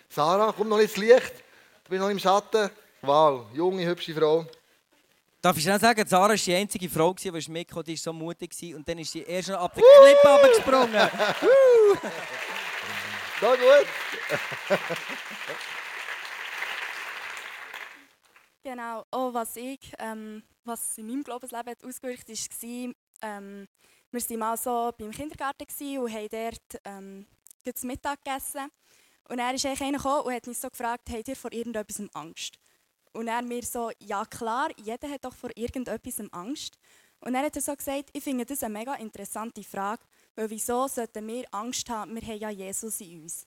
Sarah, 0.09 0.53
komm 0.55 0.69
noch 0.69 0.79
ins 0.79 0.97
Licht. 0.97 1.33
Du 1.83 1.89
bist 1.89 2.01
noch 2.01 2.09
im 2.09 2.19
Schatten. 2.19 2.69
Wow, 3.01 3.45
junge, 3.53 3.85
hübsche 3.85 4.13
Frau. 4.13 4.45
Darf 5.41 5.57
ich 5.57 5.63
schnell 5.63 5.79
sagen, 5.79 6.07
Sarah 6.07 6.29
war 6.29 6.35
die 6.35 6.53
einzige 6.53 6.87
Frau, 6.87 7.15
die 7.15 7.31
mitgekommen 7.31 7.87
ist, 7.87 8.03
so 8.03 8.13
mutig 8.13 8.53
war. 8.61 8.75
Und 8.75 8.87
dann 8.87 8.99
ist 8.99 9.11
sie 9.11 9.23
erst 9.23 9.49
noch 9.49 9.61
ab 9.61 9.73
der 9.73 9.83
Klippe 9.83 10.27
runtergesprungen. 10.27 11.09
so 13.39 13.47
gut. 13.47 13.87
genau. 18.63 19.03
Oh, 19.11 19.33
was 19.33 19.55
ich, 19.55 19.91
ähm, 19.97 20.43
was 20.63 20.99
in 20.99 21.07
meinem 21.07 21.23
Glaubensleben 21.23 21.73
ausgewirkt 21.83 22.29
ist, 22.29 22.61
war, 22.61 22.93
ähm, 23.23 23.67
wir 24.11 24.21
waren 24.21 24.39
mal 24.39 24.57
so 24.57 24.91
beim 24.95 25.09
Kindergarten 25.09 25.65
und 25.97 26.13
haben 26.13 26.27
dort 26.29 26.81
ähm, 26.85 27.25
zu 27.73 27.87
Mittag 27.87 28.23
gegessen. 28.23 28.69
Und 29.27 29.39
er 29.39 29.55
ist 29.55 29.65
einer 29.65 29.97
gekommen 29.97 30.21
und 30.21 30.33
hat 30.35 30.47
uns 30.47 30.61
so 30.61 30.69
gefragt, 30.69 31.09
habt 31.09 31.27
ihr 31.27 31.35
vor 31.35 31.51
irgendetwas 31.51 31.99
Angst? 32.13 32.60
Und 33.13 33.27
er 33.27 33.41
mir 33.41 33.63
so, 33.63 33.91
ja 33.99 34.25
klar, 34.25 34.69
jeder 34.77 35.09
hat 35.09 35.25
doch 35.25 35.35
vor 35.35 35.49
irgendetwas 35.55 36.21
Angst. 36.31 36.77
Und 37.19 37.35
er 37.35 37.43
hat 37.43 37.61
so 37.61 37.75
gesagt, 37.75 38.09
ich 38.13 38.23
finde 38.23 38.45
das 38.45 38.63
eine 38.63 38.77
mega 38.77 38.95
interessante 38.95 39.63
Frage, 39.63 40.03
weil 40.35 40.49
wieso 40.49 40.87
sollten 40.87 41.27
wir 41.27 41.45
Angst 41.51 41.89
haben, 41.89 42.15
wir 42.15 42.21
haben 42.21 42.39
ja 42.39 42.49
Jesus 42.49 42.99
in 43.01 43.23
uns. 43.23 43.45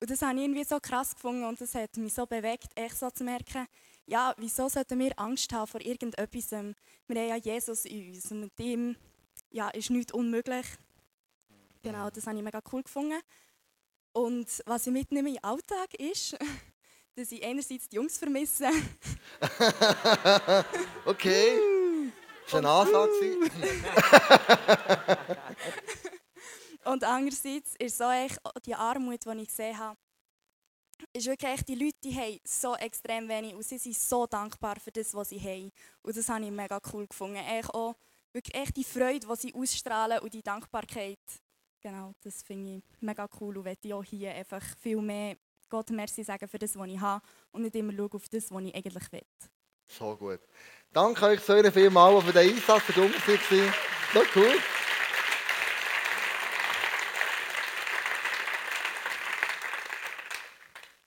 Und 0.00 0.10
das 0.10 0.22
habe 0.22 0.36
ich 0.36 0.44
irgendwie 0.44 0.64
so 0.64 0.78
krass 0.80 1.14
gefunden 1.14 1.44
und 1.44 1.60
das 1.60 1.74
hat 1.74 1.96
mich 1.96 2.14
so 2.14 2.24
bewegt, 2.24 2.68
echt 2.74 2.96
so 2.96 3.10
zu 3.10 3.24
merken, 3.24 3.66
ja, 4.06 4.34
wieso 4.38 4.68
sollten 4.68 4.98
wir 4.98 5.18
Angst 5.18 5.52
haben 5.52 5.66
vor 5.66 5.80
irgendetwas? 5.80 6.50
Wir 6.52 6.58
haben 6.58 6.74
ja 7.08 7.36
Jesus 7.36 7.84
in 7.84 8.14
uns 8.14 8.30
und 8.30 8.40
mit 8.40 8.60
ihm 8.60 8.96
ja, 9.50 9.68
ist 9.70 9.90
nichts 9.90 10.12
unmöglich. 10.12 10.66
Genau, 11.82 12.10
das 12.10 12.26
habe 12.26 12.36
ich 12.36 12.44
mega 12.44 12.60
cool 12.72 12.82
gefunden. 12.82 13.20
Und 14.12 14.62
was 14.66 14.86
ich 14.86 14.92
mitnehme 14.92 15.30
im 15.30 15.38
Alltag 15.42 15.94
ist, 15.94 16.36
dass 17.14 17.32
ich 17.32 17.44
einerseits 17.44 17.88
die 17.88 17.96
Jungs 17.96 18.18
vermisse. 18.18 18.68
okay. 21.04 21.58
Das 22.44 22.52
war 22.52 22.58
eine 22.58 22.68
Ansage. 22.68 23.50
Und 26.84 27.04
andererseits 27.04 27.74
ist 27.78 27.98
so 27.98 28.04
die 28.64 28.74
Armut, 28.74 29.24
die 29.24 29.42
ich 29.42 29.48
gesehen 29.48 29.78
habe, 29.78 29.98
ist 31.12 31.26
wirklich 31.26 31.52
echt, 31.52 31.68
die 31.68 31.74
Leute 31.74 31.96
die 32.04 32.14
haben 32.14 32.38
so 32.44 32.74
extrem 32.76 33.28
wenig 33.28 33.54
und 33.54 33.64
sie 33.64 33.78
sind 33.78 33.96
so 33.96 34.26
dankbar 34.26 34.76
für 34.80 34.90
das, 34.90 35.14
was 35.14 35.30
sie 35.30 35.40
haben. 35.40 35.70
Und 36.02 36.16
das 36.16 36.28
habe 36.28 36.44
ich 36.44 36.50
mega 36.50 36.80
cool 36.92 37.06
gefunden. 37.06 37.36
Echt 37.36 37.72
auch 37.72 37.94
wirklich 38.32 38.54
echt 38.54 38.76
die 38.76 38.84
Freude, 38.84 39.26
die 39.26 39.36
sie 39.36 39.54
ausstrahlen 39.54 40.20
und 40.20 40.32
die 40.34 40.42
Dankbarkeit. 40.42 41.18
Genau, 41.80 42.12
das 42.22 42.42
finde 42.42 42.76
ich 42.76 42.82
mega 43.00 43.28
cool 43.40 43.56
und 43.56 43.64
möchte 43.64 43.94
auch 43.94 44.04
hier 44.04 44.32
einfach 44.32 44.62
viel 44.78 45.00
mehr 45.00 45.36
Gott 45.70 45.90
merci 45.90 46.24
sagen 46.24 46.48
für 46.48 46.58
das, 46.58 46.76
was 46.76 46.88
ich 46.88 47.00
habe 47.00 47.24
und 47.52 47.62
nicht 47.62 47.76
immer 47.76 47.92
schauen 47.92 48.12
auf 48.12 48.28
das, 48.28 48.50
was 48.50 48.62
ich 48.64 48.74
eigentlich 48.74 49.12
will. 49.12 49.22
So 49.86 50.16
gut. 50.16 50.40
Danke 50.92 51.24
euch 51.26 51.40
so 51.40 51.54
vielmals 51.70 52.24
für 52.24 52.32
den 52.32 52.50
Einsatz, 52.50 52.82
der 52.86 52.94
dumm 52.96 53.12
war. 53.12 53.74
So 54.12 54.20
cool. 54.34 54.54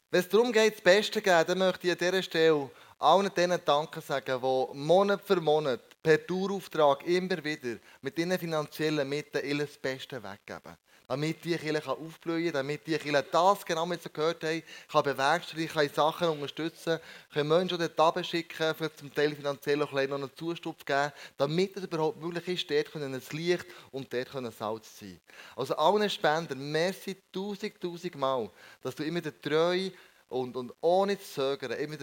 Wenn 0.09 0.19
es 0.19 0.29
darum 0.29 0.51
geht, 0.51 0.75
das 0.75 0.81
Beste 0.81 1.13
zu 1.13 1.21
geben, 1.21 1.43
dann 1.47 1.57
möchte 1.57 1.87
ich 1.87 1.91
an 1.91 1.97
dieser 1.97 2.23
Stelle 2.23 2.69
allen 2.99 3.33
denen 3.33 3.59
Danke 3.65 3.99
sagen, 3.99 4.39
die 4.41 4.77
Monat 4.77 5.21
für 5.23 5.41
Monat 5.41 6.01
per 6.01 6.25
Tourauftrag 6.25 7.05
immer 7.05 7.43
wieder 7.43 7.79
mit 8.01 8.17
ihren 8.17 8.37
finanziellen 8.37 9.09
Mitteln 9.09 9.43
ihr 9.43 9.57
das 9.65 9.77
Beste 9.77 10.21
weggeben 10.23 10.77
damit 11.13 11.45
die 11.45 11.55
Kirche 11.55 11.87
aufblühen 11.87 12.45
kann, 12.45 12.53
damit 12.53 12.87
die 12.87 12.97
Kirche 12.97 13.23
das 13.31 13.63
genau 13.63 13.85
mit 13.85 14.01
so 14.01 14.09
gehört 14.09 14.43
haben, 14.43 14.63
kann 14.91 15.03
bewerkstelligen, 15.03 15.71
kann 15.71 15.89
Sachen 15.89 16.27
unterstützen, 16.29 16.99
können 17.31 17.49
Menschen 17.49 17.77
dort 17.95 18.25
schicken, 18.25 18.73
vielleicht 18.75 18.97
zum 18.97 19.13
Teil 19.13 19.35
finanziell 19.35 19.77
noch 19.77 19.93
einen 19.93 20.31
Zustupf 20.35 20.83
geben, 20.83 21.11
damit 21.37 21.77
es 21.77 21.83
überhaupt 21.83 22.19
möglich 22.19 22.47
ist, 22.47 22.71
dort 22.71 22.91
können 22.91 23.13
ein 23.13 23.21
Licht 23.29 23.65
und 23.91 24.11
dort 24.11 24.31
können 24.31 24.51
Salz 24.51 24.99
sein. 24.99 25.19
Also 25.55 25.75
allen 25.75 26.09
Spendern, 26.09 26.71
merci 26.71 27.15
tausend, 27.31 27.79
tausend 27.79 28.15
Mal, 28.15 28.49
dass 28.81 28.95
du 28.95 29.03
immer 29.03 29.21
treu 29.21 29.91
und, 30.29 30.57
und 30.57 30.73
ohne 30.81 31.19
zu 31.19 31.25
zögern 31.35 31.73
immer 31.73 31.97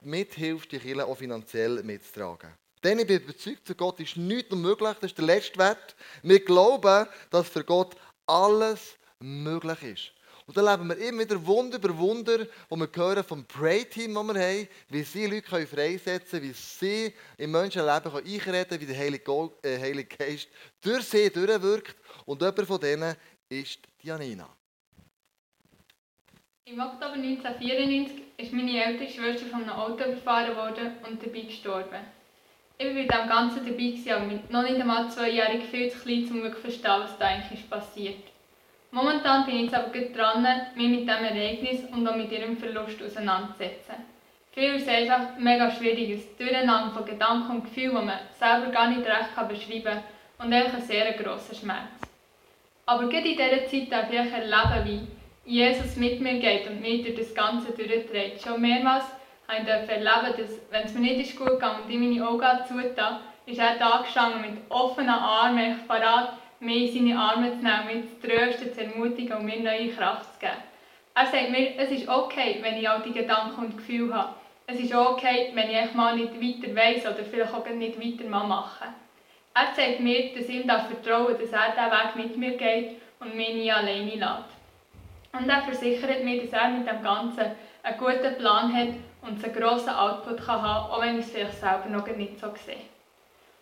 mithilfst, 0.00 0.72
die 0.72 0.80
Kirche 0.80 1.06
auch 1.06 1.16
finanziell 1.16 1.84
mitzutragen. 1.84 2.50
Denn 2.82 2.98
ich 2.98 3.06
bin 3.06 3.20
überzeugt, 3.20 3.60
für 3.66 3.74
Gott 3.74 4.00
ist 4.00 4.16
nichts 4.16 4.50
unmöglich, 4.50 4.96
das 5.00 5.10
ist 5.10 5.18
der 5.18 5.26
letzte 5.26 5.58
Wert. 5.58 5.94
Wir 6.22 6.42
glauben, 6.42 7.06
dass 7.30 7.48
für 7.48 7.62
Gott 7.62 7.94
alles 8.30 8.96
möglich 9.18 9.82
ist. 9.82 10.12
Und 10.46 10.56
dann 10.56 10.64
leben 10.64 10.88
wir 10.88 11.08
immer 11.08 11.20
wieder 11.20 11.46
Wunder 11.46 11.76
über 11.76 11.96
Wunder, 11.96 12.46
wo 12.68 12.76
wir 12.76 12.88
hören 12.92 13.22
vom 13.22 13.44
Pray-Team, 13.44 14.14
das 14.14 14.26
wir 14.26 14.42
haben, 14.42 14.68
wie 14.88 15.02
sie 15.02 15.26
Leute 15.26 15.66
freisetzen 15.66 16.40
können, 16.40 16.50
wie 16.50 16.52
sie 16.52 17.14
im 17.38 17.52
Menschenleben 17.52 18.12
einreden 18.12 18.40
können, 18.40 18.80
wie 18.80 18.86
der 18.86 19.72
äh, 19.72 19.78
Heilige 19.80 20.16
Geist 20.16 20.48
durch 20.80 21.04
sie 21.04 21.30
durchwirkt. 21.30 21.96
Und 22.26 22.40
jemand 22.40 22.66
von 22.66 22.80
denen 22.80 23.14
ist 23.48 23.80
Janina. 24.02 24.48
Im 26.64 26.80
Oktober 26.80 27.12
1994 27.12 28.22
ist 28.36 28.52
meine 28.52 28.84
ältere 28.84 29.08
Schwester 29.08 29.46
von 29.46 29.62
einem 29.62 29.70
Auto 29.70 30.04
überfahren 30.04 30.56
worden 30.56 30.96
und 31.08 31.22
dabei 31.22 31.42
gestorben. 31.42 32.19
Ich 32.82 32.86
war 32.86 33.18
dem 33.18 33.28
Ganzen 33.28 33.66
dabei, 33.66 34.16
aber 34.16 34.38
noch 34.48 34.62
nicht 34.62 34.80
einmal 34.80 35.10
zweijährig 35.10 35.64
viel 35.70 35.90
zu 35.90 35.98
klein, 35.98 36.26
um 36.30 36.50
zu 36.50 36.60
verstehen, 36.62 37.02
was 37.02 37.18
da 37.18 37.26
eigentlich 37.26 37.68
passiert. 37.68 38.24
Momentan 38.90 39.44
bin 39.44 39.56
ich 39.56 39.62
jetzt 39.64 39.74
aber 39.74 39.90
dran, 39.90 40.46
mich 40.76 40.88
mit 40.88 41.00
diesem 41.00 41.24
Ereignis 41.24 41.80
und 41.92 42.08
auch 42.08 42.16
mit 42.16 42.32
ihrem 42.32 42.56
Verlust 42.56 43.02
auseinanderzusetzen. 43.02 43.96
Viel 44.52 44.76
ist 44.76 44.88
einfach 44.88 45.36
mega 45.38 45.70
schwierig, 45.70 46.10
ein 46.10 46.22
Durcheinander 46.38 46.94
von 46.94 47.04
Gedanken 47.04 47.50
und 47.50 47.64
Gefühlen, 47.64 47.98
die 48.00 48.06
man 48.06 48.18
selber 48.38 48.72
gar 48.72 48.88
nicht 48.88 49.06
recht 49.06 49.48
beschreiben 49.48 49.84
kann 50.38 50.46
und 50.46 50.52
einfach 50.54 50.78
ein 50.78 50.82
sehr 50.82 51.12
grosser 51.12 51.54
Schmerz. 51.54 52.00
Aber 52.86 53.10
gerade 53.10 53.28
in 53.28 53.36
dieser 53.36 53.66
Zeit 53.66 53.92
darf 53.92 54.10
ich 54.10 54.16
erleben, 54.16 55.06
wie 55.44 55.52
Jesus 55.52 55.96
mit 55.96 56.18
mir 56.22 56.38
geht 56.38 56.66
und 56.66 56.80
mich 56.80 57.02
durch 57.02 57.16
das 57.16 57.34
Ganze 57.34 57.72
durchträgt. 57.72 58.42
Schon 58.42 58.58
mehrmals 58.58 59.04
durfte 59.58 59.84
ich 59.84 60.06
erleben, 60.06 60.36
dass, 60.36 60.60
wenn 60.70 60.84
es 60.84 60.94
mir 60.94 61.16
nicht 61.16 61.36
gut 61.36 61.48
gegangen 61.48 61.84
und 61.84 61.90
ich 61.90 61.98
meine 61.98 62.26
Augen 62.26 62.66
zutan, 62.66 63.20
ist 63.46 63.58
er 63.58 63.76
da 63.78 64.02
gestanden 64.02 64.40
mit 64.42 64.70
offenen 64.70 65.10
Armen, 65.10 65.80
parat, 65.86 66.34
mich 66.60 66.94
in 66.94 67.08
seine 67.08 67.18
Arme 67.18 67.50
zu 67.50 67.56
nehmen, 67.56 67.86
mich 67.86 68.20
zu 68.20 68.28
trösten, 68.28 68.72
zu 68.72 68.82
ermutigen 68.82 69.38
und 69.38 69.46
mir 69.46 69.60
neue 69.60 69.88
Kraft 69.88 70.34
zu 70.34 70.40
geben. 70.40 70.62
Er 71.14 71.26
sagt 71.26 71.50
mir, 71.50 71.74
es 71.76 71.90
ist 71.90 72.08
okay, 72.08 72.58
wenn 72.60 72.76
ich 72.76 72.88
all 72.88 73.02
die 73.02 73.12
Gedanken 73.12 73.64
und 73.64 73.76
Gefühle 73.76 74.14
habe. 74.14 74.34
Es 74.66 74.78
ist 74.78 74.94
okay, 74.94 75.50
wenn 75.54 75.70
ich 75.70 75.94
mal 75.94 76.16
nicht 76.16 76.34
weiter 76.34 76.76
weiss 76.76 77.04
oder 77.04 77.24
vielleicht 77.24 77.52
auch 77.52 77.66
nicht 77.66 77.98
weiter 77.98 78.28
machen 78.28 78.94
Er 79.54 79.74
zeigt 79.74 80.00
mir, 80.00 80.32
dass 80.34 80.48
ihm 80.48 80.64
vertrauen 80.64 81.34
darf, 81.34 81.40
dass 81.40 81.52
er 81.52 81.72
diesen 81.72 81.90
Weg 81.90 82.16
mit 82.16 82.36
mir 82.36 82.56
geht 82.56 83.00
und 83.18 83.34
mich 83.34 83.54
nie 83.54 83.72
alleine 83.72 84.14
lässt. 84.14 84.50
Und 85.32 85.48
er 85.48 85.62
versichert 85.62 86.22
mir, 86.24 86.42
dass 86.42 86.52
er 86.52 86.68
mit 86.68 86.88
dem 86.88 87.02
Ganzen 87.02 87.46
einen 87.82 87.98
guten 87.98 88.36
Plan 88.38 88.72
hat 88.72 88.94
und 89.22 89.44
einen 89.44 89.54
grossen 89.54 89.90
Output 89.90 90.44
kann 90.44 90.62
haben 90.62 90.90
auch 90.90 91.02
wenn 91.02 91.18
ich 91.18 91.26
es 91.26 91.32
vielleicht 91.32 91.60
selber 91.60 91.86
noch 91.88 92.06
nicht 92.06 92.40
so 92.40 92.52
sehe. 92.64 92.76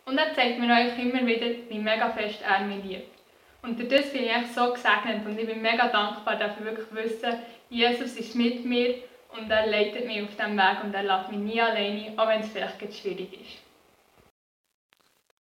Und 0.04 0.16
er 0.16 0.34
zeigt 0.34 0.58
mir 0.58 0.72
euch 0.72 0.98
immer 0.98 1.26
wieder, 1.26 1.46
wie 1.68 1.78
mega 1.78 2.08
fest 2.10 2.40
er 2.42 2.60
mich 2.60 2.82
liebt. 2.84 3.18
Und 3.62 3.78
durch 3.78 3.88
das 3.88 4.12
bin 4.12 4.24
ich 4.24 4.52
so 4.54 4.72
gesegnet 4.72 5.26
und 5.26 5.38
ich 5.38 5.46
bin 5.46 5.60
mega 5.60 5.88
dankbar 5.88 6.36
dafür 6.36 6.66
wirklich 6.66 6.86
wissen, 6.92 7.38
Jesus 7.68 8.12
ist 8.16 8.34
mit 8.34 8.64
mir 8.64 9.02
und 9.30 9.50
er 9.50 9.66
leitet 9.66 10.06
mich 10.06 10.22
auf 10.22 10.30
diesem 10.30 10.56
Weg 10.56 10.84
und 10.84 10.94
er 10.94 11.02
lässt 11.02 11.30
mich 11.30 11.40
nie 11.40 11.60
alleine, 11.60 12.12
auch 12.16 12.28
wenn 12.28 12.40
es 12.40 12.48
vielleicht 12.48 12.78
schwierig 12.94 13.32
ist. 13.32 13.58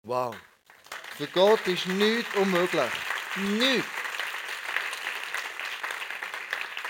Wow. 0.03 0.35
Für 1.17 1.27
Gott 1.27 1.65
ist 1.67 1.87
nichts 1.87 2.35
unmöglich. 2.35 2.91
Nichts. 3.35 3.87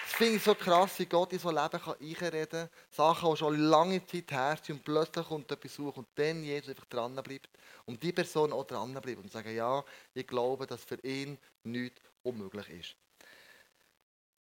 Das 0.03 0.06
finde 0.17 0.37
ich 0.37 0.43
so 0.43 0.55
krass, 0.55 0.97
wie 0.97 1.05
Gott 1.05 1.31
in 1.31 1.39
so 1.39 1.51
Leben 1.51 1.79
kann 1.79 1.95
einreden 2.01 2.49
kann. 2.49 2.69
Sachen, 2.89 3.29
die 3.31 3.37
schon 3.37 3.59
lange 3.59 4.05
Zeit 4.05 4.31
her 4.31 4.57
sind 4.61 4.77
und 4.77 4.83
plötzlich 4.83 5.27
kommt 5.27 5.51
etwas 5.51 5.77
hoch 5.77 5.95
und 5.95 6.07
dann 6.15 6.43
Jesus 6.43 6.69
einfach 6.69 6.85
dran 6.85 7.15
bleibt. 7.15 7.49
Und 7.85 8.01
die 8.01 8.11
Person 8.11 8.51
auch 8.51 8.65
dran 8.65 8.93
bleibt 8.93 9.19
und 9.19 9.31
sagt, 9.31 9.47
ja, 9.47 9.83
ich 10.13 10.25
glaube, 10.25 10.65
dass 10.65 10.83
für 10.83 10.99
ihn 11.03 11.37
nichts 11.63 12.01
unmöglich 12.23 12.69
ist. 12.69 12.95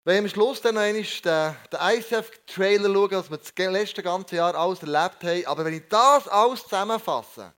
Wenn 0.04 0.16
wir 0.16 0.24
am 0.24 0.30
Schluss 0.30 0.60
dann 0.60 0.76
noch 0.76 0.82
einmal 0.82 1.02
den, 1.02 1.56
den 1.72 2.00
ICF-Trailer 2.00 2.94
schauen, 2.94 3.12
was 3.12 3.32
wir 3.32 3.38
das 3.38 3.54
letzte 3.56 4.04
ganze 4.04 4.36
Jahr 4.36 4.54
alles 4.54 4.84
erlebt 4.84 5.24
haben, 5.24 5.46
aber 5.46 5.64
wenn 5.64 5.76
ich 5.76 5.88
das 5.88 6.28
alles 6.28 6.64
zusammenfasse, 6.64 7.54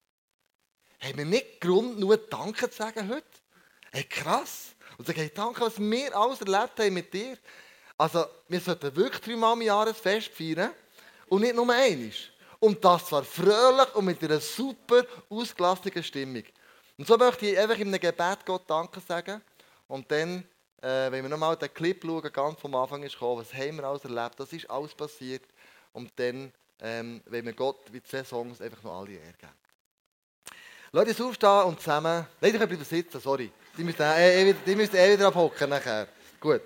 haben 0.99 1.17
wir 1.17 1.25
nicht 1.25 1.59
Grund, 1.59 1.99
nur 1.99 2.17
Danke 2.17 2.69
zu 2.69 2.77
sagen 2.77 3.09
heute? 3.09 3.25
Hey, 3.91 4.03
krass. 4.03 4.75
Und 4.97 5.07
sagen, 5.07 5.19
hey, 5.19 5.31
danke, 5.33 5.61
was 5.61 5.79
wir 5.79 6.15
alles 6.15 6.39
erlebt 6.41 6.79
haben 6.79 6.93
mit 6.93 7.11
dir. 7.13 7.37
Also, 7.97 8.25
wir 8.47 8.59
sollten 8.59 8.95
wirklich 8.95 9.21
dreimal 9.21 9.53
im 9.53 9.61
Jahresfest 9.61 10.29
feiern 10.29 10.71
und 11.27 11.41
nicht 11.41 11.55
nur 11.55 11.69
einmal. 11.69 12.11
Und 12.59 12.83
das 12.83 13.05
zwar 13.05 13.23
fröhlich 13.23 13.95
und 13.95 14.05
mit 14.05 14.23
einer 14.23 14.39
super 14.39 15.05
ausgelassenen 15.29 16.03
Stimmung. 16.03 16.43
Und 16.97 17.07
so 17.07 17.17
möchte 17.17 17.45
ich 17.45 17.57
einfach 17.57 17.77
in 17.77 17.87
einem 17.89 17.99
Gebet 17.99 18.39
Gott 18.45 18.63
Danke 18.67 18.99
sagen 19.01 19.41
und 19.87 20.09
dann 20.11 20.43
äh, 20.85 21.11
wenn 21.11 21.23
wir 21.23 21.29
nochmal 21.29 21.55
den 21.55 21.73
Clip 21.73 21.99
schauen, 21.99 22.31
ganz 22.31 22.59
vom 22.59 22.75
Anfang 22.75 23.01
ist 23.01 23.13
gekommen, 23.13 23.41
was 23.41 23.53
haben 23.53 23.77
wir 23.77 23.85
alles 23.85 24.05
erlebt, 24.05 24.39
das 24.39 24.53
ist 24.53 24.69
alles 24.69 24.93
passiert. 24.93 25.41
Und 25.93 26.11
dann, 26.17 26.51
ähm, 26.79 27.21
wenn 27.25 27.45
wir 27.45 27.53
Gott 27.53 27.79
wie 27.91 28.03
zwei 28.03 28.23
Songs 28.23 28.61
einfach 28.61 28.83
noch 28.83 28.99
alle 28.99 29.13
Ehre 29.13 29.33
geben. 29.33 29.53
Leute, 30.91 31.09
uns 31.09 31.21
aufstehen 31.21 31.63
und 31.63 31.79
zusammen, 31.79 32.27
nein, 32.39 32.51
ich 32.51 32.57
bleiben 32.57 32.83
sitzen, 32.83 33.19
sorry. 33.19 33.51
Die 33.75 33.83
müssen 33.83 34.01
äh, 34.01 34.49
äh, 34.49 34.55
die 34.65 34.75
müssen 34.75 34.95
eh 34.95 35.13
wieder 35.13 35.27
abhocken 35.27 35.69
nachher. 35.69 36.07
Gut. 36.39 36.61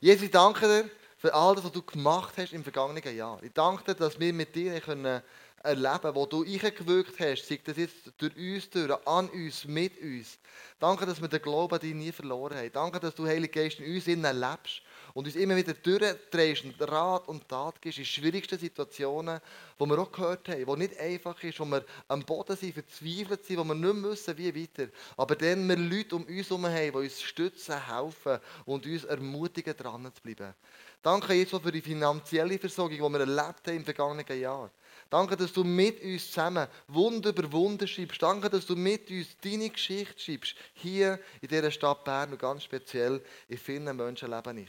Jesus, 0.00 0.22
ich 0.22 0.30
danke 0.30 0.66
dir 0.68 0.90
für 1.16 1.34
all 1.34 1.56
das, 1.56 1.64
was 1.64 1.72
du 1.72 1.82
gemacht 1.82 2.34
hast 2.36 2.52
im 2.52 2.62
vergangenen 2.62 3.16
Jahr. 3.16 3.42
Ich 3.42 3.52
danke 3.52 3.82
dir, 3.82 3.94
dass 3.96 4.20
wir 4.20 4.32
mit 4.32 4.54
dir 4.54 4.80
können 4.80 5.22
erleben, 5.64 6.14
wo 6.14 6.24
du 6.24 6.44
eingewirkt 6.44 7.18
hast, 7.18 7.48
sei 7.48 7.58
das 7.64 7.76
jetzt 7.76 8.12
durch 8.16 8.36
uns, 8.36 8.70
durch, 8.70 9.06
an 9.08 9.28
uns, 9.28 9.64
mit 9.64 10.00
uns. 10.00 10.38
Danke, 10.78 11.04
dass 11.04 11.20
wir 11.20 11.26
den 11.26 11.42
Glauben 11.42 11.74
an 11.74 11.80
dich 11.80 11.94
nie 11.94 12.12
verloren 12.12 12.56
haben. 12.56 12.70
Danke, 12.72 13.00
dass 13.00 13.16
du, 13.16 13.26
Heilige 13.26 13.60
Geist, 13.60 13.80
in 13.80 13.92
uns 13.92 14.06
innen 14.06 14.38
lebst 14.38 14.82
und 15.18 15.26
uns 15.26 15.34
immer 15.34 15.56
wieder 15.56 15.74
durchdrehst 15.74 16.62
und 16.62 16.80
Rat 16.80 17.26
und 17.26 17.48
Tat 17.48 17.82
gibst 17.82 17.98
in 17.98 18.04
schwierigsten 18.04 18.56
Situationen, 18.56 19.40
wo 19.76 19.84
wir 19.84 19.98
auch 19.98 20.12
gehört 20.12 20.48
haben, 20.48 20.64
wo 20.68 20.76
nicht 20.76 20.96
einfach 20.96 21.42
ist, 21.42 21.58
wo 21.58 21.64
wir 21.64 21.84
am 22.06 22.22
Boden 22.22 22.56
sind, 22.56 22.72
verzweifelt 22.72 23.44
sind, 23.44 23.58
wo 23.58 23.64
wir 23.64 23.74
nicht 23.74 23.94
mehr 23.94 24.12
wissen, 24.12 24.38
wie 24.38 24.54
weiter. 24.54 24.92
Aber 25.16 25.34
dann 25.34 25.68
wir 25.68 25.76
Leute 25.76 26.14
um 26.14 26.22
uns 26.22 26.48
herum 26.48 26.66
haben, 26.66 26.92
die 26.92 26.98
uns 26.98 27.20
stützen, 27.20 27.84
helfen 27.84 28.38
und 28.64 28.86
uns 28.86 29.02
ermutigen, 29.02 29.76
dran 29.76 30.08
zu 30.14 30.22
bleiben. 30.22 30.54
Danke, 31.02 31.34
Jesus, 31.34 31.60
für 31.60 31.72
die 31.72 31.82
finanzielle 31.82 32.56
Versorgung, 32.56 32.98
die 32.98 33.18
wir 33.18 33.20
erlebt 33.20 33.66
haben 33.66 33.76
im 33.76 33.84
vergangenen 33.84 34.40
Jahr. 34.40 34.70
Danke, 35.10 35.36
dass 35.36 35.52
du 35.52 35.64
mit 35.64 36.00
uns 36.00 36.28
zusammen 36.28 36.68
Wunder 36.86 37.30
über 37.30 37.50
Wunder 37.50 37.88
schreibst. 37.88 38.22
Danke, 38.22 38.48
dass 38.48 38.66
du 38.66 38.76
mit 38.76 39.10
uns 39.10 39.36
deine 39.42 39.68
Geschichte 39.68 40.20
schreibst. 40.20 40.54
Hier 40.74 41.18
in 41.40 41.48
dieser 41.48 41.72
Stadt 41.72 42.04
Bern 42.04 42.30
und 42.30 42.38
ganz 42.38 42.62
speziell 42.62 43.20
in 43.48 43.58
vielen 43.58 43.96
Menschenleben. 43.96 44.68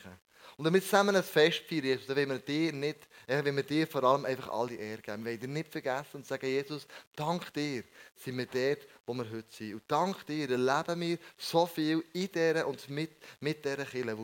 Und 0.59 0.65
damit 0.65 0.83
zusammen 0.83 1.15
ein 1.15 1.23
Fest 1.23 1.61
feiern, 1.69 2.01
dann 2.05 2.17
wollen 2.17 2.29
wir 2.31 2.39
dir 2.39 2.73
nicht, 2.73 3.07
äh, 3.27 3.41
wollen 3.45 3.55
wir 3.55 3.63
dir 3.63 3.87
vor 3.87 4.03
allem 4.03 4.25
einfach 4.25 4.49
alle 4.49 4.75
Ehre 4.75 5.01
geben. 5.01 5.23
Wir 5.23 5.31
wollen 5.31 5.39
dir 5.39 5.47
nicht 5.47 5.71
vergessen 5.71 6.17
und 6.17 6.25
sagen, 6.25 6.47
Jesus, 6.47 6.85
dank 7.15 7.53
dir 7.53 7.85
sind 8.19 8.37
wir 8.37 8.45
dort, 8.45 8.85
wo 9.05 9.13
wir 9.13 9.29
heute 9.31 9.47
sind. 9.49 9.75
Und 9.75 9.83
dank 9.87 10.25
dir 10.25 10.49
erleben 10.49 10.99
wir 10.99 11.17
so 11.37 11.65
viel 11.65 12.03
in 12.11 12.29
dieser 12.29 12.67
und 12.67 12.89
mit, 12.89 13.11
mit 13.39 13.63
dieser 13.63 13.85
Kirche, 13.85 14.17
wo, 14.17 14.23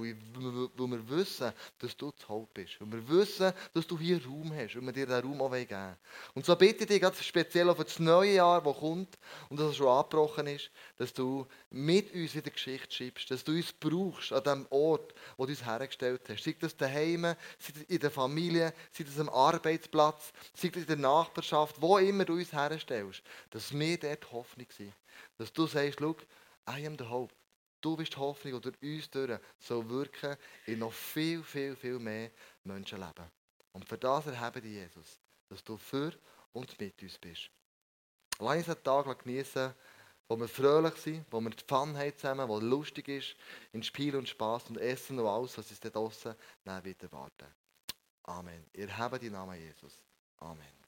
wo 0.76 0.88
wir 0.88 1.10
wissen, 1.10 1.54
dass 1.80 1.96
du 1.96 2.12
das 2.12 2.28
Haupt 2.28 2.54
bist. 2.54 2.82
Und 2.82 2.92
wir 2.92 3.08
wissen, 3.08 3.54
dass 3.74 3.88
du 3.88 3.98
hier 3.98 4.24
Raum 4.26 4.54
hast 4.54 4.76
und 4.76 4.86
wir 4.86 4.92
dir 4.92 5.06
diesen 5.06 5.22
Raum 5.22 5.42
auch 5.42 5.52
geben 5.52 5.70
wollen. 5.70 5.96
Und 6.34 6.46
so 6.46 6.56
bitte 6.58 6.84
ich 6.84 6.88
dich 6.88 7.02
ganz 7.02 7.24
speziell 7.24 7.70
auf 7.70 7.78
das 7.78 8.00
neue 8.00 8.34
Jahr, 8.34 8.62
das 8.62 8.76
kommt 8.76 9.18
und 9.50 9.60
das 9.60 9.78
schon 9.78 9.88
angebrochen 9.88 10.48
ist, 10.48 10.70
dass 10.98 11.14
du 11.14 11.48
mit 11.72 12.14
uns 12.14 12.36
wieder 12.36 12.52
Geschichte 12.52 12.94
schreibst, 12.94 13.32
dass 13.32 13.44
du 13.44 13.54
uns 13.54 13.72
brauchst 13.72 14.34
an 14.34 14.44
dem 14.44 14.68
Ort, 14.70 15.14
wo 15.38 15.46
du 15.46 15.52
uns 15.52 15.66
hergestellt 15.66 16.25
hast. 16.30 16.44
Sei 16.44 16.56
das 16.60 16.76
daheim, 16.76 17.24
sei 17.24 17.74
das 17.74 17.84
in 17.84 18.00
der 18.00 18.12
Familie, 18.12 18.74
sei 18.92 19.04
das 19.04 19.20
am 19.20 19.30
Arbeitsplatz, 19.30 20.32
sei 20.54 20.70
das 20.70 20.82
in 20.82 20.88
der 20.88 20.96
Nachbarschaft, 20.98 21.82
wo 21.82 21.98
immer 21.98 22.26
du 22.26 22.34
uns 22.34 22.52
herstellst, 22.52 23.22
dass 23.50 23.78
wir 23.78 23.98
dort 23.98 24.32
Hoffnung 24.32 24.68
sind. 24.76 24.94
Dass 25.38 25.52
du 25.52 25.68
sagst, 25.68 26.00
schau, 26.00 26.16
I 26.70 26.86
am 26.86 26.98
the 26.98 27.06
hope. 27.06 27.34
Du 27.82 27.96
bist 27.96 28.14
die 28.14 28.18
Hoffnung, 28.18 28.62
die 28.62 28.72
durch 28.72 28.82
uns 28.82 29.10
durch 29.12 29.40
soll 29.60 29.88
wirken 29.90 30.36
in 30.66 30.80
noch 30.80 30.94
viel, 30.94 31.44
viel, 31.44 31.76
viel 31.76 32.00
mehr 32.00 32.32
Menschenleben. 32.64 33.26
Und 33.74 33.88
für 33.88 33.98
das 33.98 34.26
erheben 34.26 34.62
die 34.62 34.74
Jesus, 34.74 35.20
dass 35.50 35.64
du 35.64 35.78
für 35.78 36.12
und 36.54 36.80
mit 36.80 37.02
uns 37.04 37.18
bist. 37.20 37.52
Lass 38.40 38.58
uns 38.58 38.70
einen 38.70 38.84
Tag 38.84 39.24
genießen, 39.24 39.74
wo 40.28 40.38
wir 40.40 40.48
fröhlich 40.48 40.96
sind, 40.96 41.26
wo 41.32 41.40
wir 41.40 41.52
die 41.52 41.64
Fun 41.68 41.98
haben 41.98 42.18
zusammen, 42.18 42.48
wo 42.50 42.60
lustig 42.60 43.08
ist, 43.08 43.36
in 43.74 43.84
Spiel 43.84 44.16
und 44.16 44.28
Spaß 44.28 44.70
und 44.70 44.78
Essen 44.78 45.20
und 45.20 45.28
alles, 45.28 45.58
was 45.58 45.70
uns 45.70 45.80
dort 45.80 45.96
draussen 45.96 46.36
wieder 46.84 47.12
warten. 47.12 47.48
Amen. 48.24 48.66
Ihr 48.74 48.98
habt 48.98 49.22
die 49.22 49.30
Namen 49.30 49.60
Jesus. 49.60 50.02
Amen. 50.38 50.85